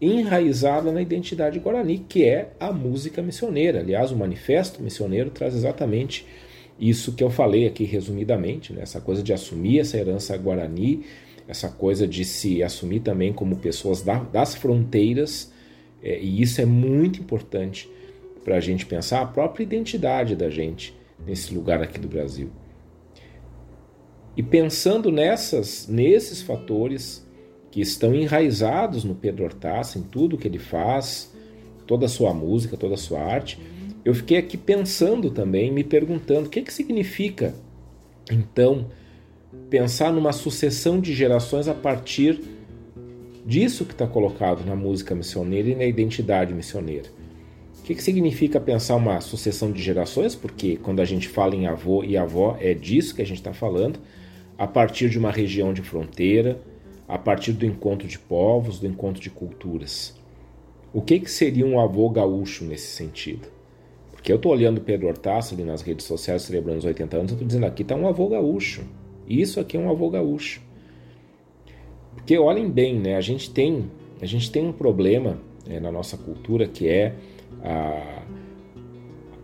enraizada 0.00 0.90
na 0.90 1.00
identidade 1.00 1.58
guarani, 1.60 1.98
que 2.08 2.24
é 2.24 2.50
a 2.58 2.72
música 2.72 3.22
missioneira. 3.22 3.80
Aliás, 3.80 4.10
o 4.10 4.16
Manifesto 4.16 4.82
Missioneiro 4.82 5.30
traz 5.30 5.54
exatamente 5.54 6.26
isso 6.78 7.12
que 7.12 7.22
eu 7.22 7.30
falei 7.30 7.66
aqui 7.66 7.84
resumidamente, 7.84 8.72
né? 8.72 8.82
essa 8.82 9.00
coisa 9.00 9.22
de 9.22 9.32
assumir 9.32 9.78
essa 9.78 9.96
herança 9.96 10.36
guarani, 10.36 11.04
essa 11.46 11.68
coisa 11.68 12.06
de 12.06 12.24
se 12.24 12.62
assumir 12.62 13.00
também 13.00 13.32
como 13.32 13.56
pessoas 13.56 14.02
da, 14.02 14.18
das 14.18 14.54
fronteiras, 14.54 15.52
é, 16.02 16.18
e 16.20 16.40
isso 16.40 16.60
é 16.60 16.66
muito 16.66 17.20
importante 17.20 17.90
para 18.44 18.56
a 18.56 18.60
gente 18.60 18.86
pensar 18.86 19.22
a 19.22 19.26
própria 19.26 19.62
identidade 19.62 20.36
da 20.36 20.50
gente 20.50 20.94
nesse 21.26 21.54
lugar 21.54 21.82
aqui 21.82 21.98
do 21.98 22.08
Brasil. 22.08 22.50
E 24.36 24.42
pensando 24.42 25.12
nessas, 25.12 25.86
nesses 25.88 26.42
fatores 26.42 27.26
que 27.70 27.80
estão 27.80 28.14
enraizados 28.14 29.04
no 29.04 29.14
Pedro 29.14 29.44
Hortaça, 29.44 29.98
em 29.98 30.02
tudo 30.02 30.36
que 30.36 30.46
ele 30.46 30.58
faz, 30.58 31.32
toda 31.86 32.06
a 32.06 32.08
sua 32.08 32.34
música, 32.34 32.76
toda 32.76 32.94
a 32.94 32.98
sua 32.98 33.20
arte, 33.20 33.58
eu 34.04 34.14
fiquei 34.14 34.36
aqui 34.36 34.56
pensando 34.56 35.30
também, 35.30 35.72
me 35.72 35.82
perguntando 35.82 36.46
o 36.46 36.50
que, 36.50 36.62
que 36.62 36.72
significa, 36.72 37.54
então, 38.30 38.86
pensar 39.74 40.12
numa 40.12 40.32
sucessão 40.32 41.00
de 41.00 41.12
gerações 41.12 41.66
a 41.66 41.74
partir 41.74 42.40
disso 43.44 43.84
que 43.84 43.90
está 43.90 44.06
colocado 44.06 44.64
na 44.64 44.76
música 44.76 45.16
missioneira 45.16 45.70
e 45.70 45.74
na 45.74 45.84
identidade 45.84 46.54
missioneira. 46.54 47.08
O 47.80 47.82
que, 47.82 47.96
que 47.96 48.02
significa 48.04 48.60
pensar 48.60 48.94
uma 48.94 49.20
sucessão 49.20 49.72
de 49.72 49.82
gerações? 49.82 50.36
Porque 50.36 50.76
quando 50.76 51.00
a 51.00 51.04
gente 51.04 51.26
fala 51.26 51.56
em 51.56 51.66
avô 51.66 52.04
e 52.04 52.16
avó, 52.16 52.56
é 52.60 52.72
disso 52.72 53.16
que 53.16 53.22
a 53.22 53.26
gente 53.26 53.38
está 53.38 53.52
falando, 53.52 53.98
a 54.56 54.64
partir 54.64 55.10
de 55.10 55.18
uma 55.18 55.32
região 55.32 55.72
de 55.72 55.82
fronteira, 55.82 56.60
a 57.08 57.18
partir 57.18 57.50
do 57.50 57.66
encontro 57.66 58.06
de 58.06 58.20
povos, 58.20 58.78
do 58.78 58.86
encontro 58.86 59.20
de 59.20 59.28
culturas. 59.28 60.14
O 60.92 61.02
que, 61.02 61.18
que 61.18 61.30
seria 61.32 61.66
um 61.66 61.80
avô 61.80 62.08
gaúcho 62.10 62.64
nesse 62.64 62.92
sentido? 62.92 63.48
Porque 64.12 64.30
eu 64.30 64.36
estou 64.36 64.52
olhando 64.52 64.80
Pedro 64.80 65.08
Hortaça 65.08 65.52
ali 65.52 65.64
nas 65.64 65.82
redes 65.82 66.06
sociais 66.06 66.42
celebrando 66.42 66.78
os 66.78 66.84
80 66.84 67.16
anos, 67.16 67.32
eu 67.32 67.34
estou 67.34 67.48
dizendo 67.48 67.66
aqui 67.66 67.82
está 67.82 67.96
um 67.96 68.06
avô 68.06 68.28
gaúcho. 68.28 68.84
Isso 69.28 69.60
aqui 69.60 69.76
é 69.76 69.80
um 69.80 69.90
avô 69.90 70.10
gaúcho. 70.10 70.60
Porque 72.14 72.38
olhem 72.38 72.70
bem, 72.70 72.98
né? 72.98 73.16
A 73.16 73.20
gente 73.20 73.50
tem, 73.50 73.90
a 74.20 74.26
gente 74.26 74.50
tem 74.50 74.66
um 74.66 74.72
problema 74.72 75.38
é, 75.68 75.80
na 75.80 75.90
nossa 75.90 76.16
cultura 76.16 76.66
que 76.66 76.88
é 76.88 77.14
a, 77.62 78.22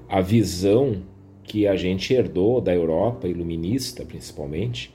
a 0.08 0.20
visão 0.20 1.02
que 1.42 1.66
a 1.66 1.74
gente 1.74 2.14
herdou 2.14 2.60
da 2.60 2.74
Europa 2.74 3.26
iluminista, 3.26 4.04
principalmente, 4.04 4.92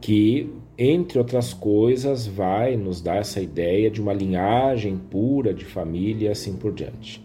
que, 0.00 0.50
entre 0.78 1.18
outras 1.18 1.52
coisas, 1.52 2.26
vai 2.26 2.76
nos 2.76 3.00
dar 3.00 3.16
essa 3.16 3.40
ideia 3.40 3.90
de 3.90 4.00
uma 4.00 4.12
linhagem 4.12 4.96
pura 4.96 5.52
de 5.52 5.64
família 5.64 6.28
e 6.28 6.30
assim 6.30 6.56
por 6.56 6.72
diante. 6.72 7.24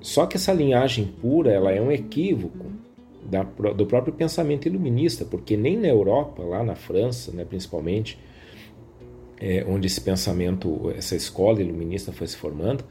Só 0.00 0.26
que 0.26 0.36
essa 0.36 0.52
linhagem 0.52 1.06
pura 1.20 1.52
ela 1.52 1.72
é 1.72 1.80
um 1.80 1.92
equívoco 1.92 2.66
da, 3.28 3.42
do 3.42 3.86
próprio 3.86 4.12
pensamento 4.12 4.66
iluminista, 4.66 5.24
porque 5.24 5.56
nem 5.56 5.76
na 5.76 5.88
Europa, 5.88 6.42
lá 6.42 6.64
na 6.64 6.74
França, 6.74 7.30
né, 7.32 7.44
principalmente, 7.44 8.18
é, 9.40 9.64
onde 9.68 9.86
esse 9.86 10.00
pensamento, 10.00 10.90
essa 10.96 11.14
escola 11.14 11.60
iluminista 11.60 12.10
foi 12.10 12.26
se 12.26 12.36
formando, 12.36 12.84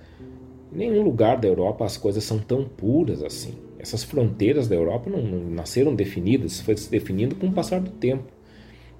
em 0.71 0.77
nenhum 0.77 1.01
lugar 1.01 1.37
da 1.37 1.47
Europa 1.47 1.85
as 1.85 1.97
coisas 1.97 2.23
são 2.23 2.39
tão 2.39 2.63
puras 2.65 3.23
assim. 3.23 3.55
Essas 3.79 4.03
fronteiras 4.03 4.67
da 4.67 4.75
Europa 4.75 5.09
não, 5.09 5.21
não 5.21 5.49
nasceram 5.49 5.95
definidas, 5.95 6.61
foi 6.61 6.77
se 6.77 6.89
definindo 6.89 7.35
com 7.35 7.47
o 7.47 7.51
passar 7.51 7.79
do 7.79 7.91
tempo. 7.91 8.25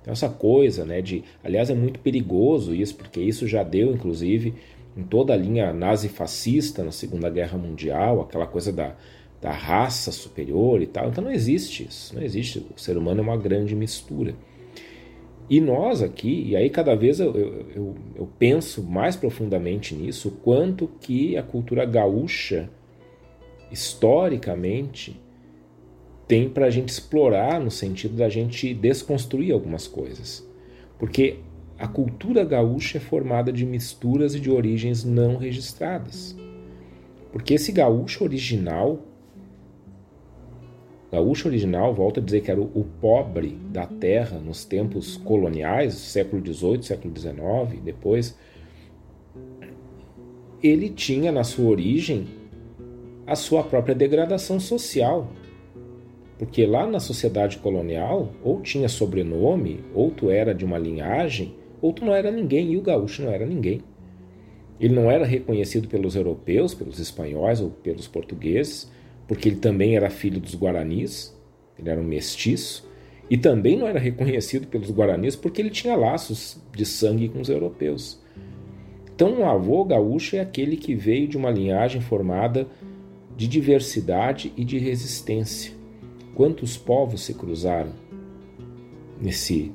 Então, 0.01 0.13
essa 0.13 0.29
coisa, 0.29 0.85
né, 0.85 1.01
de, 1.01 1.23
aliás, 1.43 1.69
é 1.69 1.75
muito 1.75 1.99
perigoso 1.99 2.73
isso, 2.73 2.95
porque 2.95 3.19
isso 3.19 3.47
já 3.47 3.61
deu, 3.63 3.91
inclusive, 3.91 4.53
em 4.95 5.03
toda 5.03 5.33
a 5.33 5.37
linha 5.37 5.71
nazi-fascista 5.73 6.83
na 6.83 6.91
Segunda 6.91 7.29
Guerra 7.29 7.57
Mundial, 7.57 8.21
aquela 8.21 8.47
coisa 8.47 8.71
da, 8.71 8.95
da 9.47 9.53
raça 9.53 10.11
superior 10.11 10.81
e 10.81 10.87
tal. 10.87 11.07
Então 11.07 11.23
não 11.23 11.31
existe 11.31 11.87
isso, 11.87 12.13
não 12.13 12.21
existe. 12.21 12.59
O 12.75 12.77
ser 12.77 12.97
humano 12.97 13.21
é 13.21 13.23
uma 13.23 13.37
grande 13.37 13.73
mistura. 13.73 14.35
E 15.49 15.61
nós 15.61 16.03
aqui, 16.03 16.43
e 16.49 16.55
aí 16.57 16.69
cada 16.69 16.93
vez 16.93 17.21
eu, 17.21 17.33
eu, 17.33 17.95
eu 18.13 18.29
penso 18.37 18.83
mais 18.83 19.15
profundamente 19.15 19.95
nisso, 19.95 20.27
o 20.27 20.31
quanto 20.31 20.89
que 20.99 21.37
a 21.37 21.43
cultura 21.43 21.85
gaúcha, 21.85 22.69
historicamente, 23.71 25.17
tem 26.27 26.49
para 26.49 26.65
a 26.65 26.69
gente 26.69 26.89
explorar 26.89 27.61
no 27.61 27.71
sentido 27.71 28.17
da 28.17 28.27
gente 28.27 28.73
desconstruir 28.73 29.53
algumas 29.53 29.87
coisas. 29.87 30.45
Porque 30.99 31.37
a 31.79 31.87
cultura 31.87 32.43
gaúcha 32.43 32.97
é 32.97 33.01
formada 33.01 33.53
de 33.53 33.65
misturas 33.65 34.35
e 34.35 34.41
de 34.41 34.51
origens 34.51 35.05
não 35.05 35.37
registradas. 35.37 36.35
Porque 37.31 37.53
esse 37.53 37.71
gaúcho 37.71 38.25
original, 38.25 39.06
gaúcho 41.11 41.47
original, 41.47 41.93
volta 41.93 42.19
a 42.19 42.23
dizer 42.23 42.41
que 42.41 42.51
era 42.51 42.59
o, 42.59 42.85
pobre 42.99 43.57
da 43.71 43.85
terra 43.85 44.39
nos 44.39 44.65
tempos 44.65 45.17
coloniais, 45.17 45.93
século 45.93 46.41
XVIII, 46.45 46.83
século 46.83 47.17
XIX, 47.17 47.81
depois, 47.83 48.37
ele 50.61 50.89
tinha 50.89 51.31
na 51.31 51.43
sua 51.43 51.69
origem 51.69 52.27
a 53.25 53.35
sua 53.35 53.63
própria 53.63 53.95
degradação 53.95 54.59
social. 54.59 55.29
Porque 56.37 56.65
lá 56.65 56.85
na 56.85 56.99
sociedade 56.99 57.57
colonial, 57.57 58.31
ou 58.43 58.61
tinha 58.61 58.87
sobrenome, 58.87 59.83
ou 59.93 60.11
tu 60.11 60.29
era 60.29 60.53
de 60.53 60.63
uma 60.63 60.77
linhagem, 60.77 61.55
ou 61.81 61.91
tu 61.91 62.05
não 62.05 62.13
era 62.13 62.29
ninguém, 62.29 62.73
e 62.73 62.77
o 62.77 62.81
gaúcho 62.81 63.23
não 63.23 63.31
era 63.31 63.45
ninguém. 63.45 63.81
Ele 64.79 64.93
não 64.93 65.09
era 65.09 65.25
reconhecido 65.25 65.87
pelos 65.87 66.15
europeus, 66.15 66.75
pelos 66.75 66.99
espanhóis 66.99 67.59
ou 67.59 67.71
pelos 67.71 68.07
portugueses, 68.07 68.91
porque 69.27 69.49
ele 69.49 69.57
também 69.57 69.95
era 69.95 70.09
filho 70.09 70.39
dos 70.39 70.55
guaranis, 70.55 71.35
ele 71.77 71.89
era 71.89 71.99
um 71.99 72.03
mestiço, 72.03 72.87
e 73.29 73.37
também 73.37 73.77
não 73.77 73.87
era 73.87 73.99
reconhecido 73.99 74.67
pelos 74.67 74.89
guaranis 74.89 75.35
porque 75.35 75.61
ele 75.61 75.69
tinha 75.69 75.95
laços 75.95 76.57
de 76.73 76.85
sangue 76.85 77.27
com 77.27 77.41
os 77.41 77.49
europeus. 77.49 78.19
Então, 79.13 79.39
um 79.39 79.45
avô 79.45 79.83
gaúcho 79.83 80.35
é 80.35 80.39
aquele 80.39 80.77
que 80.77 80.95
veio 80.95 81.27
de 81.27 81.35
uma 81.35 81.49
linhagem 81.49 81.99
formada 81.99 82.67
de 83.35 83.47
diversidade 83.47 84.53
e 84.55 84.63
de 84.63 84.77
resistência. 84.77 85.73
Quantos 86.35 86.77
povos 86.77 87.21
se 87.21 87.33
cruzaram 87.33 87.91
nesse 89.19 89.71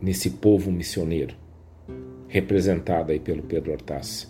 nesse 0.00 0.30
povo 0.30 0.70
missioneiro, 0.70 1.34
representado 2.28 3.10
aí 3.10 3.18
pelo 3.18 3.42
Pedro 3.42 3.72
Hortaça. 3.72 4.28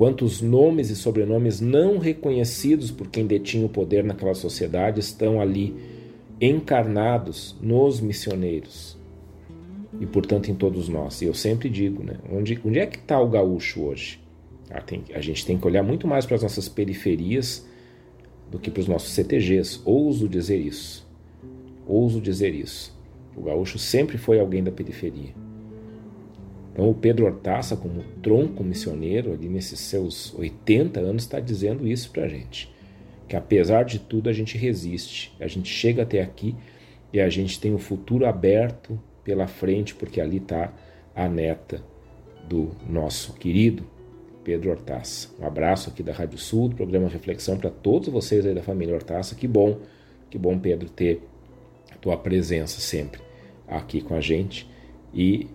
Quantos 0.00 0.40
nomes 0.40 0.88
e 0.88 0.96
sobrenomes 0.96 1.60
não 1.60 1.98
reconhecidos 1.98 2.90
por 2.90 3.08
quem 3.08 3.26
detinha 3.26 3.66
o 3.66 3.68
poder 3.68 4.02
naquela 4.02 4.32
sociedade 4.32 4.98
estão 4.98 5.38
ali 5.38 5.76
encarnados 6.40 7.54
nos 7.60 8.00
missioneiros 8.00 8.96
e, 10.00 10.06
portanto, 10.06 10.50
em 10.50 10.54
todos 10.54 10.88
nós. 10.88 11.20
E 11.20 11.26
eu 11.26 11.34
sempre 11.34 11.68
digo, 11.68 12.02
né, 12.02 12.16
onde, 12.32 12.58
onde 12.64 12.78
é 12.78 12.86
que 12.86 12.96
está 12.96 13.20
o 13.20 13.28
gaúcho 13.28 13.82
hoje? 13.82 14.18
Ah, 14.70 14.80
tem, 14.80 15.04
a 15.12 15.20
gente 15.20 15.44
tem 15.44 15.58
que 15.58 15.66
olhar 15.66 15.82
muito 15.82 16.08
mais 16.08 16.24
para 16.24 16.36
as 16.36 16.42
nossas 16.42 16.66
periferias 16.66 17.68
do 18.50 18.58
que 18.58 18.70
para 18.70 18.80
os 18.80 18.88
nossos 18.88 19.10
CTGs. 19.10 19.82
Ouso 19.84 20.26
dizer 20.26 20.60
isso. 20.60 21.06
Ouso 21.86 22.22
dizer 22.22 22.54
isso. 22.54 22.98
O 23.36 23.42
gaúcho 23.42 23.78
sempre 23.78 24.16
foi 24.16 24.40
alguém 24.40 24.64
da 24.64 24.72
periferia. 24.72 25.34
Então 26.72 26.88
o 26.88 26.94
Pedro 26.94 27.26
Hortaça, 27.26 27.76
como 27.76 28.02
tronco 28.22 28.62
missioneiro, 28.62 29.32
ali 29.32 29.48
nesses 29.48 29.80
seus 29.80 30.34
80 30.34 31.00
anos, 31.00 31.22
está 31.24 31.40
dizendo 31.40 31.86
isso 31.86 32.10
para 32.10 32.24
a 32.24 32.28
gente. 32.28 32.72
Que 33.28 33.36
apesar 33.36 33.84
de 33.84 33.98
tudo 33.98 34.28
a 34.28 34.32
gente 34.32 34.56
resiste, 34.56 35.32
a 35.40 35.46
gente 35.46 35.68
chega 35.68 36.02
até 36.02 36.22
aqui 36.22 36.54
e 37.12 37.20
a 37.20 37.28
gente 37.28 37.60
tem 37.60 37.74
o 37.74 37.78
futuro 37.78 38.26
aberto 38.26 38.98
pela 39.24 39.46
frente, 39.46 39.94
porque 39.94 40.20
ali 40.20 40.38
está 40.38 40.72
a 41.14 41.28
neta 41.28 41.82
do 42.48 42.70
nosso 42.88 43.34
querido 43.34 43.84
Pedro 44.42 44.70
Hortaça. 44.70 45.28
Um 45.38 45.46
abraço 45.46 45.90
aqui 45.90 46.02
da 46.02 46.12
Rádio 46.12 46.38
Sul, 46.38 46.68
do 46.68 46.76
programa 46.76 47.08
Reflexão 47.08 47.56
para 47.56 47.70
todos 47.70 48.08
vocês 48.08 48.46
aí 48.46 48.54
da 48.54 48.62
família 48.62 48.94
Hortaça. 48.94 49.34
Que 49.34 49.46
bom, 49.46 49.78
que 50.28 50.38
bom, 50.38 50.58
Pedro, 50.58 50.88
ter 50.88 51.22
tua 52.00 52.16
presença 52.16 52.80
sempre 52.80 53.20
aqui 53.68 54.00
com 54.00 54.14
a 54.14 54.20
gente 54.20 54.68
e 55.14 55.46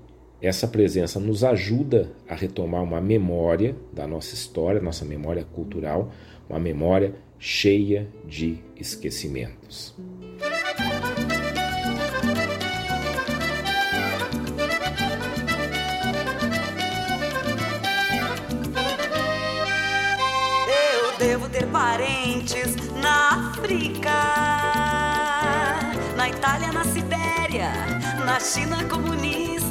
essa 0.46 0.68
presença 0.68 1.20
nos 1.20 1.44
ajuda 1.44 2.12
a 2.28 2.36
retomar 2.36 2.84
uma 2.84 3.02
memória 3.02 3.76
da 3.92 4.06
nossa 4.06 4.34
história, 4.34 4.82
nossa 4.82 5.04
memória 5.04 5.44
cultural, 5.44 6.12
uma 6.50 6.60
memória 6.60 7.16
cheia 7.40 8.08
de 8.26 8.60
esquecimentos. 8.76 9.96
Eu 20.68 21.18
devo 21.20 21.50
ter 21.50 21.66
parentes 21.68 22.76
na 23.02 23.52
África 23.52 24.56
na 26.16 26.30
Itália, 26.30 26.72
na 26.72 26.84
Sibéria, 26.84 27.72
na 28.26 28.40
China 28.40 28.84
comunista, 28.86 29.65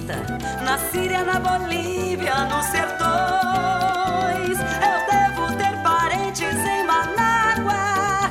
na 0.63 0.79
Síria, 0.91 1.25
na 1.25 1.39
Bolívia, 1.41 2.35
nos 2.47 2.67
sertões. 2.67 4.59
Eu 4.59 4.99
devo 5.11 5.57
ter 5.57 5.83
parentes 5.83 6.59
em 6.59 6.85
Manágua, 6.85 8.31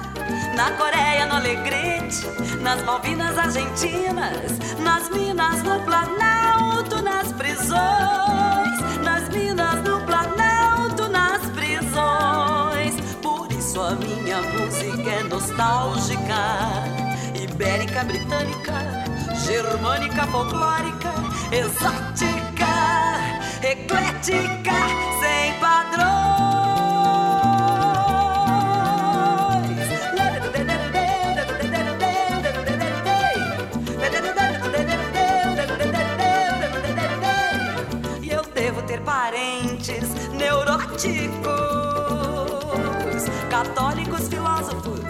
na 0.55 0.71
Coreia, 0.77 1.25
no 1.25 1.35
Alegrete, 1.35 2.27
nas 2.61 2.83
Malvinas 2.83 3.37
Argentinas, 3.37 4.59
nas 4.79 5.09
minas 5.09 5.63
no 5.63 5.79
Planalto, 5.81 7.01
nas 7.01 7.31
prisões, 7.33 8.99
nas 9.03 9.29
minas 9.29 9.83
no 9.83 9.99
Planalto, 10.05 11.09
nas 11.09 11.41
prisões. 11.49 12.95
Por 13.21 13.51
isso 13.51 13.81
a 13.81 13.95
minha 13.95 14.41
música 14.41 15.09
é 15.09 15.23
nostálgica 15.23 17.03
ibérica, 17.35 18.03
britânica, 18.03 19.12
germânica, 19.43 20.25
folclórica, 20.27 21.11
exótica, 21.51 22.65
eclética, 23.61 24.71
sem 25.19 25.59
padrões. 25.59 26.13
E 38.21 38.29
eu 38.31 38.41
devo 38.53 38.81
ter 38.83 39.01
parentes 39.01 40.13
neuróticos, 40.31 41.43
católicos, 43.49 44.29
filósofos, 44.29 45.01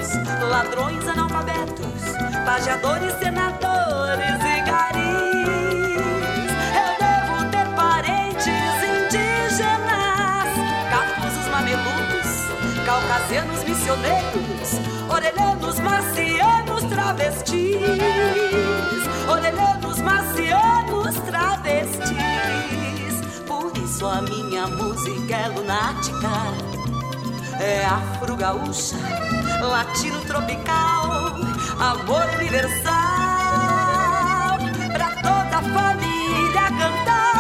ladrões 0.50 1.08
analfabetos 1.08 2.13
Pajadores, 2.46 3.14
senadores 3.20 4.40
e 4.44 4.62
garis. 4.70 5.96
Eu 6.76 6.90
devo 7.00 7.46
ter 7.50 7.68
parentes 7.76 8.76
indígenas, 8.84 10.50
cafusos 10.90 11.48
mamelucos, 11.50 12.30
caucasianos 12.86 13.64
missioneiros, 13.64 14.70
orelhanos 15.10 15.80
marcianos 15.80 16.84
travestis, 16.84 17.80
orelhanos 19.28 20.00
marcianos 20.00 21.16
travestis. 21.26 22.14
Por 23.48 23.72
isso 23.78 24.06
a 24.06 24.22
minha 24.22 24.68
música 24.68 25.36
é 25.36 25.48
lunática, 25.48 26.30
é 27.64 27.86
afro-gaúcha, 27.86 28.98
latino-tropical, 29.62 31.38
amor 31.80 32.28
universal, 32.38 32.92
pra 34.92 35.10
toda 35.22 35.58
a 35.58 35.62
família 35.62 36.64
cantar. 36.78 37.33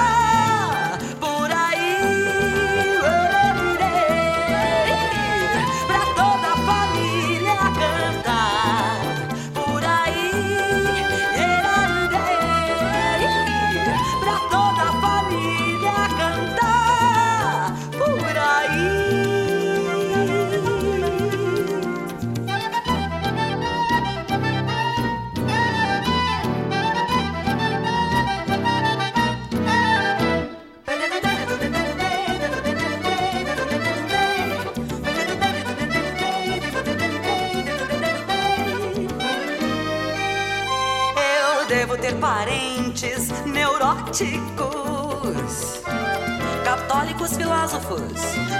Católicos, 47.23 47.37
filósofos, 47.37 48.01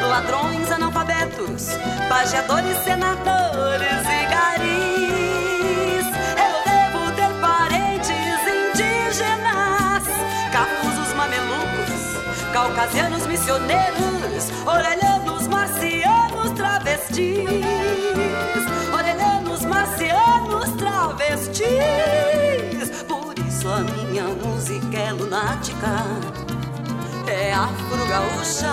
ladrões, 0.02 0.72
analfabetos, 0.72 1.68
pageadores, 2.08 2.78
senadores 2.84 4.06
e 4.06 4.26
garis. 4.30 6.06
Eu 6.38 6.64
devo 6.64 7.12
ter 7.16 7.32
parentes 7.42 8.42
indígenas, 8.48 10.04
cafusos, 10.52 11.14
mamelucos, 11.16 12.18
caucasianos, 12.54 13.28
missioneiros, 13.28 14.52
orelhanos, 14.66 15.48
marcianos, 15.48 16.52
travestis, 16.52 17.46
orelhanos, 18.94 19.62
marcianos, 19.66 20.70
travestis. 20.78 21.68
Por 23.08 23.38
isso 23.40 23.68
a 23.68 23.80
minha 23.80 24.24
música 24.24 24.98
é 24.98 25.12
lunática. 25.12 26.43
É 27.34 27.52
afro-gaúcha, 27.52 28.70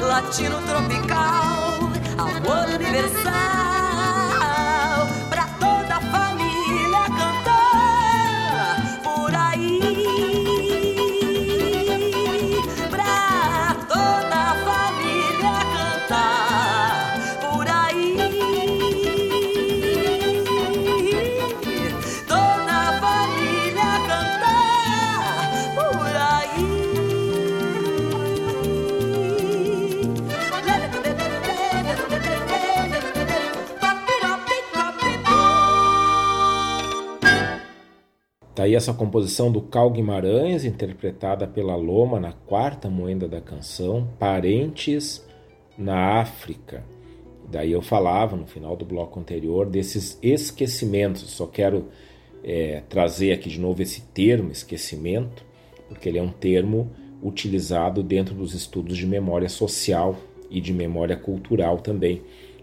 latino-tropical, 0.00 1.90
amor 2.16 2.74
universal. 2.74 3.67
Tá 38.68 38.70
aí 38.70 38.74
essa 38.74 38.92
composição 38.92 39.50
do 39.50 39.62
Cal 39.62 39.90
Guimarães, 39.90 40.62
interpretada 40.62 41.46
pela 41.46 41.74
Loma 41.74 42.20
na 42.20 42.32
quarta 42.32 42.90
moenda 42.90 43.26
da 43.26 43.40
canção, 43.40 44.06
Parentes 44.18 45.26
na 45.78 46.20
África. 46.20 46.84
Daí 47.50 47.72
eu 47.72 47.80
falava 47.80 48.36
no 48.36 48.46
final 48.46 48.76
do 48.76 48.84
bloco 48.84 49.18
anterior 49.18 49.64
desses 49.64 50.18
esquecimentos. 50.22 51.22
Só 51.30 51.46
quero 51.46 51.86
é, 52.44 52.82
trazer 52.90 53.32
aqui 53.32 53.48
de 53.48 53.58
novo 53.58 53.80
esse 53.80 54.02
termo, 54.02 54.50
esquecimento, 54.50 55.46
porque 55.88 56.06
ele 56.06 56.18
é 56.18 56.22
um 56.22 56.28
termo 56.28 56.90
utilizado 57.22 58.02
dentro 58.02 58.34
dos 58.34 58.52
estudos 58.52 58.98
de 58.98 59.06
memória 59.06 59.48
social 59.48 60.14
e 60.50 60.60
de 60.60 60.74
memória 60.74 61.16
cultural 61.16 61.78
também. 61.78 62.20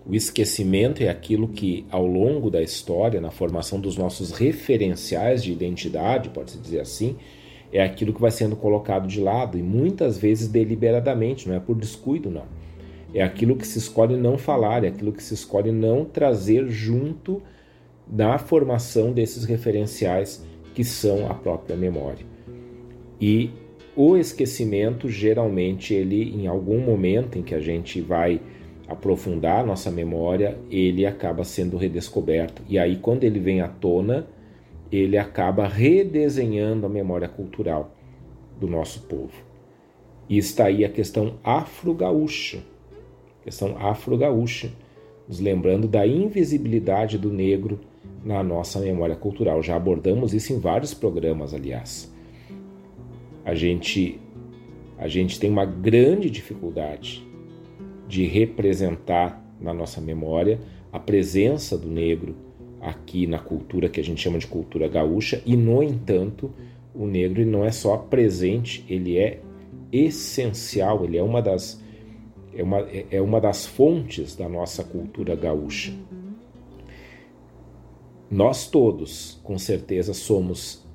O 0.07 0.13
esquecimento 0.13 1.01
é 1.01 1.09
aquilo 1.09 1.47
que, 1.47 1.83
ao 1.89 2.05
longo 2.05 2.51
da 2.51 2.61
história, 2.61 3.19
na 3.19 3.31
formação 3.31 3.79
dos 3.79 3.97
nossos 3.97 4.31
referenciais 4.31 5.43
de 5.43 5.51
identidade, 5.51 6.29
pode-se 6.29 6.59
dizer 6.59 6.79
assim, 6.79 7.15
é 7.73 7.81
aquilo 7.81 8.13
que 8.13 8.21
vai 8.21 8.29
sendo 8.29 8.55
colocado 8.55 9.07
de 9.07 9.19
lado 9.19 9.57
e 9.57 9.63
muitas 9.63 10.15
vezes 10.17 10.47
deliberadamente, 10.47 11.49
não 11.49 11.55
é 11.55 11.59
por 11.59 11.75
descuido, 11.75 12.29
não. 12.29 12.45
É 13.15 13.23
aquilo 13.23 13.55
que 13.55 13.65
se 13.65 13.79
escolhe 13.79 14.15
não 14.15 14.37
falar, 14.37 14.83
é 14.83 14.89
aquilo 14.89 15.11
que 15.11 15.23
se 15.23 15.33
escolhe 15.33 15.71
não 15.71 16.05
trazer 16.05 16.67
junto 16.67 17.41
na 18.07 18.37
formação 18.37 19.11
desses 19.11 19.43
referenciais 19.43 20.45
que 20.75 20.83
são 20.83 21.31
a 21.31 21.33
própria 21.33 21.75
memória. 21.75 22.25
E 23.19 23.49
o 23.95 24.17
esquecimento, 24.17 25.09
geralmente, 25.09 25.93
ele, 25.93 26.35
em 26.35 26.45
algum 26.45 26.79
momento 26.79 27.39
em 27.39 27.41
que 27.41 27.55
a 27.55 27.59
gente 27.59 28.01
vai 28.01 28.39
aprofundar 28.87 29.61
a 29.61 29.65
nossa 29.65 29.89
memória, 29.89 30.57
ele 30.69 31.05
acaba 31.05 31.43
sendo 31.43 31.77
redescoberto. 31.77 32.61
E 32.67 32.77
aí, 32.77 32.97
quando 32.97 33.23
ele 33.23 33.39
vem 33.39 33.61
à 33.61 33.67
tona, 33.67 34.27
ele 34.91 35.17
acaba 35.17 35.67
redesenhando 35.67 36.85
a 36.85 36.89
memória 36.89 37.27
cultural 37.27 37.95
do 38.59 38.67
nosso 38.67 39.01
povo. 39.01 39.33
E 40.29 40.37
está 40.37 40.65
aí 40.65 40.85
a 40.85 40.89
questão 40.89 41.35
afro-gaúcha, 41.43 42.59
questão 43.43 43.75
afro-gaúcha, 43.77 44.71
nos 45.27 45.39
lembrando 45.39 45.87
da 45.87 46.05
invisibilidade 46.05 47.17
do 47.17 47.31
negro 47.31 47.79
na 48.23 48.43
nossa 48.43 48.79
memória 48.79 49.15
cultural. 49.15 49.61
Já 49.61 49.75
abordamos 49.75 50.33
isso 50.33 50.53
em 50.53 50.59
vários 50.59 50.93
programas, 50.93 51.53
aliás. 51.53 52.11
A 53.43 53.53
gente, 53.55 54.19
a 54.97 55.07
gente 55.07 55.39
tem 55.39 55.49
uma 55.49 55.65
grande 55.65 56.29
dificuldade 56.29 57.24
de 58.07 58.25
representar 58.25 59.43
na 59.59 59.73
nossa 59.73 60.01
memória 60.01 60.59
a 60.91 60.99
presença 60.99 61.77
do 61.77 61.89
negro 61.89 62.35
aqui 62.81 63.25
na 63.25 63.39
cultura 63.39 63.89
que 63.89 63.99
a 63.99 64.03
gente 64.03 64.21
chama 64.21 64.37
de 64.37 64.47
cultura 64.47 64.87
gaúcha 64.87 65.41
e 65.45 65.55
no 65.55 65.81
entanto 65.81 66.51
o 66.93 67.05
negro 67.05 67.45
não 67.45 67.65
é 67.65 67.71
só 67.71 67.97
presente 67.97 68.85
ele 68.87 69.17
é 69.17 69.41
essencial 69.91 71.03
ele 71.03 71.17
é 71.17 71.23
uma 71.23 71.41
das 71.41 71.83
é 72.53 72.63
uma, 72.63 72.79
é 73.11 73.21
uma 73.21 73.41
das 73.41 73.65
fontes 73.65 74.33
da 74.33 74.47
nossa 74.47 74.81
cultura 74.81 75.35
gaúcha. 75.35 75.93
Nós 78.31 78.69
todos 78.69 79.41
com 79.43 79.57
certeza 79.57 80.13
somos 80.13 80.87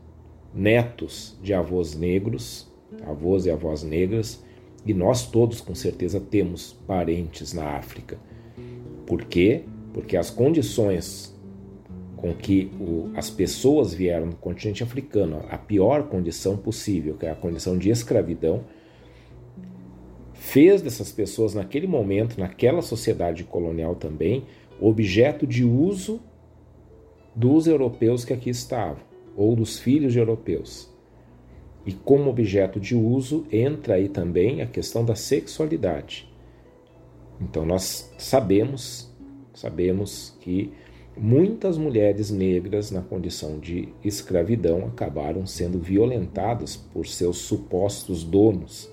netos 0.54 1.38
de 1.42 1.52
avós 1.52 1.94
negros 1.94 2.70
avós 3.04 3.46
e 3.46 3.50
avós 3.50 3.82
negras 3.82 4.42
e 4.84 4.94
nós 4.94 5.26
todos, 5.26 5.60
com 5.60 5.74
certeza, 5.74 6.20
temos 6.20 6.72
parentes 6.86 7.52
na 7.52 7.76
África. 7.76 8.18
Por 9.06 9.24
quê? 9.24 9.64
Porque 9.92 10.16
as 10.16 10.30
condições 10.30 11.34
com 12.16 12.34
que 12.34 12.70
o, 12.78 13.10
as 13.14 13.30
pessoas 13.30 13.94
vieram 13.94 14.28
do 14.28 14.36
continente 14.36 14.82
africano, 14.82 15.42
a 15.50 15.56
pior 15.56 16.04
condição 16.04 16.56
possível, 16.56 17.16
que 17.16 17.26
é 17.26 17.30
a 17.30 17.34
condição 17.34 17.78
de 17.78 17.90
escravidão, 17.90 18.64
fez 20.34 20.82
dessas 20.82 21.10
pessoas, 21.12 21.54
naquele 21.54 21.86
momento, 21.86 22.38
naquela 22.38 22.82
sociedade 22.82 23.44
colonial 23.44 23.94
também, 23.94 24.44
objeto 24.80 25.46
de 25.46 25.64
uso 25.64 26.20
dos 27.34 27.66
europeus 27.66 28.24
que 28.24 28.32
aqui 28.32 28.50
estavam, 28.50 29.02
ou 29.36 29.54
dos 29.54 29.78
filhos 29.78 30.12
de 30.12 30.18
europeus. 30.18 30.89
E 31.84 31.92
como 31.92 32.30
objeto 32.30 32.78
de 32.78 32.94
uso 32.94 33.46
entra 33.50 33.94
aí 33.94 34.08
também 34.08 34.60
a 34.60 34.66
questão 34.66 35.04
da 35.04 35.14
sexualidade. 35.14 36.30
Então 37.40 37.64
nós 37.64 38.12
sabemos, 38.18 39.10
sabemos 39.54 40.36
que 40.40 40.72
muitas 41.16 41.78
mulheres 41.78 42.30
negras 42.30 42.90
na 42.90 43.00
condição 43.00 43.58
de 43.58 43.88
escravidão 44.04 44.86
acabaram 44.86 45.46
sendo 45.46 45.78
violentadas 45.78 46.76
por 46.76 47.06
seus 47.06 47.38
supostos 47.38 48.22
donos. 48.24 48.90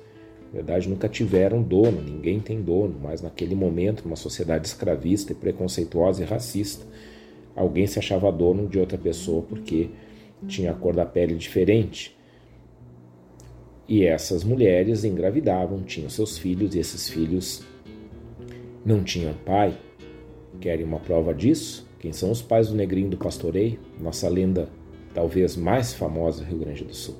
Na 0.47 0.53
verdade, 0.53 0.89
nunca 0.89 1.09
tiveram 1.09 1.61
dono, 1.61 2.01
ninguém 2.01 2.39
tem 2.39 2.61
dono, 2.61 2.97
mas 3.01 3.21
naquele 3.21 3.53
momento, 3.53 4.03
numa 4.05 4.15
sociedade 4.15 4.65
escravista 4.65 5.33
e 5.33 5.35
preconceituosa 5.35 6.23
e 6.23 6.25
racista, 6.25 6.85
alguém 7.53 7.85
se 7.85 7.99
achava 7.99 8.31
dono 8.31 8.67
de 8.67 8.79
outra 8.79 8.97
pessoa 8.97 9.41
porque 9.43 9.89
tinha 10.47 10.71
a 10.71 10.73
cor 10.73 10.95
da 10.95 11.05
pele 11.05 11.35
diferente. 11.35 12.16
E 13.87 14.05
essas 14.05 14.43
mulheres 14.43 15.03
engravidavam, 15.03 15.81
tinham 15.83 16.09
seus 16.09 16.37
filhos, 16.37 16.75
e 16.75 16.79
esses 16.79 17.09
filhos 17.09 17.63
não 18.85 19.03
tinham 19.03 19.33
pai. 19.45 19.77
Querem 20.59 20.85
uma 20.85 20.99
prova 20.99 21.33
disso? 21.33 21.87
Quem 21.99 22.11
são 22.11 22.31
os 22.31 22.41
pais 22.41 22.67
do 22.69 22.75
Negrinho 22.75 23.09
do 23.09 23.17
Pastoreio? 23.17 23.79
Nossa 23.99 24.27
lenda 24.27 24.69
talvez 25.13 25.55
mais 25.55 25.93
famosa 25.93 26.43
do 26.43 26.49
Rio 26.49 26.59
Grande 26.59 26.83
do 26.83 26.93
Sul. 26.93 27.15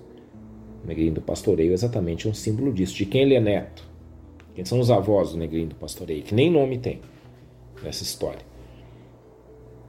O 0.83 0.87
Negrinho 0.87 1.13
do 1.13 1.21
Pastoreio 1.21 1.71
é 1.71 1.73
exatamente 1.73 2.27
um 2.27 2.33
símbolo 2.33 2.71
disso. 2.71 2.95
De 2.95 3.05
quem 3.05 3.23
ele 3.23 3.35
é 3.35 3.39
neto? 3.39 3.83
Quem 4.53 4.65
são 4.65 4.79
os 4.79 4.91
avós 4.91 5.31
do 5.31 5.37
Negrinho 5.37 5.67
do 5.67 5.75
Pastoreio? 5.75 6.23
Que 6.23 6.35
nem 6.35 6.51
nome 6.51 6.77
tem 6.77 7.01
nessa 7.83 8.03
história. 8.03 8.45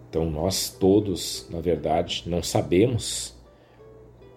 Então 0.08 0.30
nós 0.30 0.70
todos, 0.70 1.46
na 1.50 1.60
verdade, 1.60 2.24
não 2.26 2.42
sabemos 2.42 3.34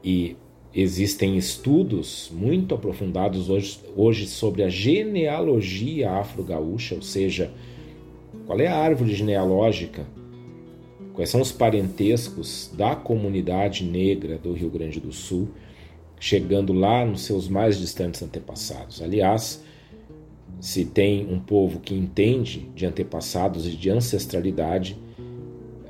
e 0.03 0.35
Existem 0.73 1.37
estudos 1.37 2.31
muito 2.33 2.73
aprofundados 2.73 3.49
hoje, 3.49 3.79
hoje 3.93 4.25
sobre 4.25 4.63
a 4.63 4.69
genealogia 4.69 6.11
afro-gaúcha, 6.11 6.95
ou 6.95 7.01
seja, 7.01 7.51
qual 8.45 8.57
é 8.57 8.67
a 8.67 8.77
árvore 8.77 9.13
genealógica, 9.13 10.07
quais 11.13 11.29
são 11.29 11.41
os 11.41 11.51
parentescos 11.51 12.71
da 12.73 12.95
comunidade 12.95 13.83
negra 13.83 14.37
do 14.37 14.53
Rio 14.53 14.69
Grande 14.69 15.01
do 15.01 15.11
Sul, 15.11 15.49
chegando 16.17 16.71
lá 16.71 17.05
nos 17.05 17.23
seus 17.23 17.49
mais 17.49 17.77
distantes 17.77 18.23
antepassados. 18.23 19.01
Aliás, 19.01 19.61
se 20.61 20.85
tem 20.85 21.27
um 21.29 21.39
povo 21.39 21.81
que 21.81 21.93
entende 21.93 22.69
de 22.73 22.85
antepassados 22.85 23.67
e 23.67 23.71
de 23.71 23.89
ancestralidade, 23.89 24.97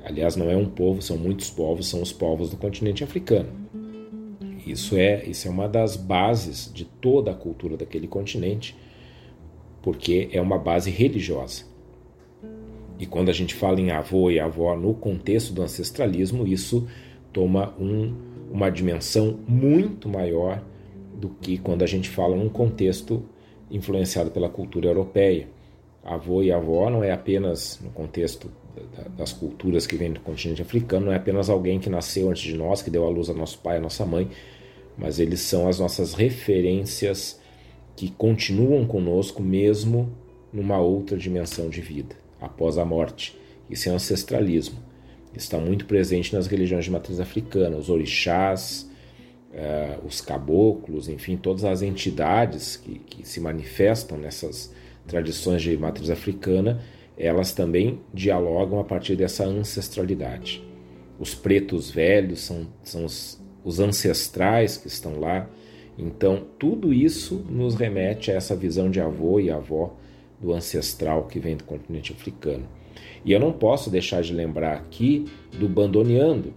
aliás, 0.03 0.36
não 0.36 0.49
é 0.49 0.57
um 0.57 0.65
povo, 0.65 1.03
são 1.03 1.17
muitos 1.17 1.51
povos, 1.51 1.88
são 1.88 2.01
os 2.01 2.11
povos 2.11 2.49
do 2.49 2.57
continente 2.57 3.03
africano 3.03 3.61
Isso 4.72 4.95
é, 4.95 5.26
isso 5.26 5.47
é 5.47 5.51
uma 5.51 5.67
das 5.67 5.97
bases 5.97 6.72
de 6.74 6.86
toda 6.86 7.32
a 7.32 7.36
cultura 7.36 7.76
daquele 7.76 8.07
continente, 8.07 8.76
porque 9.82 10.30
é 10.32 10.39
uma 10.39 10.57
base 10.57 10.89
religiosa. 10.89 11.65
E 12.97 13.05
quando 13.05 13.30
a 13.30 13.34
gente 13.34 13.53
fala 13.53 13.82
em 13.82 13.91
avô 13.91 14.32
e 14.32 14.39
avó 14.39 14.78
no 14.78 14.93
contexto 14.93 15.53
do 15.53 15.61
ancestralismo, 15.61 16.47
isso 16.47 16.88
toma 17.34 17.74
um, 17.80 18.15
uma 18.51 18.69
dimensão 18.69 19.39
muito 19.47 20.07
maior 20.07 20.63
do 21.15 21.30
que 21.30 21.57
quando 21.57 21.84
a 21.84 21.88
gente 21.88 22.09
fala 22.09 22.36
num 22.36 22.49
contexto 22.49 23.26
influenciado 23.69 24.32
pela 24.32 24.49
cultura 24.49 24.88
europeia. 24.88 25.49
Avô 26.03 26.41
e 26.41 26.51
avó 26.51 26.89
não 26.89 27.03
é 27.03 27.11
apenas 27.11 27.80
no 27.84 27.89
contexto 27.89 28.49
das 29.17 29.34
culturas 29.34 29.86
que 29.86 29.95
vêm 29.95 30.13
do 30.13 30.19
continente 30.19 30.61
africano, 30.61 31.07
não 31.07 31.13
é 31.13 31.17
apenas 31.17 31.49
alguém 31.49 31.80
que 31.80 31.89
nasceu 31.89 32.30
antes 32.30 32.43
de 32.43 32.55
nós, 32.55 32.82
que 32.82 32.89
deu 32.89 33.05
à 33.05 33.09
luz 33.09 33.30
a 33.30 33.34
nosso 33.34 33.59
pai, 33.59 33.78
a 33.78 33.82
nossa 33.82 34.05
mãe, 34.05 34.30
mas 35.02 35.20
eles 35.20 35.39
são 35.41 35.68
as 35.68 35.80
nossas 35.80 36.14
referências 36.14 37.41
que 37.95 38.12
continuam 38.12 38.86
conosco 38.86 39.41
mesmo 39.41 40.16
numa 40.54 40.80
outra 40.80 41.18
dimensão 41.18 41.70
de 41.70 41.82
vida 41.82 42.16
após 42.39 42.78
a 42.78 42.86
morte. 42.86 43.36
Isso 43.70 43.89
é 43.89 43.91
ancestralismo. 43.91 44.80
Está 45.36 45.58
muito 45.58 45.86
presente 45.86 46.34
nas 46.34 46.45
religiões 46.45 46.86
de 46.86 46.91
matriz 46.91 47.20
africana, 47.20 47.78
os 47.78 47.89
orixás, 47.89 48.89
uh, 49.54 50.06
os 50.06 50.22
caboclos, 50.22 51.08
enfim, 51.08 51.36
todas 51.36 51.64
as 51.64 51.82
entidades 51.82 52.76
que, 52.76 52.99
que 52.99 53.28
se 53.28 53.39
manifestam 53.39 54.18
nessas 54.18 54.74
tradições 55.08 55.64
de 55.64 55.76
matriz 55.78 56.10
africana, 56.10 56.82
elas 57.18 57.54
também 57.54 57.99
dialogam 58.14 58.80
a 58.80 58.84
partir 58.84 59.16
dessa 59.16 59.45
ancestralidade. 59.45 60.64
Os 61.18 61.34
pretos 61.34 61.89
velhos 61.89 62.41
são, 62.41 62.68
são 62.84 63.06
os, 63.06 63.41
os 63.64 63.80
ancestrais 63.80 64.78
que 64.78 64.88
estão 64.88 65.20
lá. 65.20 65.49
Então, 65.97 66.43
tudo 66.57 66.93
isso 66.93 67.45
nos 67.49 67.76
remete 67.76 68.32
a 68.32 68.36
essa 68.36 68.55
visão 68.55 68.89
de 68.89 68.99
avô 68.99 69.39
e 69.39 69.51
avó 69.51 69.93
do 70.39 70.53
ancestral 70.53 71.26
que 71.28 71.39
vem 71.39 71.55
do 71.55 71.64
continente 71.64 72.12
africano. 72.12 72.66
E 73.24 73.32
eu 73.32 73.39
não 73.39 73.51
posso 73.51 73.89
deixar 73.89 74.22
de 74.22 74.34
lembrar 74.34 74.74
aqui 74.74 75.26
do 75.57 75.70
Bandoneando, 75.70 76.53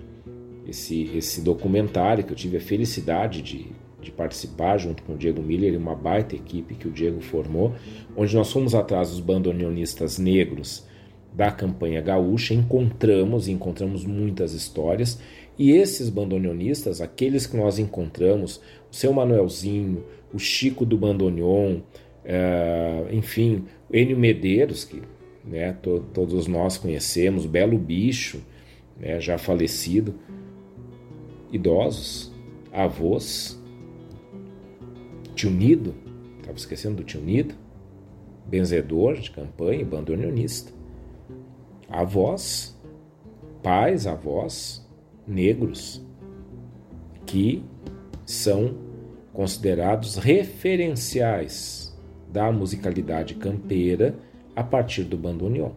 esse, 0.67 1.11
esse 1.15 1.43
documentário 1.43 2.25
que 2.25 2.33
eu 2.33 2.37
tive 2.37 2.57
a 2.57 2.61
felicidade 2.61 3.43
de, 3.43 3.67
de 4.01 4.11
participar 4.11 4.79
junto 4.79 5.03
com 5.03 5.13
o 5.13 5.17
Diego 5.17 5.43
Miller 5.43 5.75
e 5.75 5.77
uma 5.77 5.95
baita 5.95 6.35
equipe 6.35 6.75
que 6.75 6.89
o 6.89 6.91
Diego 6.91 7.21
formou, 7.21 7.75
onde 8.17 8.35
nós 8.35 8.51
fomos 8.51 8.75
atrás 8.75 9.11
dos 9.11 9.21
bandoneonistas 9.21 10.19
negros 10.19 10.87
da 11.35 11.51
campanha 11.51 12.01
gaúcha, 12.01 12.55
encontramos, 12.55 13.49
encontramos 13.49 14.05
muitas 14.05 14.53
histórias, 14.53 15.21
e 15.59 15.73
esses 15.73 16.09
bandoneonistas, 16.09 17.01
aqueles 17.01 17.47
que 17.47 17.57
nós 17.57 17.79
encontramos, 17.79 18.61
o 18.91 18.95
seu 18.95 19.13
Manuelzinho, 19.13 20.05
o 20.33 20.39
Chico 20.39 20.85
do 20.85 20.99
Bandoneon, 20.99 21.81
é, 22.25 23.07
enfim, 23.13 23.65
Enio 23.93 24.19
Medeiros, 24.19 24.85
que 24.85 25.03
né, 25.45 25.73
to, 25.75 26.05
todos 26.13 26.47
nós 26.47 26.77
conhecemos, 26.77 27.47
Belo 27.47 27.79
Bicho, 27.79 28.43
né, 28.99 29.21
já 29.21 29.39
falecido, 29.39 30.15
idosos, 31.53 32.33
avós, 32.73 33.61
tio 35.37 35.51
Nido, 35.51 35.95
estava 36.39 36.57
esquecendo 36.57 36.97
do 36.97 37.05
tio 37.05 37.21
Nido, 37.21 37.55
benzedor 38.47 39.15
de 39.15 39.31
campanha 39.31 39.85
bandoneonista, 39.85 40.73
avós, 41.89 42.77
pais, 43.63 44.07
avós, 44.07 44.84
negros, 45.27 46.05
que 47.27 47.65
são 48.25 48.77
considerados 49.33 50.17
referenciais 50.17 51.95
da 52.31 52.51
musicalidade 52.51 53.35
campeira 53.35 54.15
a 54.55 54.63
partir 54.63 55.05
do 55.05 55.17
bandoneon. 55.17 55.71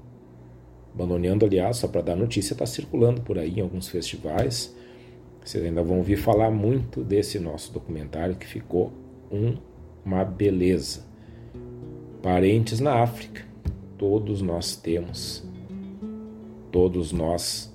Bandoneando, 0.94 1.46
aliás, 1.46 1.78
só 1.78 1.88
para 1.88 2.02
dar 2.02 2.16
notícia, 2.16 2.54
está 2.54 2.66
circulando 2.66 3.22
por 3.22 3.38
aí 3.38 3.60
em 3.60 3.62
alguns 3.62 3.88
festivais. 3.88 4.76
Vocês 5.44 5.64
ainda 5.64 5.84
vão 5.84 5.98
ouvir 5.98 6.18
falar 6.18 6.52
muito 6.52 7.04
desse 7.04 7.40
nosso 7.40 7.72
documentário 7.72 8.36
que 8.36 8.48
ficou 8.48 8.92
um, 9.32 9.58
uma 10.04 10.24
beleza. 10.24 11.06
Parentes 12.22 12.80
na 12.80 13.02
África, 13.02 13.46
todos 13.98 14.42
nós 14.42 14.76
temos, 14.76 15.48
todos 16.72 17.12
nós 17.12 17.72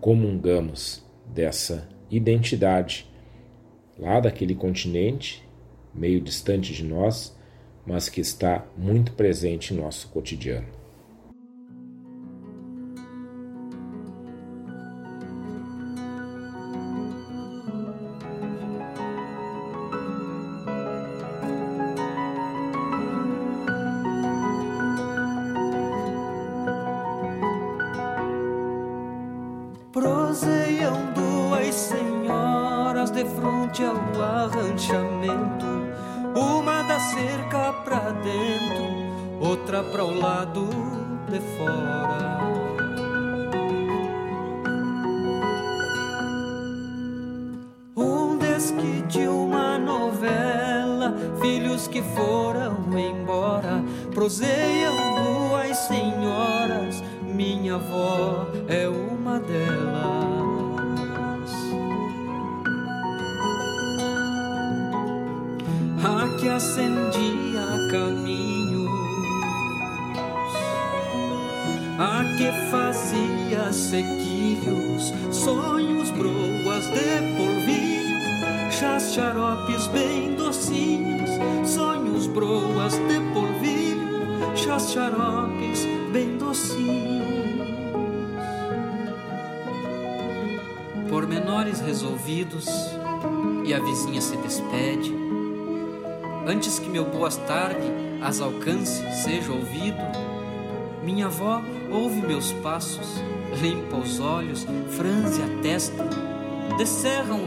comungamos 0.00 1.04
dessa 1.26 1.88
identidade 2.10 3.08
lá 3.98 4.18
daquele 4.18 4.54
continente, 4.54 5.46
meio 5.94 6.20
distante 6.20 6.72
de 6.72 6.82
nós, 6.82 7.36
mas 7.86 8.08
que 8.08 8.20
está 8.20 8.66
muito 8.76 9.12
presente 9.12 9.74
em 9.74 9.76
nosso 9.76 10.08
cotidiano. 10.08 10.79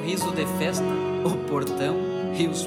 Descerra 0.03 0.09
um 0.09 0.09
riso 0.09 0.31
de 0.31 0.45
festa, 0.57 0.83
o 1.23 1.37
portão 1.47 1.95
e 2.37 2.47
os 2.47 2.65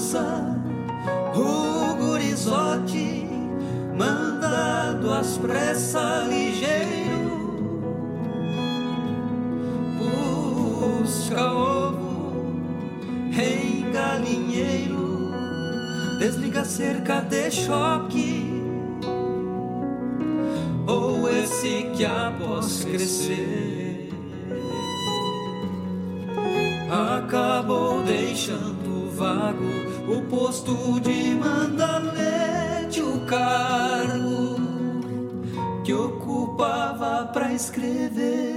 criança, 0.00 0.56
o 1.34 1.94
gurizote, 1.94 3.26
mandado 3.96 5.12
às 5.12 5.36
pressas 5.36 6.26
ligeiro, 6.26 7.60
busca 9.98 11.52
ovo 11.52 12.62
em 13.32 13.92
galinheiro, 13.92 15.30
desliga 16.18 16.64
cerca 16.64 17.20
de 17.20 17.50
choque. 17.50 18.46
Ou 20.86 21.28
esse 21.28 21.84
que 21.94 22.04
após 22.04 22.84
crescer 22.84 23.69
vago 29.20 29.68
o 30.08 30.22
posto 30.30 30.98
de 31.00 31.34
mandalete, 31.34 33.02
o 33.02 33.20
cargo 33.26 34.56
que 35.84 35.92
ocupava 35.92 37.26
para 37.26 37.52
escrever. 37.52 38.49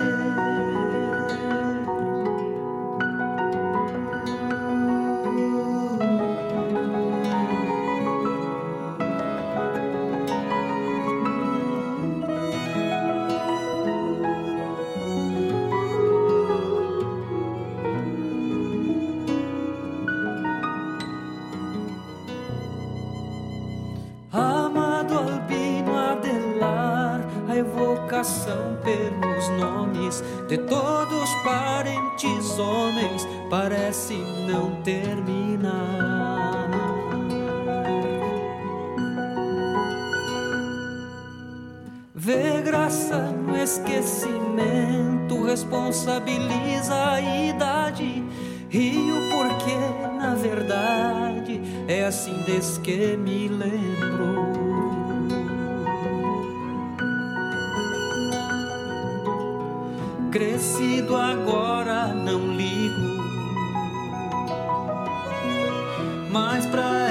De 30.54 30.58
todos 30.68 31.24
os 31.24 31.34
parentes 31.42 32.60
homens 32.60 33.28
parece 33.50 34.14
não 34.48 34.84
terminar. 34.84 36.70
Vê 42.14 42.62
graça 42.62 43.18
no 43.18 43.58
esquecimento, 43.58 45.44
responsabiliza 45.44 47.14
a 47.14 47.20
idade 47.20 48.24
e 48.70 49.12
o 49.12 49.30
porquê, 49.32 50.20
na 50.20 50.36
verdade, 50.36 51.60
é 51.88 52.06
assim 52.06 52.44
desde 52.46 52.80
que 52.82 53.18
me 53.18 53.48
lembro. 53.48 54.63
Crescido 60.84 61.16
agora 61.16 62.08
não 62.08 62.52
ligo 62.58 63.24
mais 66.30 66.66
pra 66.66 67.10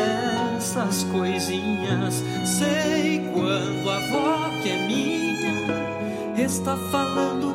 essas 0.56 1.04
coisinhas. 1.04 2.22
Sei 2.44 3.20
quando 3.32 3.88
a 3.88 3.96
avó 3.96 4.60
que 4.62 4.68
é 4.68 4.86
minha 4.86 6.44
está 6.44 6.76
falando 6.90 7.51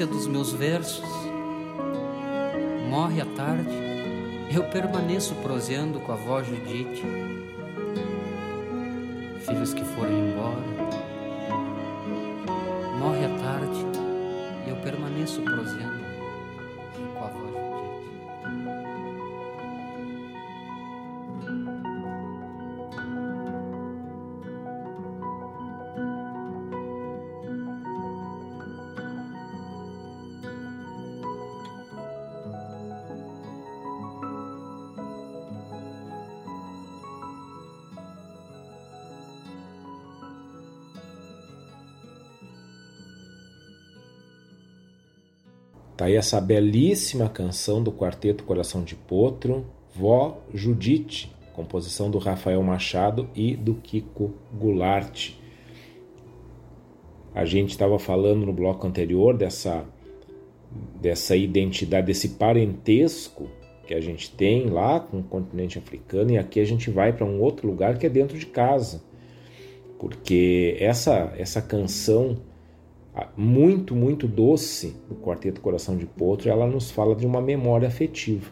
infância 0.00 0.06
dos 0.06 0.26
meus 0.26 0.52
versos. 0.52 1.04
Morre 2.88 3.20
à 3.20 3.26
tarde, 3.26 3.68
eu 4.52 4.64
permaneço 4.70 5.34
proseando 5.36 6.00
com 6.00 6.12
a 6.12 6.14
avó 6.14 6.42
Judite. 6.42 7.02
Filhos 9.46 9.74
que 9.74 9.84
foram 9.84 10.12
embora. 10.12 10.70
Morre 12.98 13.24
à 13.24 13.38
tarde 13.38 13.86
eu 14.66 14.76
permaneço 14.76 15.42
proseando 15.42 16.09
Tá 46.00 46.06
aí 46.06 46.16
essa 46.16 46.40
belíssima 46.40 47.28
canção 47.28 47.82
do 47.82 47.92
Quarteto 47.92 48.42
Coração 48.44 48.82
de 48.82 48.94
Potro, 48.94 49.66
Vó 49.94 50.40
Judite, 50.54 51.30
composição 51.52 52.10
do 52.10 52.16
Rafael 52.16 52.62
Machado 52.62 53.28
e 53.34 53.54
do 53.54 53.74
Kiko 53.74 54.32
Goulart. 54.50 55.32
A 57.34 57.44
gente 57.44 57.72
estava 57.72 57.98
falando 57.98 58.46
no 58.46 58.52
bloco 58.54 58.86
anterior 58.86 59.36
dessa, 59.36 59.84
dessa 60.98 61.36
identidade, 61.36 62.06
desse 62.06 62.30
parentesco 62.30 63.50
que 63.86 63.92
a 63.92 64.00
gente 64.00 64.30
tem 64.30 64.70
lá 64.70 65.00
com 65.00 65.18
o 65.18 65.22
continente 65.22 65.78
africano, 65.78 66.30
e 66.30 66.38
aqui 66.38 66.60
a 66.60 66.64
gente 66.64 66.90
vai 66.90 67.12
para 67.12 67.26
um 67.26 67.42
outro 67.42 67.68
lugar 67.68 67.98
que 67.98 68.06
é 68.06 68.08
dentro 68.08 68.38
de 68.38 68.46
casa. 68.46 69.02
Porque 69.98 70.78
essa, 70.80 71.34
essa 71.36 71.60
canção 71.60 72.38
muito, 73.36 73.94
muito 73.94 74.28
doce 74.28 74.96
do 75.08 75.14
Quarteto 75.14 75.60
Coração 75.60 75.96
de 75.96 76.06
Potro, 76.06 76.48
ela 76.48 76.66
nos 76.66 76.90
fala 76.90 77.14
de 77.14 77.26
uma 77.26 77.40
memória 77.40 77.88
afetiva, 77.88 78.50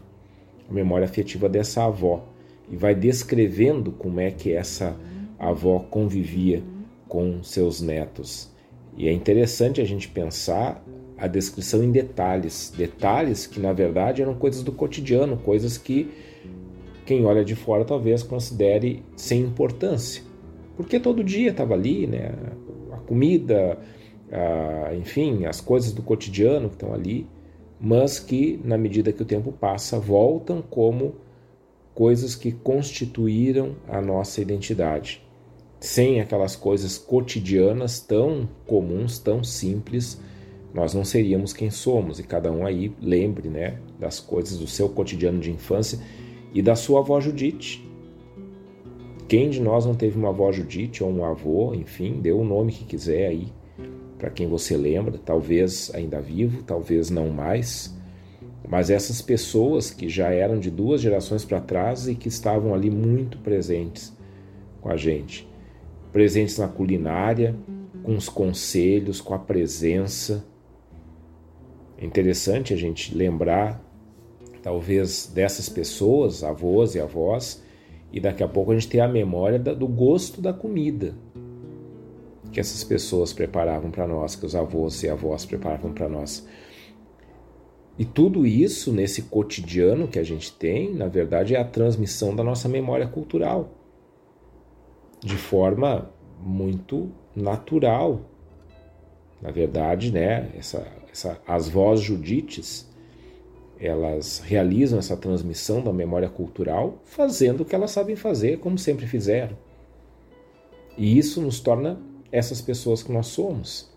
a 0.69 0.73
memória 0.73 1.05
afetiva 1.05 1.49
dessa 1.49 1.85
avó, 1.85 2.25
e 2.71 2.77
vai 2.77 2.95
descrevendo 2.95 3.93
como 3.93 4.21
é 4.21 4.31
que 4.31 4.53
essa 4.53 4.97
avó 5.39 5.79
convivia 5.91 6.63
com 7.09 7.43
seus 7.43 7.81
netos. 7.81 8.51
E 8.97 9.09
é 9.09 9.13
interessante 9.13 9.81
a 9.81 9.85
gente 9.85 10.09
pensar 10.09 10.85
a 11.17 11.27
descrição 11.27 11.83
em 11.83 11.91
detalhes, 11.91 12.73
detalhes 12.77 13.47
que 13.47 13.59
na 13.59 13.73
verdade 13.73 14.23
eram 14.23 14.35
coisas 14.35 14.63
do 14.63 14.73
cotidiano, 14.73 15.37
coisas 15.37 15.79
que 15.79 16.11
quem 17.07 17.25
olha 17.25 17.45
de 17.45 17.55
fora 17.55 17.85
talvez 17.85 18.23
considere 18.23 19.03
sem 19.17 19.41
importância, 19.41 20.23
porque 20.77 21.01
todo 21.01 21.25
dia 21.25 21.51
estava 21.51 21.75
ali, 21.75 22.07
né? 22.07 22.35
A 22.93 22.99
comida, 22.99 23.79
enfim, 24.99 25.47
as 25.47 25.61
coisas 25.61 25.93
do 25.93 26.03
cotidiano 26.03 26.69
que 26.69 26.75
estão 26.75 26.93
ali, 26.93 27.27
mas 27.81 28.19
que, 28.19 28.61
na 28.65 28.77
medida 28.77 29.13
que 29.13 29.23
o 29.23 29.27
tempo 29.27 29.53
passa, 29.53 29.99
voltam 29.99 30.63
como 30.63 31.15
coisas 31.95 32.35
que 32.35 32.53
constituíram 32.53 33.77
a 33.89 34.01
nossa 34.01 34.41
identidade. 34.41 35.23
Sem 35.81 36.21
aquelas 36.21 36.57
coisas 36.57 36.99
cotidianas 36.99 38.01
tão 38.01 38.49
comuns, 38.67 39.19
tão 39.19 39.45
simples, 39.45 40.21
nós 40.75 40.93
não 40.93 41.05
seríamos 41.05 41.53
quem 41.53 41.71
somos. 41.71 42.19
E 42.19 42.25
cada 42.25 42.51
um 42.53 42.67
aí 42.67 42.93
lembre 43.01 43.49
né, 43.49 43.79
das 43.99 44.19
coisas 44.19 44.59
do 44.59 44.67
seu 44.67 44.89
cotidiano 44.89 45.41
de 45.41 45.51
infância 45.51 46.01
e 46.53 46.61
da 46.61 46.75
sua 46.75 47.01
avó 47.01 47.21
Judite. 47.21 47.87
Quem 49.29 49.51
de 49.51 49.61
nós 49.61 49.87
não 49.87 49.95
teve 49.95 50.19
uma 50.19 50.31
avó 50.31 50.51
Judite 50.51 51.05
ou 51.05 51.11
um 51.11 51.25
avô, 51.25 51.75
enfim, 51.75 52.21
dê 52.21 52.33
o 52.33 52.43
nome 52.43 52.73
que 52.73 52.85
quiser 52.85 53.29
aí 53.29 53.53
para 54.19 54.31
quem 54.31 54.49
você 54.49 54.77
lembra, 54.77 55.17
talvez 55.17 55.91
ainda 55.95 56.21
vivo, 56.21 56.63
talvez 56.65 57.09
não 57.09 57.29
mais, 57.31 57.97
mas 58.69 58.91
essas 58.91 59.23
pessoas 59.23 59.91
que 59.91 60.09
já 60.09 60.31
eram 60.31 60.59
de 60.59 60.71
duas 60.71 61.01
gerações 61.01 61.45
para 61.45 61.61
trás 61.61 62.09
e 62.09 62.15
que 62.15 62.29
estavam 62.29 62.75
ali 62.75 62.91
muito 62.91 63.39
presentes 63.39 64.13
com 64.81 64.91
a 64.91 64.97
gente, 64.97 65.49
presentes 66.13 66.59
na 66.59 66.69
culinária, 66.69 67.55
com 68.03 68.17
os 68.17 68.29
conselhos, 68.29 69.21
com 69.21 69.35
a 69.35 69.39
presença. 69.39 70.45
É 71.97 72.05
interessante 72.05 72.75
a 72.75 72.77
gente 72.77 73.15
lembrar, 73.15 73.83
talvez, 74.63 75.31
dessas 75.33 75.69
pessoas, 75.69 76.43
avós 76.43 76.95
e 76.95 77.01
avós, 77.01 77.63
e 78.13 78.21
daqui 78.21 78.43
a 78.43 78.49
pouco 78.49 78.73
a 78.73 78.75
gente 78.75 78.89
ter 78.89 79.01
a 79.01 79.09
memória 79.09 79.59
do 79.59 79.87
gosto 79.87 80.41
da 80.41 80.53
comida, 80.53 81.15
que 82.53 82.61
essas 82.61 82.83
pessoas 82.85 83.33
preparavam 83.33 83.91
para 83.91 84.07
nós, 84.07 84.35
que 84.35 84.47
os 84.47 84.55
avós 84.55 85.03
e 85.03 85.09
avós 85.09 85.45
preparavam 85.45 85.93
para 85.93 86.09
nós. 86.09 86.47
E 87.99 88.05
tudo 88.05 88.47
isso 88.47 88.93
nesse 88.93 89.23
cotidiano 89.23 90.07
que 90.07 90.19
a 90.19 90.23
gente 90.23 90.53
tem, 90.53 90.95
na 90.95 91.09
verdade, 91.09 91.57
é 91.57 91.61
a 91.61 91.65
transmissão 91.65 92.35
da 92.35 92.45
nossa 92.45 92.69
memória 92.69 93.09
cultural, 93.09 93.71
de 95.21 95.37
forma 95.37 96.11
muito 96.41 97.11
natural. 97.35 98.21
Na 99.43 99.51
verdade, 99.51 100.13
né, 100.13 100.53
essa, 100.57 100.87
essa, 101.11 101.41
as 101.47 101.69
vós 101.69 102.01
judites, 102.01 102.89
elas 103.81 104.41
realizam 104.45 104.99
essa 104.99 105.17
transmissão 105.17 105.83
da 105.83 105.93
memória 105.93 106.29
cultural 106.29 107.01
fazendo 107.05 107.63
o 107.63 107.65
que 107.65 107.75
elas 107.75 107.91
sabem 107.91 108.15
fazer, 108.15 108.59
como 108.59 108.79
sempre 108.79 109.07
fizeram. 109.07 109.57
E 110.97 111.19
isso 111.19 111.41
nos 111.41 111.61
torna 111.61 112.01
essas 112.31 112.61
pessoas 112.61 113.03
que 113.03 113.13
nós 113.13 113.27
somos. 113.29 113.91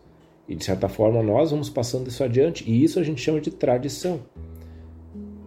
E 0.47 0.55
de 0.55 0.63
certa 0.63 0.89
forma 0.89 1.21
nós 1.21 1.51
vamos 1.51 1.69
passando 1.69 2.07
isso 2.07 2.23
adiante, 2.23 2.69
e 2.69 2.83
isso 2.83 2.99
a 2.99 3.03
gente 3.03 3.21
chama 3.21 3.39
de 3.39 3.51
tradição. 3.51 4.21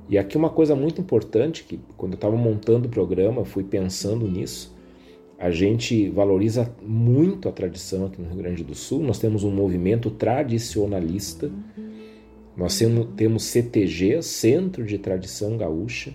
E 0.09 0.19
aqui 0.19 0.37
uma 0.37 0.51
coisa 0.51 0.77
muito 0.77 1.01
importante 1.01 1.65
que 1.65 1.81
quando 1.97 2.13
eu 2.13 2.17
estava 2.17 2.37
montando 2.37 2.87
o 2.87 2.91
programa, 2.91 3.45
fui 3.45 3.65
pensando 3.65 4.29
nisso. 4.29 4.75
A 5.39 5.51
gente 5.51 6.09
valoriza 6.11 6.73
muito 6.83 7.49
a 7.49 7.53
tradição 7.53 8.07
aqui 8.07 8.21
no 8.21 8.29
Rio 8.29 8.37
Grande 8.37 8.63
do 8.63 8.75
Sul. 8.75 9.03
Nós 9.03 9.19
temos 9.19 9.43
um 9.43 9.51
movimento 9.51 10.11
tradicionalista 10.11 11.51
nós 12.57 12.81
temos 13.17 13.45
CTG, 13.45 14.23
Centro 14.23 14.85
de 14.85 14.97
Tradição 14.97 15.57
Gaúcha, 15.57 16.15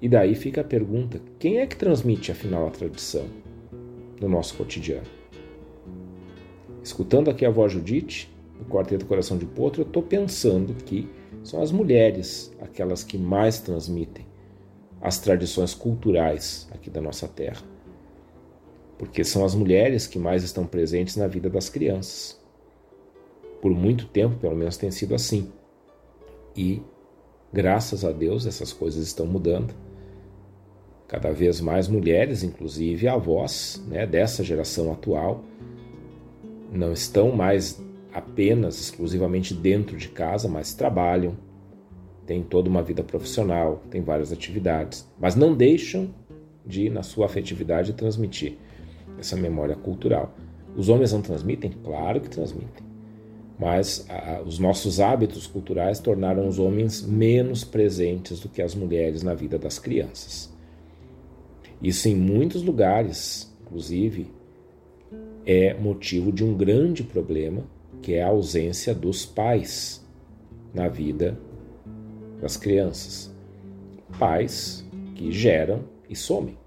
e 0.00 0.08
daí 0.08 0.34
fica 0.34 0.62
a 0.62 0.64
pergunta: 0.64 1.20
quem 1.38 1.58
é 1.58 1.66
que 1.66 1.76
transmite 1.76 2.32
afinal 2.32 2.66
a 2.66 2.70
tradição 2.70 3.26
no 4.18 4.28
nosso 4.28 4.54
cotidiano? 4.56 5.19
Escutando 6.90 7.30
aqui 7.30 7.46
a 7.46 7.50
voz 7.50 7.72
Judite, 7.72 8.28
do 8.58 8.64
Quarteto 8.64 9.06
Coração 9.06 9.38
de 9.38 9.46
Potro, 9.46 9.82
eu 9.82 9.86
estou 9.86 10.02
pensando 10.02 10.74
que 10.74 11.08
são 11.44 11.62
as 11.62 11.70
mulheres 11.70 12.52
aquelas 12.60 13.04
que 13.04 13.16
mais 13.16 13.60
transmitem 13.60 14.26
as 15.00 15.20
tradições 15.20 15.72
culturais 15.72 16.68
aqui 16.72 16.90
da 16.90 17.00
nossa 17.00 17.28
terra. 17.28 17.62
Porque 18.98 19.22
são 19.22 19.44
as 19.44 19.54
mulheres 19.54 20.08
que 20.08 20.18
mais 20.18 20.42
estão 20.42 20.66
presentes 20.66 21.14
na 21.14 21.28
vida 21.28 21.48
das 21.48 21.68
crianças. 21.68 22.36
Por 23.62 23.70
muito 23.70 24.08
tempo, 24.08 24.34
pelo 24.40 24.56
menos, 24.56 24.76
tem 24.76 24.90
sido 24.90 25.14
assim. 25.14 25.48
E, 26.56 26.82
graças 27.52 28.04
a 28.04 28.10
Deus, 28.10 28.46
essas 28.46 28.72
coisas 28.72 29.06
estão 29.06 29.26
mudando. 29.26 29.72
Cada 31.06 31.30
vez 31.30 31.60
mais 31.60 31.86
mulheres, 31.86 32.42
inclusive 32.42 33.06
avós 33.06 33.80
né, 33.86 34.04
dessa 34.04 34.42
geração 34.42 34.92
atual, 34.92 35.44
não 36.72 36.92
estão 36.92 37.32
mais 37.32 37.82
apenas, 38.12 38.80
exclusivamente 38.80 39.54
dentro 39.54 39.96
de 39.96 40.08
casa, 40.08 40.48
mas 40.48 40.74
trabalham, 40.74 41.36
têm 42.26 42.42
toda 42.42 42.68
uma 42.68 42.82
vida 42.82 43.02
profissional, 43.02 43.82
têm 43.90 44.02
várias 44.02 44.32
atividades, 44.32 45.08
mas 45.18 45.34
não 45.34 45.54
deixam 45.54 46.10
de, 46.64 46.90
na 46.90 47.02
sua 47.02 47.26
afetividade, 47.26 47.92
transmitir 47.92 48.56
essa 49.18 49.36
memória 49.36 49.76
cultural. 49.76 50.34
Os 50.76 50.88
homens 50.88 51.12
não 51.12 51.22
transmitem? 51.22 51.72
Claro 51.82 52.20
que 52.20 52.28
transmitem 52.28 52.90
mas 53.60 54.06
a, 54.08 54.40
os 54.40 54.58
nossos 54.58 55.00
hábitos 55.00 55.46
culturais 55.46 56.00
tornaram 56.00 56.48
os 56.48 56.58
homens 56.58 57.02
menos 57.02 57.62
presentes 57.62 58.40
do 58.40 58.48
que 58.48 58.62
as 58.62 58.74
mulheres 58.74 59.22
na 59.22 59.34
vida 59.34 59.58
das 59.58 59.78
crianças. 59.78 60.50
Isso 61.82 62.08
em 62.08 62.16
muitos 62.16 62.62
lugares, 62.62 63.54
inclusive, 63.60 64.30
é 65.46 65.74
motivo 65.74 66.32
de 66.32 66.44
um 66.44 66.56
grande 66.56 67.02
problema, 67.02 67.64
que 68.02 68.14
é 68.14 68.22
a 68.22 68.28
ausência 68.28 68.94
dos 68.94 69.24
pais 69.26 70.04
na 70.72 70.88
vida 70.88 71.38
das 72.40 72.56
crianças. 72.56 73.30
Pais 74.18 74.84
que 75.14 75.30
geram 75.30 75.84
e 76.08 76.16
somem. 76.16 76.58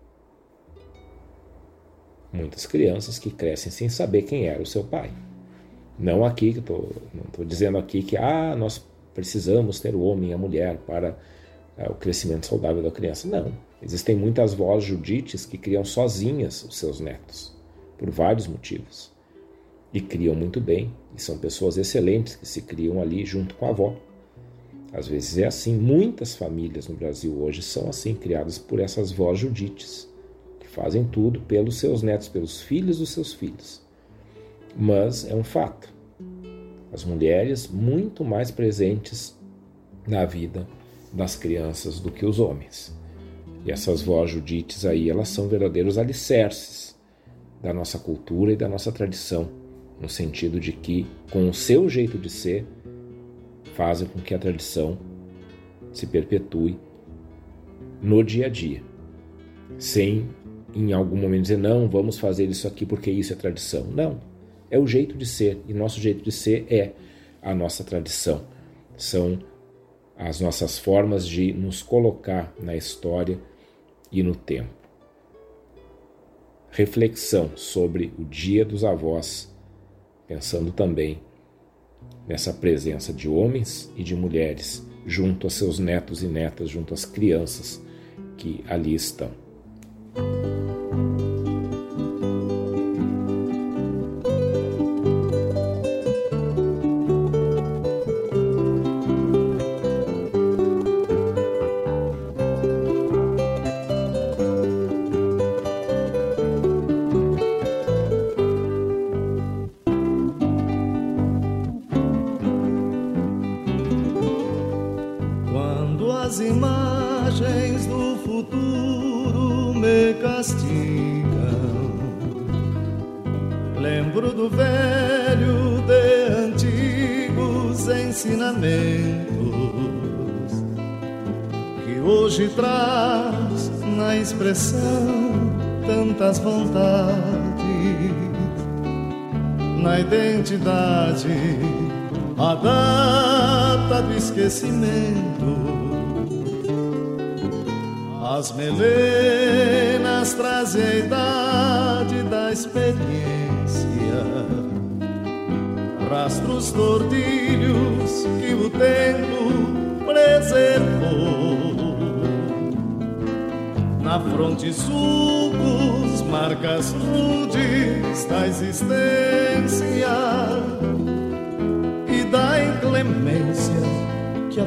Muitas 2.32 2.66
crianças 2.66 3.20
que 3.20 3.30
crescem 3.30 3.72
sem 3.72 3.90
saber 3.90 4.24
quem 4.24 4.48
era 4.48 4.62
o 4.62 4.66
seu 4.66 4.84
pai. 4.84 5.12
Não 6.00 6.26
aqui, 6.26 6.54
que 6.54 6.62
tô, 6.62 6.90
não 7.14 7.24
estou 7.28 7.46
dizendo 7.46 7.78
aqui 7.78 8.02
que 8.02 8.18
ah, 8.18 8.56
nós 8.56 8.84
precisamos 9.14 9.80
ter 9.80 9.94
o 9.94 10.02
homem 10.02 10.32
e 10.32 10.34
a 10.34 10.38
mulher 10.38 10.78
para 10.78 11.18
é, 11.78 11.88
o 11.90 11.94
crescimento 11.94 12.48
saudável 12.48 12.82
da 12.82 12.92
criança. 12.92 13.28
Não. 13.28 13.52
Existem 13.82 14.16
muitas 14.16 14.54
vozes 14.54 14.88
judites 14.88 15.46
que 15.46 15.58
criam 15.58 15.84
sozinhas 15.84 16.64
os 16.64 16.78
seus 16.78 17.00
netos, 17.00 17.53
por 18.04 18.10
vários 18.10 18.48
motivos. 18.48 19.10
E 19.94 20.02
criam 20.02 20.36
muito 20.36 20.60
bem, 20.60 20.94
e 21.16 21.22
são 21.22 21.38
pessoas 21.38 21.78
excelentes 21.78 22.36
que 22.36 22.46
se 22.46 22.64
criam 22.64 23.02
ali 23.02 23.26
junto 23.26 23.56
com 23.56 23.66
a 23.66 23.70
avó. 23.70 23.96
Às 24.92 25.08
vezes 25.08 25.38
é 25.38 25.46
assim. 25.46 25.78
Muitas 25.78 26.36
famílias 26.36 26.90
no 26.90 26.96
Brasil 26.96 27.34
hoje 27.42 27.62
são 27.62 27.88
assim, 27.88 28.14
criadas 28.14 28.58
por 28.58 28.82
essas 28.82 29.12
vozes 29.14 29.40
judites, 29.40 30.10
que 30.60 30.68
fazem 30.68 31.06
tudo 31.06 31.40
pelos 31.40 31.78
seus 31.78 32.04
netos, 32.04 32.28
pelos 32.28 32.62
filhos 32.62 33.00
dos 33.00 33.12
seus 33.12 33.34
filhos 33.34 33.82
mas 34.76 35.26
é 35.26 35.36
um 35.36 35.44
fato. 35.44 35.94
As 36.92 37.04
mulheres 37.04 37.68
muito 37.68 38.24
mais 38.24 38.52
presentes 38.52 39.38
na 40.08 40.26
vida 40.26 40.68
das 41.12 41.36
crianças 41.36 42.00
do 42.00 42.12
que 42.12 42.26
os 42.26 42.40
homens. 42.40 42.94
E 43.66 43.72
essas 43.72 44.02
vós 44.02 44.30
judites 44.30 44.86
aí, 44.86 45.10
elas 45.10 45.30
são 45.30 45.48
verdadeiros 45.48 45.98
alicerces 45.98 46.83
da 47.64 47.74
nossa 47.74 47.98
cultura 47.98 48.52
e 48.52 48.58
da 48.58 48.68
nossa 48.68 48.92
tradição, 48.92 49.50
no 50.00 50.10
sentido 50.10 50.60
de 50.60 50.74
que, 50.74 51.08
com 51.32 51.50
o 51.50 51.54
seu 51.54 51.88
jeito 51.88 52.18
de 52.18 52.30
ser, 52.30 52.66
fazem 53.74 54.06
com 54.06 54.20
que 54.20 54.34
a 54.34 54.38
tradição 54.38 55.00
se 55.94 56.06
perpetue 56.06 56.78
no 58.02 58.22
dia 58.22 58.48
a 58.48 58.50
dia, 58.50 58.84
sem 59.78 60.30
em 60.76 60.92
algum 60.92 61.16
momento 61.16 61.44
dizer, 61.44 61.58
não, 61.58 61.88
vamos 61.88 62.20
fazer 62.20 62.46
isso 62.46 62.68
aqui 62.68 62.86
porque 62.86 63.10
isso 63.10 63.32
é 63.32 63.36
tradição. 63.36 63.86
Não, 63.86 64.20
é 64.70 64.78
o 64.78 64.86
jeito 64.86 65.16
de 65.16 65.26
ser, 65.26 65.62
e 65.68 65.74
nosso 65.74 66.02
jeito 66.02 66.22
de 66.22 66.32
ser 66.32 66.66
é 66.70 66.92
a 67.42 67.56
nossa 67.56 67.84
tradição. 67.84 68.44
São 68.98 69.40
as 70.18 70.42
nossas 70.42 70.78
formas 70.78 71.26
de 71.26 71.54
nos 71.54 71.82
colocar 71.82 72.54
na 72.60 72.76
história 72.76 73.40
e 74.12 74.22
no 74.22 74.36
tempo. 74.36 74.83
Reflexão 76.76 77.52
sobre 77.56 78.12
o 78.18 78.24
Dia 78.24 78.66
dos 78.66 78.84
Avós, 78.84 79.48
pensando 80.28 80.72
também 80.72 81.22
nessa 82.28 82.52
presença 82.52 83.14
de 83.14 83.30
homens 83.30 83.92
e 83.96 84.04
de 84.04 84.16
mulheres 84.16 84.84
junto 85.06 85.46
a 85.46 85.52
seus 85.52 85.78
netos 85.78 86.24
e 86.24 86.28
netas, 86.28 86.72
junto 86.72 86.92
às 86.92 87.06
crianças 87.06 87.80
que 88.38 88.64
ali 88.68 88.96
estão. 88.96 89.30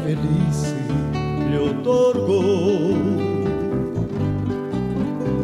Velhice 0.06 0.74
lhe 1.50 1.58
otorgou. 1.58 2.94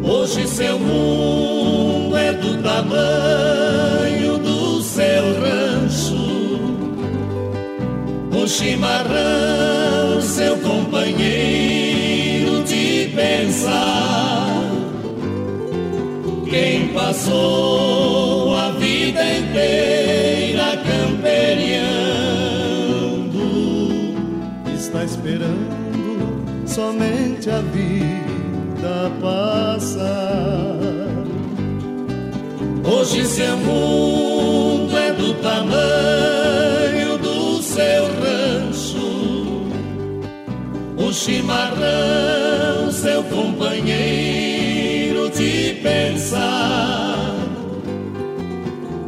Hoje 0.03 0.47
seu 0.47 0.79
mundo 0.79 2.15
é 2.15 2.31
do 2.33 2.61
tamanho 2.61 4.37
do 4.37 4.81
seu 4.81 5.41
rancho, 5.41 6.15
o 8.31 8.47
chimarrão 8.47 10.21
seu 10.21 10.55
companheiro 10.57 12.63
de 12.63 13.11
pensar. 13.13 14.63
Quem 16.49 16.87
passou 16.89 18.55
a 18.55 18.69
vida 18.71 19.37
inteira 19.37 19.82
esperando 25.23 26.67
somente 26.67 27.49
a 27.49 27.59
vida 27.59 29.09
passar. 29.21 30.03
Hoje 32.83 33.25
seu 33.25 33.55
mundo 33.57 34.97
é 34.97 35.13
do 35.13 35.33
tamanho 35.35 37.17
do 37.19 37.61
seu 37.61 38.05
rancho. 38.19 39.69
O 40.97 41.13
chimarrão, 41.13 42.91
seu 42.91 43.23
companheiro 43.23 43.69
de 45.29 45.79
pensar. 45.81 47.33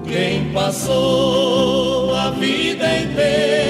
Quem 0.08 0.54
passou 0.54 2.16
a 2.16 2.32
vida 2.32 3.00
inteira 3.00 3.65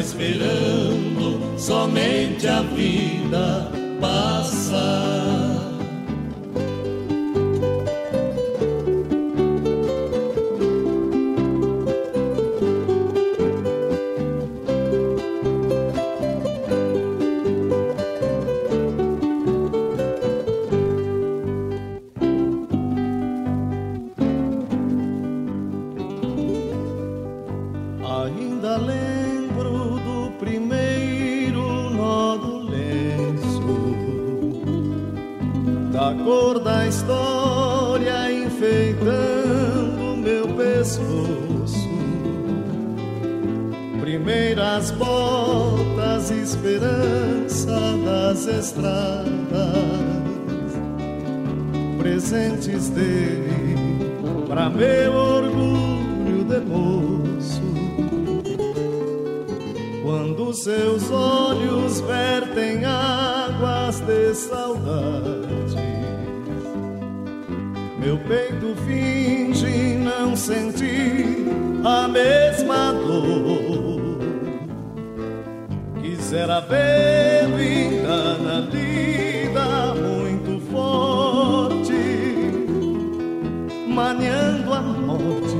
esperando 0.00 1.58
somente 1.58 2.48
a 2.48 2.62
vida 2.62 3.70
passar. 4.00 5.39
Estradas, 48.58 49.30
presentes 51.98 52.88
dele 52.90 53.50
para 54.48 54.68
meu 54.68 55.14
orgulho 55.14 56.44
de 56.44 56.60
moço. 56.60 57.62
Quando 60.02 60.52
seus 60.52 61.10
olhos 61.10 62.00
vertem 62.00 62.84
águas 62.84 64.00
de 64.00 64.34
saudade, 64.34 65.76
meu 67.98 68.18
peito 68.18 68.74
finge 68.86 69.96
não 69.98 70.34
sentir 70.34 71.46
a 71.84 72.08
mesma 72.08 72.92
dor. 72.92 74.18
Quisera 76.02 76.60
ver 76.60 77.19
na 78.10 78.60
lida 78.60 79.94
muito 79.94 80.60
forte, 80.70 81.92
maniando 83.86 84.74
a 84.74 84.80
morte 84.80 85.54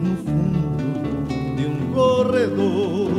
no 0.00 0.16
fundo 0.24 1.56
de 1.56 1.66
um 1.66 1.92
corredor. 1.92 3.10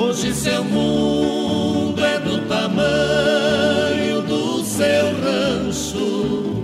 Hoje 0.00 0.34
seu 0.34 0.64
mundo 0.64 2.04
é 2.04 2.18
do 2.18 2.48
tamanho 2.48 4.22
do 4.22 4.64
seu 4.64 5.12
rancho. 5.22 6.62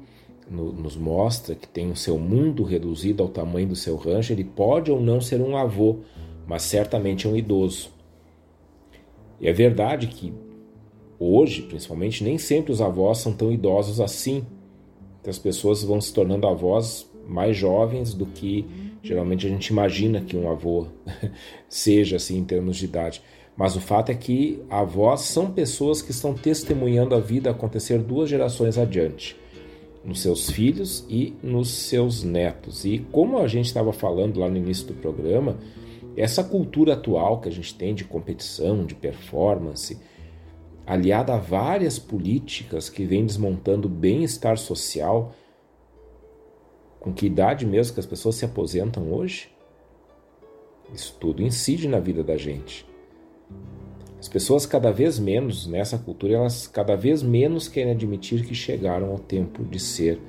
no, 0.48 0.72
nos 0.72 0.96
mostra, 0.96 1.56
que 1.56 1.68
tem 1.68 1.90
o 1.90 1.96
seu 1.96 2.20
mundo 2.20 2.64
reduzido 2.64 3.24
ao 3.24 3.30
tamanho 3.30 3.70
do 3.70 3.76
seu 3.76 3.96
rancho, 3.96 4.32
ele 4.32 4.44
pode 4.44 4.92
ou 4.92 5.02
não 5.02 5.20
ser 5.20 5.42
um 5.42 5.58
avô, 5.58 6.02
mas 6.46 6.62
certamente 6.62 7.26
é 7.26 7.30
um 7.32 7.36
idoso. 7.36 7.90
E 9.42 9.48
é 9.48 9.54
verdade 9.54 10.06
que 10.06 10.45
hoje, 11.20 11.62
principalmente, 11.64 12.24
nem 12.24 12.38
sempre 12.38 12.72
os 12.72 12.82
avós 12.82 13.20
são 13.20 13.34
tão 13.34 13.52
idosos 13.52 14.00
assim. 14.00 14.46
Então, 15.22 15.32
as 15.32 15.40
pessoas 15.40 15.84
vão 15.84 16.00
se 16.00 16.14
tornando 16.14 16.48
avós 16.48 17.10
mais 17.28 17.58
jovens 17.58 18.14
do 18.14 18.26
que 18.26 18.66
geralmente 19.02 19.46
a 19.46 19.50
gente 19.50 19.68
imagina 19.68 20.22
que 20.22 20.36
um 20.36 20.50
avô 20.50 20.88
seja 21.70 22.16
assim 22.16 22.38
em 22.38 22.44
termos 22.44 22.78
de 22.78 22.86
idade. 22.86 23.22
Mas 23.56 23.76
o 23.76 23.80
fato 23.80 24.12
é 24.12 24.16
que 24.16 24.62
avós 24.70 25.22
são 25.22 25.52
pessoas 25.52 26.02
que 26.02 26.12
estão 26.12 26.34
testemunhando 26.34 27.16
a 27.16 27.20
vida 27.20 27.50
acontecer 27.50 28.00
duas 28.00 28.30
gerações 28.30 28.78
adiante, 28.78 29.38
nos 30.04 30.22
seus 30.22 30.50
filhos 30.50 31.06
e 31.10 31.34
nos 31.42 31.70
seus 31.70 32.22
netos. 32.22 32.84
E 32.84 33.00
como 33.12 33.38
a 33.38 33.48
gente 33.48 33.68
estava 33.68 33.94
falando 33.94 34.40
lá 34.40 34.50
no 34.50 34.58
início 34.58 34.88
do 34.88 34.94
programa, 34.96 35.58
essa 36.18 36.44
cultura 36.44 36.94
atual 36.94 37.40
que 37.40 37.48
a 37.48 37.52
gente 37.52 37.74
tem 37.76 37.96
de 37.96 38.04
competição, 38.04 38.86
de 38.86 38.96
performance, 38.96 39.98
aliada 40.86 41.34
a 41.34 41.38
várias 41.38 41.98
políticas 41.98 42.90
que 42.90 43.06
vêm 43.06 43.26
desmontando 43.26 43.88
o 43.88 43.92
bem-estar 43.92 44.58
social, 44.58 45.34
com 47.00 47.14
que 47.14 47.26
idade 47.26 47.66
mesmo 47.66 47.94
que 47.94 48.00
as 48.00 48.06
pessoas 48.06 48.36
se 48.36 48.46
aposentam 48.46 49.12
hoje? 49.12 49.50
Isso 50.94 51.16
tudo 51.20 51.42
incide 51.42 51.88
na 51.88 52.00
vida 52.00 52.24
da 52.24 52.38
gente. 52.38 52.86
As 54.20 54.28
pessoas 54.28 54.66
cada 54.66 54.92
vez 54.92 55.20
menos 55.20 55.68
nessa 55.68 55.98
cultura, 55.98 56.34
elas 56.34 56.68
cada 56.68 56.96
vez 56.96 57.22
menos 57.22 57.68
querem 57.68 57.92
admitir 57.92 58.46
que 58.46 58.56
chegaram 58.56 59.12
ao 59.12 59.20
tempo 59.20 59.64
de 59.64 59.80
ser 59.80 60.20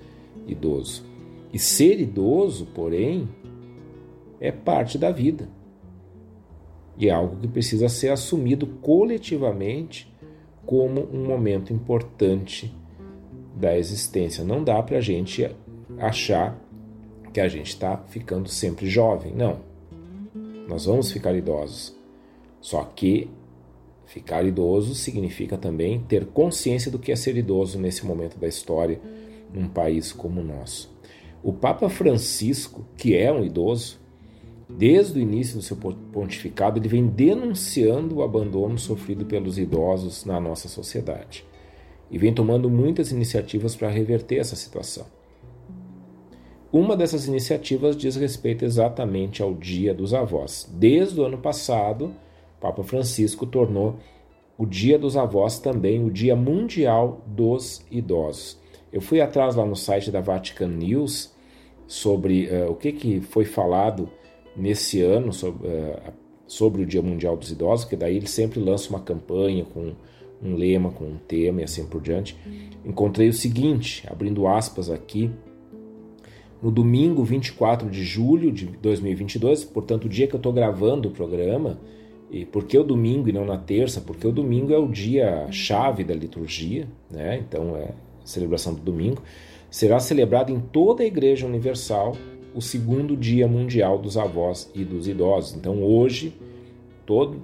idoso. 0.47 1.05
E 1.53 1.59
ser 1.59 2.01
idoso, 2.01 2.67
porém, 2.75 3.29
é 4.41 4.53
parte 4.53 4.99
da 4.99 5.11
vida. 5.11 5.49
E 6.99 7.09
é 7.09 7.11
algo 7.11 7.37
que 7.37 7.49
precisa 7.49 7.89
ser 7.89 8.09
assumido 8.09 8.67
coletivamente 8.67 10.13
como 10.67 11.09
um 11.13 11.25
momento 11.25 11.73
importante 11.73 12.75
da 13.55 13.79
existência. 13.79 14.45
Não 14.45 14.63
dá 14.63 14.83
para 14.83 14.99
a 14.99 15.01
gente 15.01 15.49
achar 15.99 16.61
que 17.33 17.41
a 17.41 17.49
gente 17.49 17.69
está 17.69 17.97
ficando 18.09 18.49
sempre 18.49 18.87
jovem. 18.89 19.33
Não. 19.33 19.61
Nós 20.69 20.85
vamos 20.85 21.13
ficar 21.13 21.35
idosos. 21.35 21.97
Só 22.61 22.83
que 22.83 23.31
ficar 24.07 24.45
idoso 24.45 24.95
significa 24.95 25.57
também 25.57 26.01
ter 26.01 26.27
consciência 26.27 26.91
do 26.91 26.99
que 26.99 27.13
é 27.13 27.17
ser 27.17 27.37
idoso 27.37 27.79
nesse 27.79 28.05
momento 28.05 28.37
da 28.39 28.49
história 28.49 29.01
num 29.55 29.69
país 29.69 30.13
como 30.13 30.41
o 30.41 30.45
nosso. 30.45 30.95
O 31.43 31.53
Papa 31.53 31.89
Francisco, 31.89 32.85
que 32.97 33.17
é 33.17 33.33
um 33.33 33.45
idoso, 33.45 34.01
desde 34.69 35.19
o 35.19 35.23
início 35.23 35.57
do 35.57 35.63
seu 35.63 35.77
pontificado, 35.77 36.79
ele 36.79 36.89
vem 36.89 37.07
denunciando 37.07 38.17
o 38.17 38.23
abandono 38.23 38.79
sofrido 38.79 39.25
pelos 39.25 39.59
idosos 39.59 40.25
na 40.25 40.41
nossa 40.41 40.69
sociedade 40.69 41.45
e 42.11 42.19
vem 42.19 42.33
tomando 42.33 42.69
muitas 42.71 43.11
iniciativas 43.11 43.75
para 43.77 43.89
reverter 43.89 44.39
essa 44.39 44.57
situação. 44.57 45.07
Uma 46.73 46.97
dessas 46.97 47.27
iniciativas 47.27 47.97
diz 47.97 48.17
respeito 48.17 48.65
exatamente 48.65 49.43
ao 49.43 49.55
Dia 49.55 49.95
dos 49.95 50.13
Avós. 50.13 50.69
Desde 50.73 51.21
o 51.21 51.25
ano 51.25 51.39
passado, 51.39 52.13
Papa 52.61 52.83
Francisco 52.83 53.47
tornou 53.47 53.97
o 54.59 54.67
Dia 54.67 54.99
dos 54.99 55.17
Avós 55.17 55.59
também 55.59 56.05
o 56.05 56.11
Dia 56.11 56.35
Mundial 56.35 57.23
dos 57.27 57.85
Idosos. 57.91 58.59
Eu 58.93 59.01
fui 59.01 59.21
atrás 59.21 59.55
lá 59.55 59.65
no 59.65 59.77
site 59.77 60.11
da 60.11 60.21
Vatican 60.21 60.69
News 60.69 61.35
sobre 61.87 62.49
uh, 62.49 62.71
o 62.71 62.75
que, 62.75 62.93
que 62.93 63.21
foi 63.21 63.45
falado 63.45 64.11
nesse 64.57 65.03
ano 65.03 65.33
sobre, 65.33 65.69
uh, 65.69 66.13
sobre 66.47 66.83
o 66.83 66.87
Dia 66.87 67.03
Mundial 67.03 67.37
dos 67.37 67.51
Idosos, 67.51 67.85
que 67.85 67.97
daí 67.97 68.17
ele 68.17 68.27
sempre 68.27 68.61
lança 68.61 68.91
uma 68.91 69.01
campanha 69.01 69.65
com 69.65 69.93
um 70.43 70.55
lema, 70.55 70.91
com 70.91 71.05
um 71.05 71.17
tema 71.17 71.61
e 71.61 71.65
assim 71.65 71.87
por 71.87 72.01
diante. 72.01 72.37
Encontrei 72.85 73.29
o 73.29 73.33
seguinte, 73.33 74.07
abrindo 74.09 74.47
aspas 74.47 74.91
aqui, 74.91 75.31
no 76.63 76.71
domingo 76.71 77.23
24 77.23 77.89
de 77.91 78.03
julho 78.03 78.51
de 78.51 78.67
2022, 78.67 79.65
portanto, 79.65 80.07
o 80.07 80.09
dia 80.09 80.27
que 80.27 80.35
eu 80.35 80.39
estou 80.39 80.53
gravando 80.53 81.09
o 81.09 81.13
programa, 81.13 81.79
e 82.31 82.45
por 82.45 82.65
que 82.65 82.77
o 82.77 82.83
domingo 82.83 83.29
e 83.29 83.33
não 83.33 83.45
na 83.45 83.57
terça? 83.57 84.01
Porque 84.01 84.27
o 84.27 84.33
domingo 84.33 84.73
é 84.73 84.79
o 84.79 84.89
dia 84.89 85.47
chave 85.51 86.03
da 86.03 86.15
liturgia, 86.15 86.89
né? 87.11 87.39
então 87.39 87.77
é 87.77 87.91
celebração 88.25 88.75
do 88.75 88.81
domingo. 88.81 89.23
Será 89.71 90.01
celebrado 90.01 90.53
em 90.53 90.59
toda 90.59 91.03
a 91.03 91.07
Igreja 91.07 91.47
Universal 91.47 92.17
o 92.57 92.63
segundo 92.63 93.15
Dia 93.15 93.47
Mundial 93.47 93.99
dos 93.99 94.17
Avós 94.17 94.71
e 94.75 94.83
dos 94.83 95.07
Idosos. 95.07 95.55
Então, 95.55 95.83
hoje, 95.83 96.35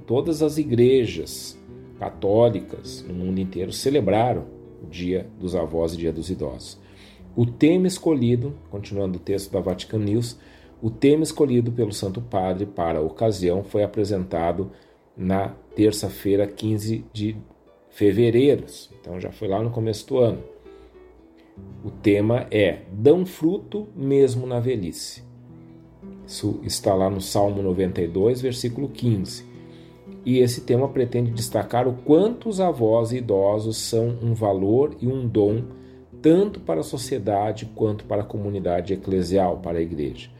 todas 0.06 0.42
as 0.42 0.56
igrejas 0.56 1.58
católicas 1.98 3.04
no 3.06 3.12
mundo 3.12 3.38
inteiro 3.38 3.72
celebraram 3.72 4.46
o 4.82 4.86
Dia 4.86 5.28
dos 5.38 5.54
Avós 5.54 5.92
e 5.92 5.98
Dia 5.98 6.12
dos 6.12 6.30
Idosos. 6.30 6.80
O 7.36 7.44
tema 7.44 7.86
escolhido, 7.86 8.54
continuando 8.70 9.18
o 9.18 9.20
texto 9.20 9.52
da 9.52 9.60
Vatican 9.60 9.98
News, 9.98 10.38
o 10.80 10.90
tema 10.90 11.22
escolhido 11.22 11.70
pelo 11.70 11.92
Santo 11.92 12.22
Padre 12.22 12.64
para 12.64 12.98
a 12.98 13.02
ocasião 13.02 13.62
foi 13.62 13.82
apresentado 13.82 14.72
na 15.14 15.48
terça-feira, 15.76 16.46
15 16.46 17.04
de 17.12 17.36
fevereiro. 17.90 18.64
Então 18.98 19.20
já 19.20 19.30
foi 19.30 19.46
lá 19.46 19.62
no 19.62 19.70
começo 19.70 20.08
do 20.08 20.18
ano. 20.18 20.42
O 21.84 21.90
tema 21.90 22.46
é 22.50 22.82
Dão 22.92 23.26
fruto 23.26 23.88
mesmo 23.94 24.46
na 24.46 24.60
velhice. 24.60 25.22
Isso 26.26 26.60
está 26.62 26.94
lá 26.94 27.10
no 27.10 27.20
Salmo 27.20 27.62
92, 27.62 28.40
versículo 28.40 28.88
15. 28.88 29.44
E 30.24 30.38
esse 30.38 30.60
tema 30.60 30.88
pretende 30.88 31.32
destacar 31.32 31.88
o 31.88 31.94
quanto 31.94 32.48
os 32.48 32.60
avós 32.60 33.12
e 33.12 33.16
idosos 33.16 33.76
são 33.76 34.16
um 34.22 34.32
valor 34.34 34.96
e 35.00 35.06
um 35.06 35.26
dom 35.26 35.64
tanto 36.22 36.60
para 36.60 36.80
a 36.80 36.84
sociedade 36.84 37.66
quanto 37.74 38.04
para 38.04 38.22
a 38.22 38.24
comunidade 38.24 38.94
eclesial, 38.94 39.58
para 39.58 39.78
a 39.78 39.82
igreja. 39.82 40.30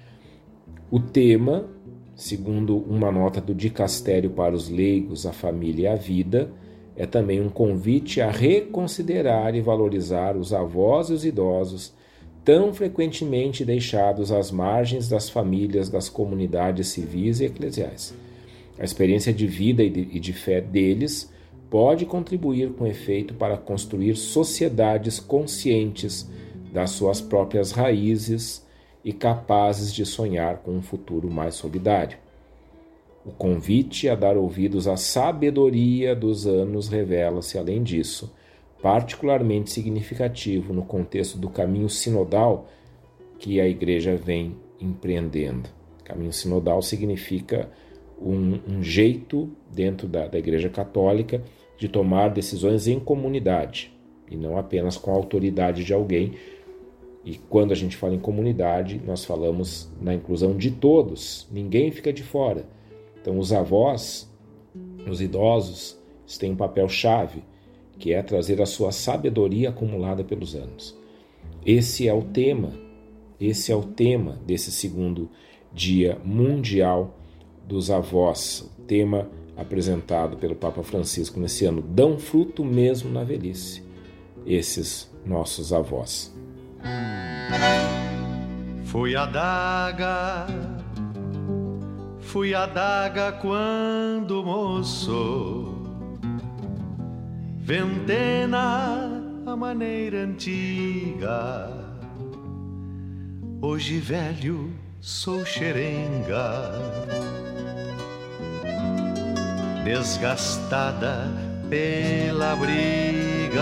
O 0.89 1.01
tema, 1.01 1.69
segundo 2.15 2.77
uma 2.77 3.11
nota 3.11 3.41
do 3.41 3.53
Dicastério 3.53 4.31
para 4.31 4.55
os 4.55 4.69
Leigos, 4.69 5.27
a 5.27 5.33
Família 5.33 5.91
e 5.91 5.93
a 5.93 5.97
Vida, 5.97 6.53
é 7.03 7.07
também 7.07 7.41
um 7.41 7.49
convite 7.49 8.21
a 8.21 8.31
reconsiderar 8.31 9.57
e 9.57 9.61
valorizar 9.61 10.37
os 10.37 10.53
avós 10.53 11.11
e 11.11 11.13
os 11.13 11.25
idosos, 11.25 11.93
tão 12.45 12.73
frequentemente 12.73 13.65
deixados 13.65 14.31
às 14.31 14.53
margens 14.53 15.09
das 15.09 15.29
famílias, 15.29 15.89
das 15.89 16.09
comunidades 16.09 16.87
civis 16.87 17.41
e 17.41 17.47
eclesiais. 17.47 18.15
A 18.79 18.85
experiência 18.85 19.33
de 19.33 19.49
vida 19.49 19.83
e 19.83 19.91
de, 19.91 20.33
fé 20.33 20.61
deles 20.61 21.29
pode 21.69 22.07
contribuir 22.07 22.71
com 22.71 22.87
efeito 22.87 23.35
para 23.35 23.57
construir 23.57 24.15
sociedades 24.15 25.19
conscientes 25.19 26.31
das 26.73 26.91
suas 26.91 27.21
próprias 27.21 27.73
raízes 27.73 28.65
e 29.05 29.13
capazes 29.13 29.93
de 29.93 30.07
sonhar 30.07 30.59
com 30.59 30.71
um 30.71 30.83
futuro 30.83 31.29
mais 31.29 31.57
solidário. 31.57 32.17
O 33.25 33.31
convite 33.31 34.09
a 34.09 34.17
dar 34.17 34.37
ouvidos 34.37 34.89
à 34.89 34.97
sabedoria 34.97 36.15
dos 36.15 36.47
anos 36.47 36.89
revela-se, 36.89 37.57
além 37.57 37.83
disso, 37.83 38.33
particularmente 38.83 39.71
significativo 39.71 40.73
no 40.73 40.83
contexto 40.83 41.39
do 41.39 41.49
caminho 41.49 41.89
sinodal 41.89 42.67
que 43.39 43.61
a 43.61 43.69
Igreja 43.69 44.17
vem 44.17 44.57
empreendendo. 44.81 45.69
Caminho 46.05 46.33
sinodal 46.33 46.83
significa 46.83 47.71
um, 48.21 48.59
um 48.69 48.83
jeito 48.83 49.51
dentro 49.73 50.09
da, 50.09 50.27
da 50.27 50.39
Igreja 50.39 50.69
Católica 50.69 51.43
de 51.79 51.89
tomar 51.89 52.29
decisões 52.31 52.89
em 52.89 52.99
comunidade 52.99 53.93
e 54.29 54.37
não 54.37 54.59
apenas 54.59 54.97
com 54.97 55.13
a 55.13 55.15
autoridade 55.15 55.85
de 55.85 55.93
alguém. 55.93 56.33
E 57.25 57.37
quando 57.37 57.71
a 57.71 57.77
gente 57.77 57.97
fala 57.97 58.15
em 58.15 58.19
comunidade, 58.19 59.01
nós 59.07 59.25
falamos 59.25 59.89
na 60.01 60.13
inclusão 60.13 60.57
de 60.57 60.73
todos, 60.73 61.47
ninguém 61.53 61.93
fica 61.93 62.13
de 62.13 62.25
fora. 62.25 62.65
Então, 63.23 63.39
os 63.39 63.53
avós, 63.53 64.29
os 65.09 65.21
idosos, 65.21 65.97
têm 66.41 66.53
um 66.53 66.57
papel 66.57 66.89
chave, 66.89 67.45
que 67.99 68.13
é 68.13 68.21
trazer 68.21 68.61
a 68.61 68.67
sua 68.67 68.91
sabedoria 68.91 69.69
acumulada 69.69 70.25
pelos 70.25 70.57
anos. 70.57 70.99
Esse 71.65 72.09
é 72.09 72.13
o 72.13 72.23
tema, 72.23 72.73
esse 73.41 73.71
é 73.71 73.77
o 73.77 73.83
tema 73.83 74.41
desse 74.45 74.73
segundo 74.73 75.31
Dia 75.73 76.19
Mundial 76.25 77.17
dos 77.67 77.93
Avós, 77.93 78.69
o 78.77 78.83
tema 78.83 79.31
apresentado 79.57 80.37
pelo 80.37 80.57
Papa 80.57 80.83
Francisco 80.83 81.39
nesse 81.39 81.65
ano, 81.65 81.81
dão 81.81 82.19
fruto 82.19 82.65
mesmo 82.65 83.09
na 83.09 83.23
velhice, 83.23 83.85
esses 84.45 85.09
nossos 85.25 85.73
avós. 85.73 86.35
Fui 88.85 89.15
a 89.15 89.27
daga 89.27 90.82
Fui 92.33 92.55
a 92.55 92.65
daga 92.65 93.31
quando 93.31 94.43
moço, 94.43 95.75
ventena 97.59 99.23
a 99.45 99.55
maneira 99.55 100.21
antiga. 100.21 101.69
Hoje 103.61 103.99
velho 103.99 104.73
sou 104.99 105.45
xerenga, 105.45 106.73
desgastada 109.85 111.29
pela 111.69 112.57
briga. 112.57 113.61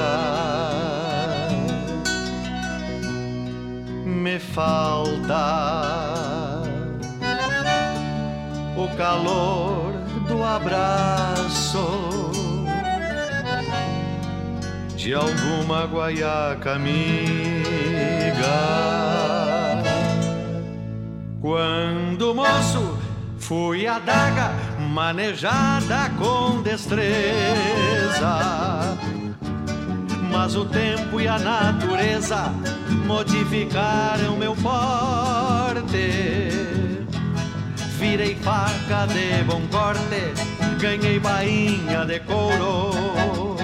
Me 4.06 4.38
falta 4.38 6.39
o 8.76 8.88
calor 8.96 9.92
do 10.26 10.42
abraço. 10.42 12.30
De 14.96 15.14
alguma 15.14 15.86
guaiaca 15.86 16.72
amiga. 16.74 17.60
Quando 21.40 22.34
moço 22.34 22.98
fui 23.38 23.86
a 23.86 23.98
daga 23.98 24.52
manejada 24.78 26.10
com 26.18 26.62
destreza, 26.62 27.08
mas 30.30 30.54
o 30.54 30.66
tempo 30.66 31.20
e 31.20 31.26
a 31.26 31.38
natureza 31.38 32.52
modificaram 33.06 34.36
meu 34.36 34.54
porte 34.56 36.39
virei 38.00 38.34
faca 38.36 39.06
de 39.06 39.44
bom 39.44 39.60
corte, 39.70 40.32
ganhei 40.80 41.20
bainha 41.20 42.06
de 42.06 42.18
couro. 42.20 43.56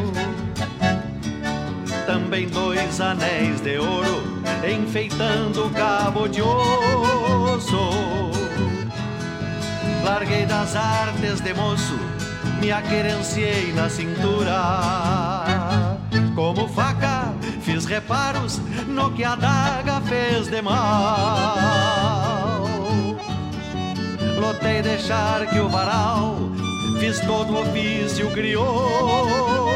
Também 2.04 2.46
dois 2.46 3.00
anéis 3.00 3.62
de 3.62 3.78
ouro, 3.78 4.22
enfeitando 4.62 5.66
o 5.66 5.70
cabo 5.70 6.28
de 6.28 6.42
osso. 6.42 7.90
Larguei 10.04 10.44
das 10.44 10.76
artes 10.76 11.40
de 11.40 11.54
moço, 11.54 11.98
me 12.60 12.70
aquerenciei 12.70 13.72
na 13.72 13.88
cintura. 13.88 15.46
Como 16.34 16.68
faca, 16.68 17.32
fiz 17.62 17.86
reparos 17.86 18.60
no 18.86 19.10
que 19.12 19.24
a 19.24 19.34
daga 19.34 20.02
fez 20.02 20.48
de 20.48 20.60
mal. 20.60 22.45
Lotei 24.38 24.82
deixar 24.82 25.46
que 25.46 25.58
o 25.58 25.68
varal, 25.68 26.36
fiz 27.00 27.20
todo 27.20 27.52
o 27.52 27.62
ofício 27.62 28.30
crioulo. 28.32 29.66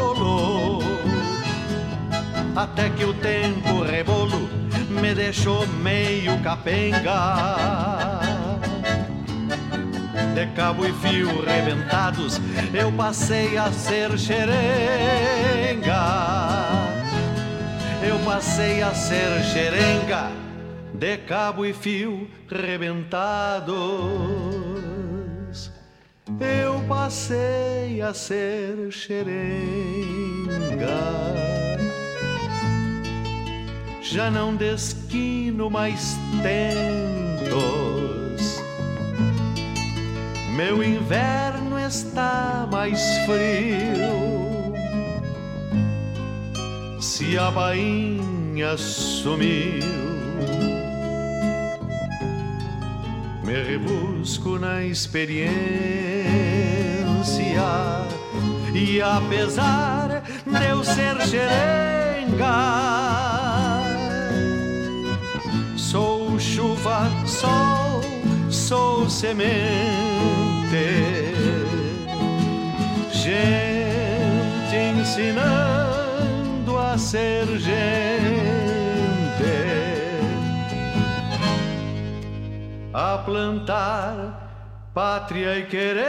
Até 2.55 2.89
que 2.89 3.05
o 3.05 3.13
tempo 3.13 3.81
rebolo 3.81 4.49
me 4.89 5.13
deixou 5.15 5.65
meio 5.67 6.37
capenga 6.41 8.19
de 10.33 10.47
cabo 10.55 10.85
e 10.85 10.93
fio 10.93 11.43
rebentados, 11.43 12.39
eu 12.73 12.91
passei 12.91 13.57
a 13.57 13.71
ser 13.71 14.17
xerenga. 14.17 14.61
Eu 18.01 18.17
passei 18.19 18.81
a 18.81 18.93
ser 18.93 19.43
xerenga, 19.43 20.31
de 21.01 21.17
cabo 21.17 21.65
e 21.65 21.73
fio 21.73 22.29
rebentados. 22.47 23.73
Eu 26.39 26.79
passei 26.87 28.01
a 28.01 28.13
ser 28.13 28.91
xerenga 28.91 30.31
já 34.11 34.29
não 34.29 34.55
desquino 34.55 35.69
mais 35.69 36.17
tentos. 36.43 37.61
Meu 40.53 40.83
inverno 40.83 41.79
está 41.79 42.67
mais 42.69 42.99
frio. 43.25 44.73
Se 46.99 47.37
a 47.37 47.49
bainha 47.49 48.75
sumiu, 48.77 49.81
me 53.51 53.63
rebusco 53.63 54.57
na 54.57 54.83
experiência. 54.83 55.51
E 58.73 59.01
apesar 59.01 60.23
de 60.45 60.69
eu 60.69 60.83
ser 60.83 61.19
xerenga, 61.27 62.81
chuva, 66.39 67.11
sol, 67.25 68.01
sou 68.49 69.09
semente. 69.09 69.41
Gente 73.11 74.75
ensinando 74.99 76.77
a 76.77 76.97
ser 76.97 77.45
gente. 77.59 78.40
A 82.93 83.17
plantar 83.19 84.91
pátria 84.93 85.57
e 85.57 85.65
querência. 85.65 86.01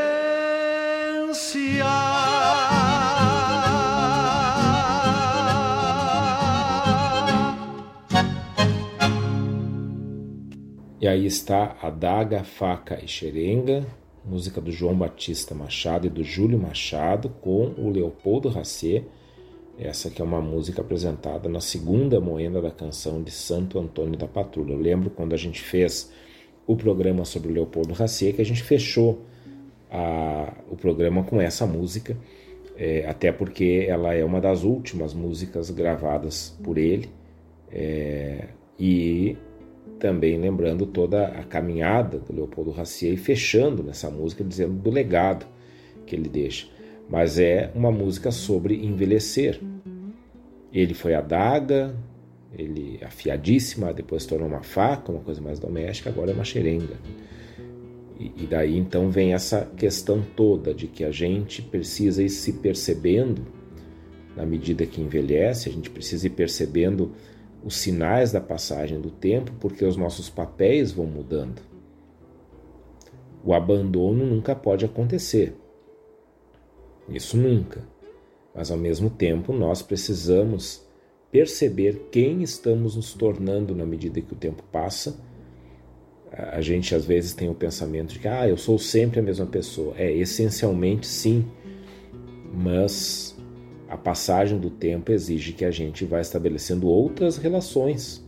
E 11.01 11.07
aí 11.07 11.25
está 11.25 11.77
a 11.81 11.89
Daga, 11.89 12.43
Faca 12.43 12.99
e 13.01 13.07
Xerenga, 13.07 13.87
música 14.25 14.61
do 14.61 14.73
João 14.73 14.97
Batista 14.97 15.55
Machado 15.55 16.09
e 16.09 16.11
do 16.11 16.25
Júlio 16.25 16.59
Machado, 16.59 17.29
com 17.29 17.75
o 17.79 17.91
Leopoldo 17.91 18.49
Racê. 18.49 19.05
Essa 19.79 20.11
que 20.11 20.21
é 20.21 20.25
uma 20.25 20.41
música 20.41 20.81
apresentada 20.81 21.49
na 21.49 21.61
segunda 21.61 22.21
moenda 22.21 22.61
da 22.61 22.73
canção 22.73 23.23
de 23.23 23.31
Santo 23.31 23.79
Antônio 23.79 24.19
da 24.19 24.27
Patrulha. 24.27 24.73
Eu 24.73 24.81
lembro 24.81 25.11
quando 25.11 25.33
a 25.33 25.37
gente 25.37 25.61
fez 25.61 26.13
o 26.73 26.77
programa 26.77 27.25
sobre 27.25 27.51
o 27.51 27.53
Leopoldo 27.53 27.93
Racê, 27.95 28.33
que 28.33 28.43
a 28.43 28.45
gente 28.45 28.63
fechou 28.63 29.23
a, 29.91 30.53
o 30.71 30.77
programa 30.77 31.23
com 31.25 31.41
essa 31.41 31.67
música, 31.67 32.17
é, 32.77 33.07
até 33.07 33.31
porque 33.31 33.87
ela 33.89 34.15
é 34.15 34.25
uma 34.25 34.41
das 34.41 34.65
últimas 34.65 35.13
músicas 35.13 35.71
gravadas 35.71 36.57
por 36.63 36.79
ele. 36.79 37.11
É, 37.71 38.49
e 38.79 39.37
também 39.99 40.37
lembrando 40.37 40.85
toda 40.87 41.29
a 41.29 41.45
caminhada 41.45 42.19
do 42.19 42.35
Leopoldo 42.35 42.71
Racier 42.71 43.13
e 43.13 43.17
fechando 43.17 43.83
nessa 43.83 44.11
música 44.11 44.43
dizendo 44.43 44.75
do 44.75 44.91
legado 44.91 45.47
que 46.05 46.17
ele 46.17 46.29
deixa. 46.29 46.67
Mas 47.09 47.39
é 47.39 47.71
uma 47.75 47.93
música 47.93 48.31
sobre 48.31 48.85
envelhecer. 48.85 49.61
Ele 50.73 50.95
foi 50.95 51.15
a 51.15 51.21
daga, 51.21 51.95
ele 52.57 53.01
afiadíssima, 53.03 53.93
depois 53.93 54.27
tornou 54.27 54.49
uma 54.49 54.63
faca, 54.63 55.11
uma 55.11 55.21
coisa 55.21 55.41
mais 55.41 55.59
doméstica, 55.59 56.11
agora 56.11 56.31
é 56.31 56.35
uma 56.35 56.45
xerenga. 56.45 56.97
E, 58.19 58.33
e 58.37 58.47
daí 58.47 58.77
então 58.77 59.11
vem 59.11 59.33
essa 59.33 59.67
questão 59.77 60.23
toda 60.37 60.75
de 60.75 60.87
que 60.87 61.05
a 61.05 61.11
gente 61.11 61.63
precisa 61.63 62.23
ir 62.23 62.29
se 62.29 62.55
percebendo 62.55 63.43
na 64.37 64.47
medida 64.47 64.87
que 64.87 65.01
envelhece, 65.01 65.69
a 65.69 65.73
gente 65.73 65.91
precisa 65.91 66.27
ir 66.27 66.31
percebendo 66.31 67.13
os 67.63 67.77
sinais 67.77 68.33
da 68.33 68.41
passagem 68.41 69.01
do 69.01 69.11
tempo, 69.11 69.53
porque 69.61 69.85
os 69.85 69.97
nossos 69.97 70.29
papéis 70.29 70.91
vão 70.91 71.07
mudando. 71.07 71.63
O 73.45 73.53
abandono 73.53 74.25
nunca 74.25 74.55
pode 74.55 74.85
acontecer. 74.85 75.55
Isso 77.09 77.37
nunca. 77.37 77.87
Mas 78.55 78.71
ao 78.71 78.79
mesmo 78.79 79.11
tempo, 79.11 79.53
nós 79.53 79.83
precisamos 79.83 80.87
perceber 81.33 82.09
quem 82.11 82.43
estamos 82.43 82.95
nos 82.95 83.15
tornando 83.15 83.75
na 83.75 83.87
medida 83.87 84.21
que 84.21 84.35
o 84.35 84.37
tempo 84.37 84.63
passa. 84.71 85.19
A 86.31 86.61
gente 86.61 86.95
às 86.95 87.07
vezes 87.07 87.33
tem 87.33 87.49
o 87.49 87.55
pensamento 87.55 88.13
de 88.13 88.19
que 88.19 88.29
ah, 88.29 88.47
eu 88.47 88.57
sou 88.59 88.79
sempre 88.79 89.19
a 89.19 89.23
mesma 89.23 89.47
pessoa. 89.47 89.95
É, 89.97 90.13
essencialmente 90.13 91.07
sim, 91.07 91.47
mas 92.53 93.37
a 93.89 93.97
passagem 93.97 94.59
do 94.59 94.71
tempo 94.71 95.11
exige 95.11 95.53
que 95.53 95.65
a 95.65 95.71
gente 95.71 96.05
vá 96.05 96.21
estabelecendo 96.21 96.87
outras 96.87 97.39
relações, 97.39 98.25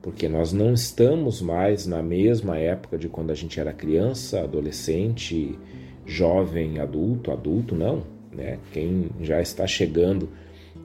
porque 0.00 0.28
nós 0.28 0.52
não 0.52 0.72
estamos 0.74 1.42
mais 1.42 1.86
na 1.86 2.02
mesma 2.02 2.56
época 2.56 2.98
de 2.98 3.08
quando 3.08 3.30
a 3.30 3.34
gente 3.34 3.58
era 3.58 3.72
criança, 3.72 4.42
adolescente, 4.42 5.58
jovem, 6.06 6.78
adulto, 6.78 7.30
adulto, 7.30 7.74
não. 7.74 8.02
Né? 8.32 8.58
Quem 8.72 9.10
já 9.20 9.40
está 9.40 9.66
chegando 9.66 10.28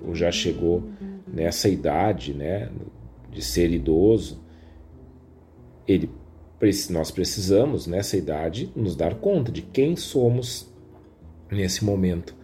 ou 0.06 0.14
já 0.14 0.32
chegou 0.32 0.84
nessa 1.28 1.68
idade 1.68 2.34
né, 2.34 2.70
de 3.32 3.42
ser 3.42 3.72
idoso, 3.72 4.42
ele, 5.88 6.10
nós 6.90 7.12
precisamos, 7.12 7.88
nessa 7.88 8.18
idade, 8.18 8.72
nos 8.76 8.96
dar 8.96 9.16
conta 9.16 9.52
de 9.52 9.62
quem 9.62 9.96
somos 9.96 10.68
nesse 11.52 11.84
momento 11.84 12.36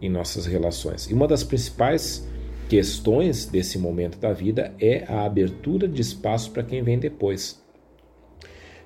em 0.00 0.08
nossas 0.08 0.46
relações. 0.46 1.06
E 1.10 1.14
uma 1.14 1.26
das 1.26 1.42
principais 1.42 2.26
questões 2.68 3.46
desse 3.46 3.78
momento 3.78 4.18
da 4.18 4.32
vida 4.32 4.74
é 4.78 5.04
a 5.08 5.24
abertura 5.24 5.86
de 5.86 6.00
espaço 6.00 6.50
para 6.50 6.62
quem 6.62 6.82
vem 6.82 6.98
depois. 6.98 7.62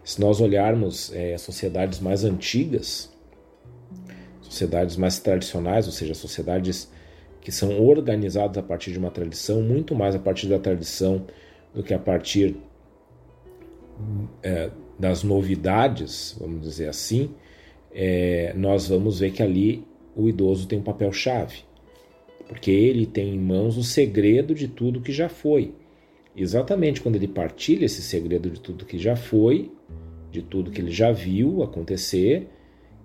Se 0.05 0.21
nós 0.21 0.41
olharmos 0.41 1.13
é, 1.13 1.37
sociedades 1.37 2.01
mais 2.01 2.25
antigas, 2.25 3.11
sociedades 4.43 4.97
mais 4.97 5.19
tradicionais, 5.19 5.87
ou 5.87 5.93
seja, 5.93 6.15
sociedades 6.15 6.91
que 7.41 7.51
são 7.51 7.81
organizadas 7.81 8.59
a 8.59 8.63
partir 8.63 8.93
de 8.93 8.99
uma 8.99 9.11
tradição, 9.11 9.63
muito 9.63 9.95
mais 9.95 10.15
a 10.15 10.19
partir 10.19 10.47
da 10.47 10.59
tradição 10.59 11.25
do 11.75 11.83
que 11.83 11.95
a 11.95 11.99
partir 11.99 12.57
é, 14.43 14.71
das 14.99 15.23
novidades, 15.23 16.37
vamos 16.39 16.63
dizer 16.63 16.89
assim, 16.89 17.31
é, 17.93 18.53
nós 18.55 18.89
vamos 18.89 19.21
ver 19.21 19.33
que 19.33 19.43
ali 19.43 19.85
o 20.15 20.29
idoso 20.29 20.67
tem 20.67 20.79
um 20.79 20.83
papel 20.83 21.13
chave, 21.13 21.61
porque 22.49 22.71
ele 22.71 23.07
tem 23.07 23.35
em 23.35 23.39
mãos 23.39 23.77
o 23.77 23.83
segredo 23.83 24.55
de 24.55 24.69
tudo 24.69 25.01
que 25.01 25.13
já 25.13 25.29
foi. 25.29 25.75
Exatamente 26.37 27.01
quando 27.01 27.17
ele 27.17 27.29
partilha 27.29 27.85
esse 27.85 28.03
segredo 28.03 28.51
de 28.51 28.61
tudo 28.61 28.85
que 28.85 28.99
já 28.99 29.17
foi, 29.17 29.71
de 30.31 30.43
tudo 30.43 30.71
que 30.71 30.81
ele 30.81 30.91
já 30.91 31.11
viu 31.11 31.63
acontecer, 31.63 32.49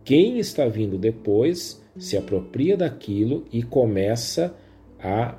quem 0.04 0.38
está 0.38 0.68
vindo 0.68 0.98
depois 0.98 1.84
se 1.98 2.18
apropria 2.18 2.76
daquilo 2.76 3.46
e 3.52 3.64
começa 3.64 4.56
a 5.00 5.36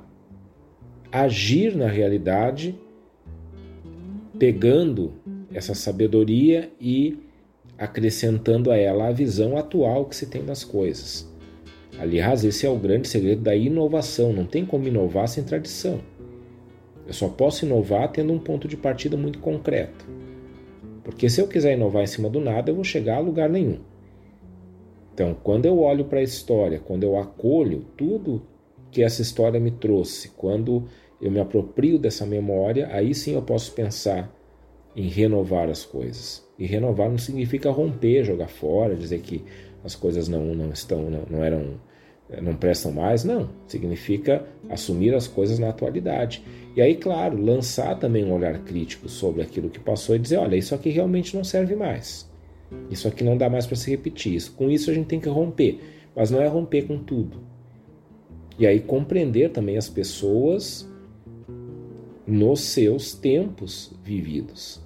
agir 1.11 1.75
na 1.75 1.87
realidade, 1.87 2.77
pegando 4.37 5.13
essa 5.53 5.73
sabedoria 5.73 6.71
e 6.79 7.17
acrescentando 7.77 8.71
a 8.71 8.77
ela 8.77 9.07
a 9.07 9.11
visão 9.11 9.57
atual 9.57 10.05
que 10.05 10.15
se 10.15 10.25
tem 10.25 10.43
das 10.43 10.63
coisas. 10.63 11.31
Aliás, 11.99 12.43
esse 12.43 12.65
é 12.65 12.69
o 12.69 12.77
grande 12.77 13.07
segredo 13.07 13.41
da 13.41 13.55
inovação. 13.55 14.31
Não 14.31 14.45
tem 14.45 14.65
como 14.65 14.87
inovar 14.87 15.27
sem 15.27 15.43
tradição. 15.43 15.99
Eu 17.07 17.13
só 17.13 17.27
posso 17.27 17.65
inovar 17.65 18.11
tendo 18.11 18.33
um 18.33 18.39
ponto 18.39 18.67
de 18.67 18.77
partida 18.77 19.17
muito 19.17 19.39
concreto. 19.39 20.05
Porque 21.03 21.29
se 21.29 21.39
eu 21.41 21.47
quiser 21.47 21.73
inovar 21.73 22.03
em 22.03 22.07
cima 22.07 22.29
do 22.29 22.39
nada, 22.39 22.69
eu 22.69 22.75
vou 22.75 22.83
chegar 22.83 23.17
a 23.17 23.21
lugar 23.21 23.49
nenhum. 23.49 23.79
Então, 25.17 25.35
quando 25.41 25.65
eu 25.65 25.79
olho 25.79 26.05
para 26.05 26.19
a 26.19 26.23
história, 26.23 26.77
quando 26.77 27.01
eu 27.01 27.17
acolho 27.17 27.83
tudo 27.97 28.43
que 28.91 29.01
essa 29.01 29.19
história 29.19 29.59
me 29.59 29.71
trouxe, 29.71 30.29
quando 30.37 30.83
eu 31.19 31.31
me 31.31 31.39
aproprio 31.39 31.97
dessa 31.97 32.23
memória, 32.23 32.87
aí 32.91 33.15
sim 33.15 33.33
eu 33.33 33.41
posso 33.41 33.71
pensar 33.71 34.31
em 34.95 35.07
renovar 35.07 35.69
as 35.69 35.83
coisas. 35.83 36.47
E 36.59 36.67
renovar 36.67 37.09
não 37.09 37.17
significa 37.17 37.71
romper, 37.71 38.23
jogar 38.23 38.47
fora, 38.47 38.93
dizer 38.93 39.21
que 39.21 39.43
as 39.83 39.95
coisas 39.95 40.27
não, 40.27 40.53
não 40.53 40.69
estão, 40.69 41.09
não, 41.09 41.23
não 41.27 41.43
eram, 41.43 41.81
não 42.39 42.55
prestam 42.55 42.91
mais, 42.91 43.23
não. 43.23 43.49
Significa 43.65 44.45
assumir 44.69 45.15
as 45.15 45.27
coisas 45.27 45.57
na 45.57 45.69
atualidade. 45.69 46.43
E 46.75 46.81
aí, 46.81 46.93
claro, 46.93 47.41
lançar 47.41 47.97
também 47.97 48.23
um 48.23 48.33
olhar 48.33 48.59
crítico 48.59 49.09
sobre 49.09 49.41
aquilo 49.41 49.71
que 49.71 49.79
passou 49.79 50.15
e 50.15 50.19
dizer, 50.19 50.37
olha, 50.37 50.55
isso 50.55 50.75
aqui 50.75 50.91
realmente 50.91 51.35
não 51.35 51.43
serve 51.43 51.75
mais. 51.75 52.29
Isso 52.89 53.07
aqui 53.07 53.23
não 53.23 53.37
dá 53.37 53.49
mais 53.49 53.65
para 53.65 53.75
se 53.75 53.89
repetir. 53.89 54.35
Isso, 54.35 54.51
com 54.53 54.69
isso 54.69 54.89
a 54.89 54.93
gente 54.93 55.07
tem 55.07 55.19
que 55.19 55.29
romper, 55.29 55.79
mas 56.15 56.31
não 56.31 56.41
é 56.41 56.47
romper 56.47 56.83
com 56.83 56.97
tudo. 56.97 57.41
E 58.59 58.65
aí 58.65 58.79
compreender 58.79 59.51
também 59.51 59.77
as 59.77 59.89
pessoas 59.89 60.89
nos 62.25 62.61
seus 62.61 63.13
tempos 63.13 63.93
vividos. 64.03 64.81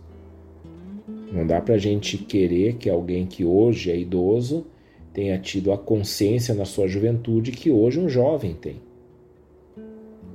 Não 1.32 1.48
dá 1.48 1.62
para 1.62 1.76
a 1.76 1.78
gente 1.78 2.18
querer 2.18 2.76
que 2.76 2.90
alguém 2.90 3.26
que 3.26 3.46
hoje 3.46 3.90
é 3.90 3.98
idoso 3.98 4.68
tenha 5.14 5.40
tido 5.40 5.72
a 5.72 5.78
consciência 5.78 6.54
na 6.54 6.66
sua 6.66 6.88
juventude 6.88 7.52
que 7.52 7.72
hoje 7.72 8.00
um 8.00 8.10
jovem 8.10 8.54
tem. 8.54 8.82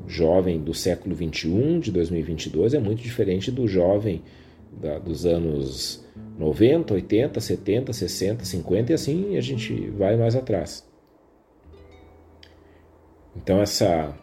O 0.06 0.08
jovem 0.08 0.58
do 0.58 0.72
século 0.72 1.14
21, 1.14 1.80
de 1.80 1.92
2022, 1.92 2.74
é 2.74 2.78
muito 2.78 3.02
diferente 3.02 3.50
do 3.50 3.66
jovem 3.66 4.22
da, 4.72 4.98
dos 4.98 5.26
anos 5.26 6.04
90, 6.38 6.94
80, 6.94 7.40
70, 7.40 7.92
60, 7.92 8.44
50 8.44 8.92
e 8.92 8.94
assim 8.94 9.36
a 9.36 9.40
gente 9.40 9.90
vai 9.90 10.16
mais 10.16 10.36
atrás. 10.36 10.86
Então 13.34 13.60
essa 13.60 14.16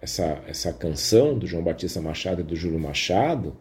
essa 0.00 0.42
essa 0.46 0.72
canção 0.72 1.38
do 1.38 1.46
João 1.46 1.62
Batista 1.62 2.00
Machado 2.00 2.40
e 2.40 2.44
do 2.44 2.56
Júlio 2.56 2.78
Machado, 2.78 3.56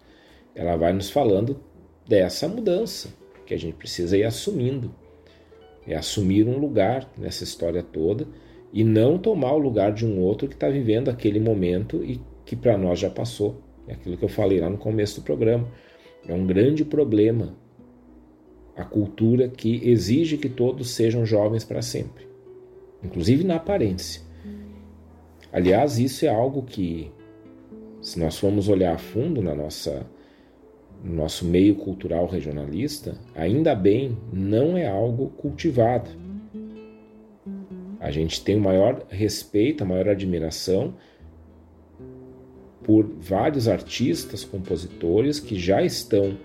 ela 0.55 0.75
vai 0.75 0.93
nos 0.93 1.09
falando 1.09 1.59
dessa 2.07 2.47
mudança 2.47 3.09
que 3.45 3.53
a 3.53 3.57
gente 3.57 3.75
precisa 3.75 4.17
ir 4.17 4.23
assumindo. 4.23 4.93
É 5.87 5.95
assumir 5.95 6.45
um 6.45 6.57
lugar 6.57 7.09
nessa 7.17 7.43
história 7.43 7.81
toda 7.81 8.27
e 8.73 8.83
não 8.83 9.17
tomar 9.17 9.53
o 9.53 9.57
lugar 9.57 9.93
de 9.93 10.05
um 10.05 10.19
outro 10.19 10.47
que 10.47 10.53
está 10.53 10.69
vivendo 10.69 11.09
aquele 11.09 11.39
momento 11.39 12.03
e 12.03 12.19
que 12.45 12.55
para 12.55 12.77
nós 12.77 12.99
já 12.99 13.09
passou. 13.09 13.61
É 13.87 13.93
aquilo 13.93 14.17
que 14.17 14.25
eu 14.25 14.29
falei 14.29 14.59
lá 14.59 14.69
no 14.69 14.77
começo 14.77 15.21
do 15.21 15.23
programa. 15.23 15.67
É 16.27 16.33
um 16.33 16.45
grande 16.45 16.83
problema 16.83 17.55
a 18.75 18.83
cultura 18.83 19.47
que 19.47 19.89
exige 19.89 20.37
que 20.37 20.49
todos 20.49 20.91
sejam 20.91 21.25
jovens 21.25 21.63
para 21.63 21.81
sempre, 21.81 22.27
inclusive 23.03 23.43
na 23.43 23.55
aparência. 23.55 24.21
Aliás, 25.51 25.97
isso 25.97 26.25
é 26.25 26.29
algo 26.29 26.61
que, 26.61 27.11
se 28.01 28.19
nós 28.19 28.37
formos 28.37 28.69
olhar 28.69 28.93
a 28.93 28.97
fundo 28.97 29.41
na 29.41 29.55
nossa 29.55 30.05
no 31.03 31.13
nosso 31.13 31.45
meio 31.45 31.75
cultural 31.75 32.25
regionalista, 32.25 33.15
ainda 33.35 33.75
bem, 33.75 34.17
não 34.33 34.75
é 34.75 34.87
algo 34.87 35.29
cultivado. 35.29 36.09
A 37.99 38.11
gente 38.11 38.43
tem 38.43 38.55
o 38.55 38.61
maior 38.61 39.05
respeito, 39.09 39.83
a 39.83 39.87
maior 39.87 40.09
admiração 40.09 40.95
por 42.87 43.05
vários 43.19 43.67
artistas, 43.67 44.45
compositores 44.45 45.41
que 45.41 45.59
já 45.59 45.83
estão 45.83 46.37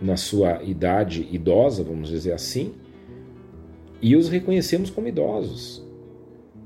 na 0.00 0.14
sua 0.14 0.62
idade 0.62 1.26
idosa, 1.32 1.82
vamos 1.82 2.10
dizer 2.10 2.32
assim, 2.32 2.74
e 4.02 4.14
os 4.14 4.28
reconhecemos 4.28 4.90
como 4.90 5.08
idosos 5.08 5.82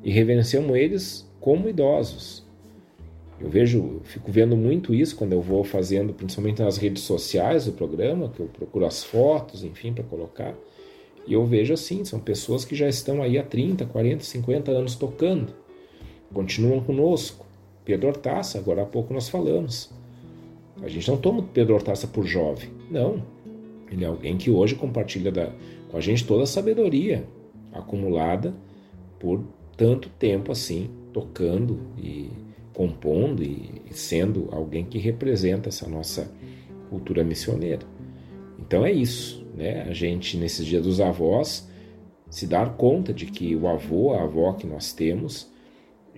e 0.03 0.11
reverenciamos 0.11 0.77
eles 0.77 1.31
como 1.39 1.69
idosos. 1.69 2.45
Eu 3.41 3.49
vejo, 3.49 4.01
fico 4.03 4.33
vendo 4.33 4.57
muito 4.57 4.93
isso 4.93 5.15
quando 5.15 5.33
eu 5.33 5.41
vou 5.41 5.63
fazendo, 5.63 6.13
principalmente 6.13 6.61
nas 6.61 6.77
redes 6.77 7.05
sociais 7.05 7.67
do 7.67 7.73
programa, 7.73 8.31
que 8.31 8.41
eu 8.41 8.47
procuro 8.47 8.85
as 8.85 9.05
fotos, 9.05 9.63
enfim, 9.63 9.93
para 9.93 10.03
colocar. 10.03 10.57
E 11.25 11.35
eu 11.35 11.47
vejo 11.47 11.73
assim, 11.73 12.05
são 12.05 12.19
pessoas 12.19 12.65
que 12.65 12.75
já 12.75 12.89
estão 12.89 13.23
aí 13.23 13.39
há 13.39 13.45
30, 13.45 13.87
40, 13.87 14.25
50 14.25 14.73
anos 14.73 14.97
tocando, 14.97 15.55
continuam 16.35 16.81
conosco. 16.81 17.47
Pedro 17.89 18.09
Hortaça, 18.09 18.59
agora 18.59 18.83
há 18.83 18.85
pouco 18.85 19.15
nós 19.15 19.31
falamos. 19.31 19.91
A 20.83 20.89
gente 20.89 21.09
não 21.09 21.17
toma 21.17 21.43
Pedro 21.55 21.73
Hortaça 21.73 22.07
por 22.07 22.27
jovem, 22.27 22.69
não. 22.91 23.23
Ele 23.91 24.05
é 24.05 24.07
alguém 24.07 24.37
que 24.37 24.51
hoje 24.51 24.75
compartilha 24.75 25.33
da, 25.33 25.51
com 25.91 25.97
a 25.97 26.01
gente 26.03 26.27
toda 26.27 26.43
a 26.43 26.47
sabedoria 26.47 27.25
acumulada 27.73 28.55
por 29.19 29.43
tanto 29.75 30.11
tempo 30.19 30.53
assim, 30.53 30.91
tocando 31.15 31.81
e 31.97 32.29
compondo 32.75 33.43
e, 33.43 33.81
e 33.91 33.95
sendo 33.95 34.51
alguém 34.53 34.85
que 34.85 34.99
representa 34.99 35.71
essa 35.71 35.89
nossa 35.89 36.31
cultura 36.91 37.25
missioneira. 37.25 37.87
Então 38.59 38.85
é 38.85 38.93
isso, 38.93 39.47
né? 39.57 39.87
A 39.89 39.95
gente 39.95 40.37
nesses 40.37 40.67
dias 40.67 40.83
dos 40.83 41.01
avós 41.01 41.67
se 42.29 42.47
dar 42.47 42.77
conta 42.77 43.15
de 43.15 43.25
que 43.25 43.57
o 43.57 43.67
avô, 43.67 44.13
a 44.13 44.25
avó 44.25 44.53
que 44.53 44.67
nós 44.67 44.93
temos, 44.93 45.51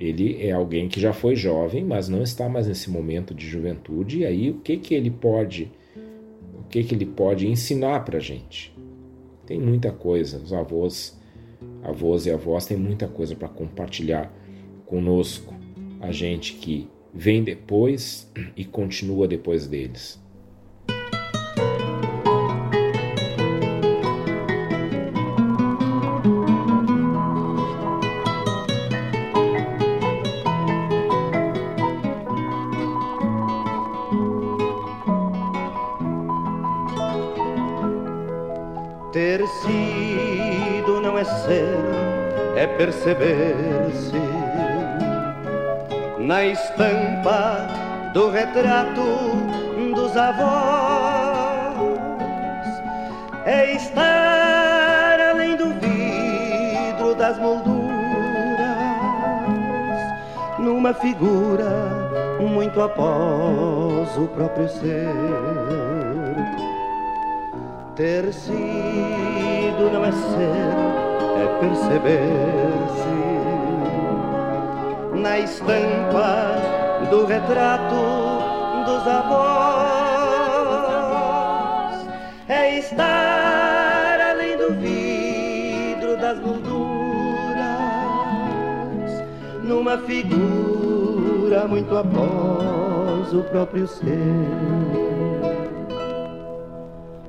ele 0.01 0.43
é 0.43 0.51
alguém 0.51 0.89
que 0.89 0.99
já 0.99 1.13
foi 1.13 1.37
jovem, 1.37 1.85
mas 1.85 2.09
não 2.09 2.23
está 2.23 2.49
mais 2.49 2.67
nesse 2.67 2.91
momento 2.91 3.35
de 3.35 3.47
juventude. 3.47 4.21
E 4.21 4.25
aí 4.25 4.51
o 4.51 4.55
que 4.55 4.79
que 4.79 4.95
ele 4.95 5.11
pode, 5.11 5.71
o 6.59 6.63
que 6.71 6.83
que 6.83 6.95
ele 6.95 7.05
pode 7.05 7.47
ensinar 7.47 8.01
para 8.01 8.19
gente? 8.19 8.75
Tem 9.45 9.61
muita 9.61 9.93
coisa. 9.93 10.39
Os 10.39 10.55
avós, 10.55 11.21
avós 11.83 12.25
e 12.25 12.31
avós 12.31 12.65
têm 12.65 12.79
muita 12.79 13.07
coisa 13.09 13.37
para 13.37 13.49
compartilhar 13.49 14.33
conosco. 14.87 15.55
A 16.01 16.11
gente 16.11 16.55
que 16.55 16.89
vem 17.13 17.45
depois 17.45 18.33
e 18.57 18.65
continua 18.65 19.29
depois 19.29 19.67
deles. 19.67 20.19
Perceber-se 42.81 44.17
na 46.19 46.45
estampa 46.47 47.69
do 48.15 48.31
retrato 48.31 49.03
dos 49.95 50.17
avós. 50.17 51.77
É 53.45 53.75
estar 53.75 55.21
além 55.21 55.57
do 55.57 55.75
vidro 55.75 57.15
das 57.17 57.39
molduras, 57.39 57.91
numa 60.59 60.95
figura 60.95 61.69
muito 62.41 62.81
após 62.81 64.17
o 64.17 64.27
próprio 64.29 64.71
ser 64.71 65.11
ter 67.95 68.33
sido 68.33 69.91
não 69.93 70.03
é 70.03 70.13
ser, 70.13 71.10
é 71.41 71.47
perceber-se 71.61 73.21
na 75.19 75.39
estampa 75.39 76.57
do 77.11 77.25
retrato 77.27 77.95
dos 78.85 79.07
avós. 79.07 79.41
É 82.49 82.79
estar 82.79 84.21
além 84.33 84.57
do 84.57 84.75
vidro 84.75 86.17
das 86.19 86.39
molduras, 86.41 86.81
numa 89.63 89.99
figura 89.99 91.67
muito 91.69 91.97
após 91.97 93.33
o 93.33 93.43
próprio 93.45 93.87
ser. 93.87 94.11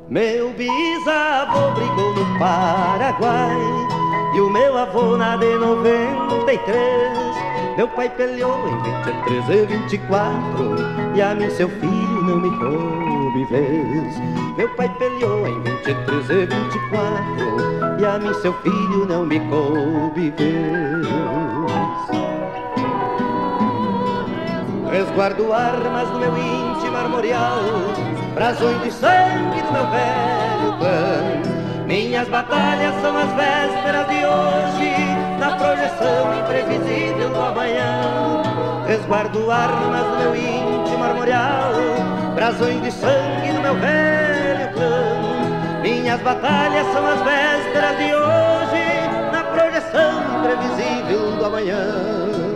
Meu 0.09 0.51
bisavô 0.51 1.71
brigou 1.71 2.13
no 2.15 2.37
Paraguai 2.37 3.80
E 4.33 4.39
o 4.39 4.49
meu 4.49 4.77
avô 4.77 5.17
na 5.17 5.35
de 5.35 5.57
93 5.57 7.35
Meu 7.75 7.85
pai 7.89 8.09
peleou 8.09 8.65
em 8.65 8.77
23 9.27 9.49
e 9.49 9.65
24 9.65 10.75
E 11.15 11.21
a 11.21 11.35
mim 11.35 11.49
seu 11.49 11.67
filho 11.67 12.23
não 12.23 12.39
me 12.39 12.49
coube 12.57 13.43
vez. 13.49 14.21
Meu 14.55 14.69
pai 14.69 14.87
peleou 14.97 15.45
em 15.45 15.61
23 15.61 16.29
e 16.29 16.45
24 16.45 17.99
E 17.99 18.05
a 18.05 18.17
mim 18.19 18.33
seu 18.35 18.53
filho 18.53 19.05
não 19.05 19.25
me 19.25 19.37
coube 19.41 20.33
vez. 20.37 21.07
Resguardo 24.89 25.51
armas 25.51 26.09
no 26.09 26.19
meu 26.19 26.37
íntimo 26.37 26.97
armorial 26.97 27.59
Brasões 28.33 28.81
de 28.81 28.91
sangue 28.91 29.61
do 29.61 29.73
meu 29.73 29.89
velho 29.89 30.77
clã 30.77 31.50
Minhas 31.91 32.29
batalhas 32.29 32.95
são 33.01 33.17
as 33.17 33.29
vésperas 33.33 34.07
de 34.07 34.25
hoje, 34.25 34.95
na 35.37 35.57
projeção 35.57 36.39
imprevisível 36.39 37.27
do 37.27 37.41
amanhã. 37.41 38.43
Resguardo 38.87 39.51
armas 39.51 40.01
do 40.01 40.17
meu 40.19 40.33
íntimo 40.33 41.03
armorial, 41.03 41.73
brasões 42.33 42.81
de 42.81 42.91
sangue 42.93 43.51
no 43.51 43.61
meu 43.61 43.75
velho 43.75 44.73
clã. 44.73 45.81
Minhas 45.81 46.21
batalhas 46.21 46.87
são 46.93 47.05
as 47.05 47.21
vésperas 47.23 47.97
de 47.97 48.15
hoje, 48.15 49.29
na 49.33 49.43
projeção 49.43 50.39
imprevisível 50.39 51.35
do 51.35 51.45
amanhã. 51.45 52.50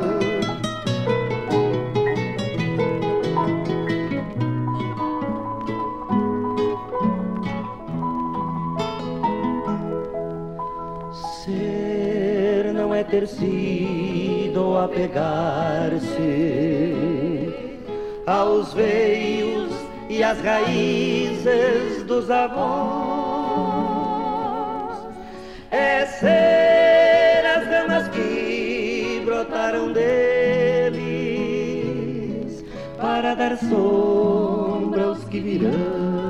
Ter 13.16 13.28
sido 13.28 14.78
apegar-se 14.78 16.20
aos 18.28 18.74
veios 18.74 19.72
e 20.10 20.22
às 20.22 20.42
raízes 20.42 22.04
dos 22.04 22.30
avós. 22.30 22.66
É 25.72 26.06
ser 26.06 27.46
as 27.56 27.66
ramas 27.70 28.10
que 28.10 29.22
brotaram 29.24 29.94
deles 29.94 31.06
para 33.00 33.34
dar 33.34 33.56
sombra 33.58 35.06
aos 35.06 35.24
que 35.24 35.40
virão 35.40 36.26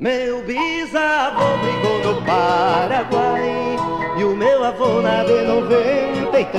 Meu 0.00 0.44
bisavô 0.44 1.56
brigou 1.56 1.58
no 1.58 1.67
Paraguai. 2.28 3.76
E 4.18 4.24
o 4.24 4.36
meu 4.36 4.62
avô 4.62 5.00
na 5.00 5.24
de 5.24 5.44
93 5.44 6.58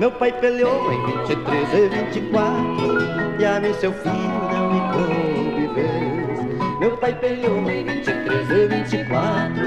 Meu 0.00 0.10
pai 0.10 0.32
peleou 0.32 0.92
em 0.92 1.06
23 1.06 1.74
e 1.74 1.88
24 1.88 3.38
E 3.38 3.44
a 3.44 3.60
mim 3.60 3.72
seu 3.74 3.92
filho 3.92 4.48
não 4.50 4.72
me 4.72 4.80
coube 4.92 5.68
vez. 5.72 6.80
Meu 6.80 6.96
pai 6.96 7.14
peleou 7.14 7.70
em 7.70 7.84
23 7.84 8.50
e 8.50 8.66
24 8.66 9.62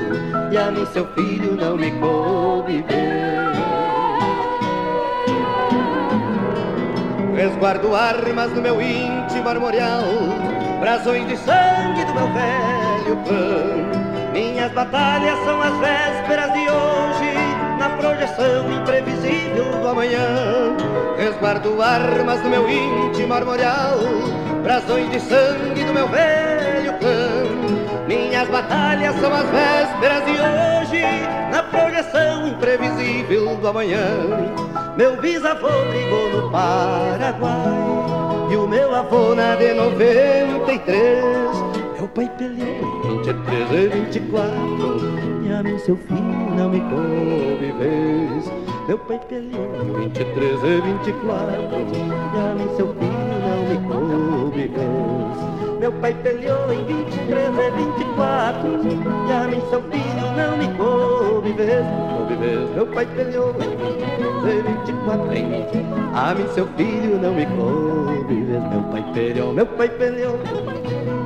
E 0.51 0.57
a 0.57 0.69
mim 0.69 0.85
seu 0.88 1.07
filho 1.13 1.55
não 1.55 1.77
me 1.77 1.91
coube 1.91 2.81
vez. 2.81 3.39
Resguardo 7.38 7.95
armas 7.95 8.51
no 8.51 8.61
meu 8.61 8.81
íntimo 8.81 9.47
armorial. 9.47 10.03
Brasões 10.81 11.26
de 11.26 11.38
sangue 11.38 12.03
do 12.03 12.13
meu 12.13 12.34
velho 12.34 13.15
clã. 13.26 13.98
Minhas 14.40 14.72
batalhas 14.72 15.38
são 15.44 15.61
as 15.61 15.78
vésperas 15.80 16.53
de 16.53 16.60
hoje, 16.60 17.34
na 17.78 17.90
projeção 17.90 18.72
imprevisível 18.72 19.66
do 19.82 19.86
amanhã. 19.90 20.78
Resguardo 21.18 21.82
armas 21.82 22.40
do 22.40 22.49
meu 22.49 22.70
íntimo 22.70 23.34
armorial, 23.34 23.98
brasões 24.64 25.11
de 25.11 25.20
sangue 25.20 25.84
do 25.84 25.94
meu 25.94 26.07
velho 26.07 26.94
clã. 26.99 28.07
Minhas 28.07 28.48
batalhas 28.48 29.14
são 29.20 29.30
as 29.34 29.49
vésperas 29.49 30.24
de 30.24 30.32
hoje, 30.32 31.03
na 31.52 31.61
projeção 31.64 32.48
imprevisível 32.48 33.57
do 33.57 33.68
amanhã. 33.68 34.07
Meu 34.95 35.18
bisavô 35.18 35.68
brigou 35.90 36.30
no 36.30 36.49
Paraguai 36.49 37.52
e 38.49 38.56
o 38.56 38.66
meu 38.66 38.95
avô 38.95 39.36
na 39.36 39.56
de 39.56 39.74
93 39.74 41.24
Meu 41.98 42.07
pai 42.07 42.32
peleou 42.38 42.89
23 43.24 43.72
e 43.72 43.88
24 43.88 45.44
E 45.44 45.52
a 45.52 45.64
mim 45.64 45.78
seu 45.80 45.98
filho 45.98 46.56
não 46.56 46.70
me 46.70 46.80
vez 47.74 48.52
Meu 48.88 48.98
pai 48.98 49.20
peleou 49.28 49.68
23 50.00 50.64
e 50.64 50.82
24 50.82 51.64
E 51.64 52.40
a 52.40 52.56
mim 52.56 52.76
seu 52.78 52.88
filho 52.94 53.40
não 53.44 53.66
me 53.66 54.68
vez 54.68 55.80
Meu 55.80 55.91
pai 55.94 56.14
peleou 56.24 56.72
em 56.72 56.86
23 56.86 57.50
e 57.50 57.72
24 57.72 58.70
E 59.28 59.34
a 59.34 59.48
mim 59.48 59.62
seu 59.70 59.82
filho 59.84 60.32
não 60.38 60.58
me 60.58 60.68
coube 60.78 61.54
vez 61.54 61.86
Meu 62.74 62.88
pai 62.88 63.06
peleou 63.06 63.50
em 63.50 63.76
23 63.76 64.56
e 64.56 64.62
24 64.62 66.00
a 66.12 66.34
mim 66.34 66.48
seu 66.54 66.68
filho 66.76 67.20
não 67.22 67.34
me 67.34 67.46
vez 67.46 68.64
Meu 68.72 68.82
pai 68.91 69.06
peleou, 69.14 69.54
meu 69.54 69.66
pai 69.66 69.90
peleou 69.90 70.40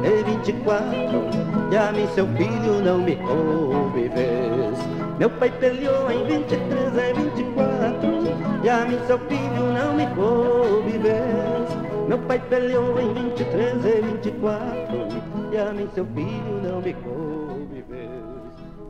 E 0.03 0.23
24 0.23 1.42
E 1.71 1.77
a 1.77 1.91
mim 1.91 2.07
seu 2.13 2.27
filho 2.27 2.81
não 2.83 2.99
me 2.99 3.15
coube 3.15 4.07
vez. 4.09 4.77
Meu 5.19 5.29
pai 5.29 5.51
peleou 5.59 6.11
em 6.11 6.25
23 6.25 6.93
e 6.93 7.13
24 7.13 8.63
E 8.63 8.69
a 8.69 8.85
mim 8.85 8.99
seu 9.05 9.19
filho 9.19 9.73
não 9.73 9.95
me 9.95 10.07
coube 10.15 10.97
vez. 10.97 12.07
Meu 12.07 12.19
pai 12.19 12.39
peleou 12.49 12.99
em 12.99 13.13
23 13.13 13.85
e 13.85 14.01
24 14.01 15.07
E 15.51 15.57
a 15.57 15.71
mim 15.71 15.89
seu 15.93 16.05
filho 16.05 16.61
não 16.63 16.81
me 16.81 16.93
coube 16.93 17.83
vez. 17.87 18.09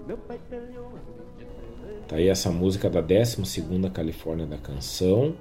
Meu 0.08 0.18
pai 0.18 0.40
peleou 0.50 0.94
Tá 2.08 2.18
aí 2.18 2.28
essa 2.28 2.52
música 2.52 2.90
da 2.90 3.02
12 3.02 3.38
Califórnia 3.94 4.46
da 4.46 4.58
Canção, 4.58 5.36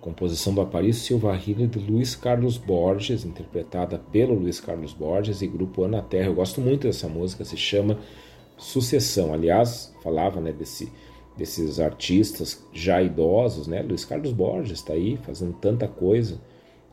composição 0.00 0.54
do 0.54 0.60
Aparício 0.60 1.02
Silva 1.02 1.34
Rila 1.34 1.62
e 1.62 1.66
de 1.66 1.78
Luiz 1.78 2.16
Carlos 2.16 2.56
Borges, 2.56 3.24
interpretada 3.24 3.98
pelo 3.98 4.34
Luiz 4.34 4.58
Carlos 4.58 4.92
Borges 4.92 5.42
e 5.42 5.46
grupo 5.46 5.84
Ana 5.84 6.00
Terra. 6.00 6.28
Eu 6.28 6.34
gosto 6.34 6.60
muito 6.60 6.86
dessa 6.86 7.08
música, 7.08 7.44
se 7.44 7.56
chama 7.56 7.98
Sucessão. 8.56 9.32
Aliás, 9.32 9.94
falava 10.02 10.40
né, 10.40 10.52
desse, 10.52 10.90
desses 11.36 11.78
artistas 11.78 12.66
já 12.72 13.02
idosos, 13.02 13.66
né? 13.66 13.82
Luiz 13.82 14.04
Carlos 14.04 14.32
Borges 14.32 14.78
está 14.78 14.94
aí 14.94 15.18
fazendo 15.18 15.52
tanta 15.54 15.86
coisa, 15.86 16.40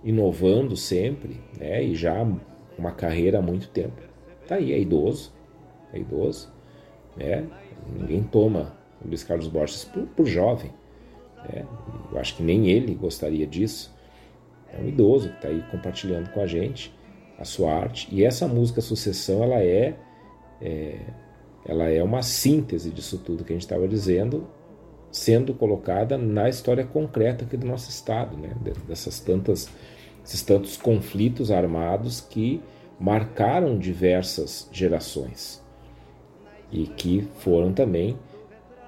inovando 0.04 0.76
sempre, 0.76 1.40
né? 1.58 1.84
E 1.84 1.96
já 1.96 2.26
uma 2.78 2.92
carreira 2.92 3.40
há 3.40 3.42
muito 3.42 3.70
tempo. 3.70 4.02
Tá 4.48 4.56
aí, 4.56 4.74
é 4.74 4.80
idoso, 4.80 5.32
é 5.94 6.00
idoso, 6.00 6.52
né? 7.16 7.48
Ninguém 7.98 8.22
toma 8.22 8.78
Luiz 9.04 9.24
Carlos 9.24 9.48
Borges 9.48 9.86
por, 9.86 10.04
por 10.08 10.26
jovem. 10.26 10.72
É, 11.49 11.64
eu 12.11 12.19
acho 12.19 12.36
que 12.36 12.44
nem 12.44 12.69
ele 12.69 12.94
gostaria 12.95 13.45
disso. 13.45 13.95
É 14.72 14.82
um 14.82 14.88
idoso 14.88 15.30
que 15.30 15.36
está 15.36 15.48
aí 15.48 15.64
compartilhando 15.72 16.30
com 16.32 16.41
a 16.41 16.48
gente 16.48 16.94
a 17.38 17.45
sua 17.45 17.74
arte. 17.74 18.07
E 18.11 18.24
essa 18.24 18.48
música 18.48 18.82
Sucessão, 18.82 19.44
ela 19.44 19.61
é, 19.61 19.95
é 20.61 20.99
ela 21.68 21.90
é 21.90 22.02
uma 22.02 22.22
síntese 22.22 22.90
disso 22.90 23.18
tudo 23.18 23.44
que 23.44 23.52
a 23.52 23.56
gente 23.56 23.64
estava 23.64 23.88
dizendo, 23.88 24.48
sendo 25.11 25.53
colocada 25.53 26.18
na 26.18 26.48
história 26.48 26.86
concreta 26.86 27.44
aqui 27.44 27.57
do 27.57 27.68
nosso 27.68 27.90
estado, 27.90 28.38
né? 28.38 28.56
dessas 28.88 29.19
tantas, 29.19 29.69
esses 30.24 30.41
tantos 30.41 30.78
conflitos 30.78 31.52
armados 31.52 32.22
que 32.22 32.61
marcaram 32.98 33.78
diversas 33.78 34.69
gerações 34.72 35.61
e 36.72 36.88
que 36.88 37.28
foram 37.40 37.74
também 37.74 38.18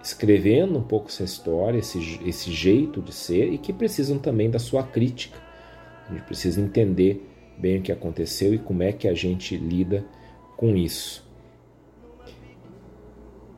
escrevendo 0.02 0.78
um 0.78 0.84
pouco 0.84 1.08
essa 1.08 1.24
história, 1.24 1.78
esse, 1.78 2.20
esse 2.26 2.52
jeito 2.52 3.02
de 3.02 3.14
ser 3.14 3.52
e 3.52 3.58
que 3.58 3.74
precisam 3.74 4.18
também 4.18 4.50
da 4.50 4.60
sua 4.60 4.84
crítica. 4.84 5.38
A 6.08 6.14
gente 6.14 6.24
precisa 6.24 6.60
entender 6.60 7.26
bem 7.58 7.80
o 7.80 7.82
que 7.82 7.92
aconteceu 7.92 8.54
e 8.54 8.58
como 8.58 8.82
é 8.84 8.92
que 8.92 9.08
a 9.08 9.14
gente 9.14 9.58
lida 9.58 10.06
com 10.56 10.76
isso. 10.76 11.28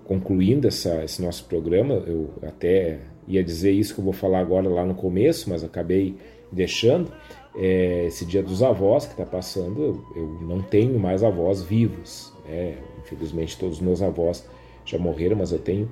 Concluindo 0.05 0.67
essa, 0.67 1.03
esse 1.03 1.21
nosso 1.21 1.45
programa, 1.45 1.93
eu 1.93 2.33
até 2.41 2.99
ia 3.27 3.43
dizer 3.43 3.71
isso 3.71 3.93
que 3.93 3.99
eu 3.99 4.03
vou 4.03 4.13
falar 4.13 4.39
agora 4.39 4.67
lá 4.67 4.85
no 4.85 4.95
começo, 4.95 5.49
mas 5.49 5.63
acabei 5.63 6.15
deixando. 6.51 7.11
É, 7.55 8.05
esse 8.05 8.25
dia 8.25 8.41
dos 8.41 8.63
avós 8.63 9.05
que 9.05 9.11
está 9.11 9.25
passando, 9.25 9.81
eu, 9.81 10.05
eu, 10.15 10.27
não 10.41 10.61
tenho 10.61 10.97
mais 10.99 11.23
avós 11.23 11.61
vivos. 11.61 12.33
Né? 12.45 12.77
Infelizmente, 12.99 13.57
todos 13.57 13.77
os 13.77 13.81
meus 13.81 14.01
avós 14.01 14.45
já 14.85 14.97
morreram, 14.97 15.37
mas 15.37 15.51
eu 15.51 15.59
tenho 15.59 15.89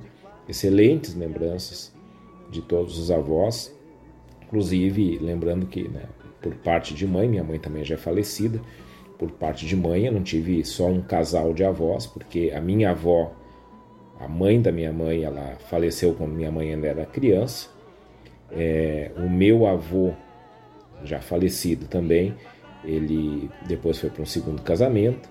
excelentes 0.49 1.13
lembranças 1.13 1.93
de 2.49 2.61
todos 2.61 2.97
os 2.97 3.11
avós, 3.11 3.73
inclusive 4.43 5.19
lembrando 5.19 5.67
que, 5.67 5.87
né, 5.87 6.05
por 6.41 6.55
parte 6.55 6.93
de 6.93 7.05
mãe, 7.05 7.29
minha 7.29 7.43
mãe 7.43 7.59
também 7.59 7.83
já 7.85 7.93
é 7.93 7.97
falecida, 7.97 8.59
por 9.17 9.29
parte 9.31 9.65
de 9.65 9.75
mãe 9.75 10.05
eu 10.05 10.11
não 10.11 10.23
tive 10.23 10.65
só 10.65 10.87
um 10.87 11.01
casal 11.01 11.53
de 11.53 11.63
avós, 11.63 12.07
porque 12.07 12.51
a 12.55 12.59
minha 12.59 12.89
avó, 12.91 13.31
a 14.19 14.27
mãe 14.27 14.59
da 14.59 14.71
minha 14.71 14.91
mãe, 14.91 15.23
ela 15.23 15.55
faleceu 15.69 16.13
quando 16.15 16.31
minha 16.31 16.51
mãe 16.51 16.73
ainda 16.73 16.87
era 16.87 17.05
criança, 17.05 17.69
é, 18.51 19.11
o 19.17 19.29
meu 19.29 19.67
avô, 19.67 20.13
já 21.03 21.21
falecido 21.21 21.85
também, 21.87 22.33
ele 22.83 23.49
depois 23.67 23.99
foi 23.99 24.09
para 24.09 24.23
um 24.23 24.25
segundo 24.25 24.61
casamento, 24.63 25.29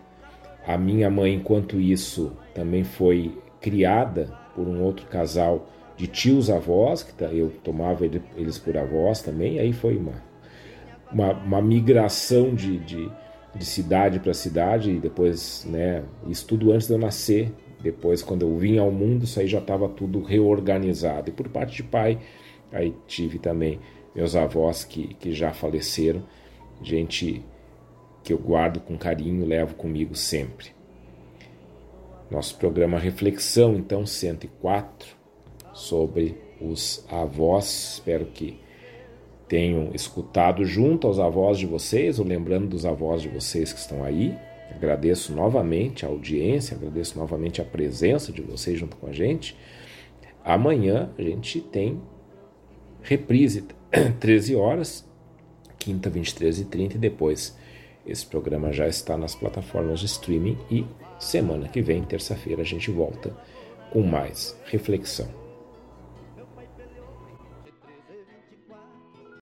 a 0.66 0.78
minha 0.78 1.10
mãe, 1.10 1.34
enquanto 1.34 1.80
isso, 1.80 2.36
também 2.54 2.84
foi 2.84 3.36
criada 3.60 4.37
por 4.58 4.66
um 4.66 4.82
outro 4.82 5.06
casal 5.06 5.68
de 5.96 6.08
tios 6.08 6.50
avós, 6.50 7.04
que 7.04 7.14
tá, 7.14 7.26
eu 7.26 7.48
tomava 7.62 8.04
eles 8.04 8.58
por 8.58 8.76
avós 8.76 9.22
também, 9.22 9.60
aí 9.60 9.72
foi 9.72 9.96
uma, 9.96 10.20
uma, 11.12 11.32
uma 11.32 11.62
migração 11.62 12.52
de, 12.52 12.76
de, 12.78 13.08
de 13.54 13.64
cidade 13.64 14.18
para 14.18 14.34
cidade 14.34 14.90
e 14.90 14.98
depois, 14.98 15.64
né, 15.70 16.02
isso 16.26 16.44
tudo 16.44 16.72
antes 16.72 16.88
de 16.88 16.92
eu 16.92 16.98
nascer. 16.98 17.52
Depois, 17.80 18.20
quando 18.20 18.42
eu 18.42 18.56
vim 18.56 18.78
ao 18.78 18.90
mundo, 18.90 19.22
isso 19.22 19.38
aí 19.38 19.46
já 19.46 19.60
estava 19.60 19.88
tudo 19.88 20.20
reorganizado. 20.20 21.30
E 21.30 21.32
por 21.32 21.48
parte 21.48 21.76
de 21.76 21.84
pai, 21.84 22.18
aí 22.72 22.92
tive 23.06 23.38
também 23.38 23.78
meus 24.12 24.34
avós 24.34 24.82
que, 24.84 25.14
que 25.14 25.30
já 25.30 25.52
faleceram, 25.52 26.24
gente 26.82 27.44
que 28.24 28.32
eu 28.32 28.38
guardo 28.38 28.80
com 28.80 28.98
carinho, 28.98 29.46
levo 29.46 29.76
comigo 29.76 30.16
sempre. 30.16 30.77
Nosso 32.30 32.56
programa 32.56 32.98
Reflexão, 32.98 33.74
então, 33.74 34.04
104, 34.04 35.16
sobre 35.72 36.36
os 36.60 37.02
avós. 37.10 37.94
Espero 37.94 38.26
que 38.26 38.60
tenham 39.48 39.90
escutado 39.94 40.62
junto 40.64 41.06
aos 41.06 41.18
avós 41.18 41.58
de 41.58 41.64
vocês, 41.64 42.18
ou 42.18 42.26
lembrando 42.26 42.66
dos 42.66 42.84
avós 42.84 43.22
de 43.22 43.28
vocês 43.28 43.72
que 43.72 43.80
estão 43.80 44.04
aí. 44.04 44.36
Agradeço 44.70 45.34
novamente 45.34 46.04
a 46.04 46.08
audiência, 46.08 46.76
agradeço 46.76 47.18
novamente 47.18 47.62
a 47.62 47.64
presença 47.64 48.30
de 48.30 48.42
vocês 48.42 48.78
junto 48.78 48.96
com 48.96 49.06
a 49.06 49.12
gente. 49.12 49.56
Amanhã 50.44 51.10
a 51.18 51.22
gente 51.22 51.62
tem 51.62 51.98
reprise, 53.02 53.64
13 54.20 54.54
horas, 54.54 55.08
quinta, 55.78 56.10
23 56.10 56.60
e 56.60 56.64
30 56.66 56.96
e 56.96 56.98
depois 56.98 57.56
esse 58.06 58.26
programa 58.26 58.72
já 58.72 58.86
está 58.86 59.16
nas 59.16 59.34
plataformas 59.34 60.00
de 60.00 60.06
streaming 60.06 60.58
e 60.70 60.84
semana 61.18 61.68
que 61.68 61.80
vem, 61.82 62.02
terça-feira, 62.02 62.62
a 62.62 62.64
gente 62.64 62.90
volta 62.90 63.34
com 63.90 64.02
mais 64.02 64.56
reflexão. 64.66 65.47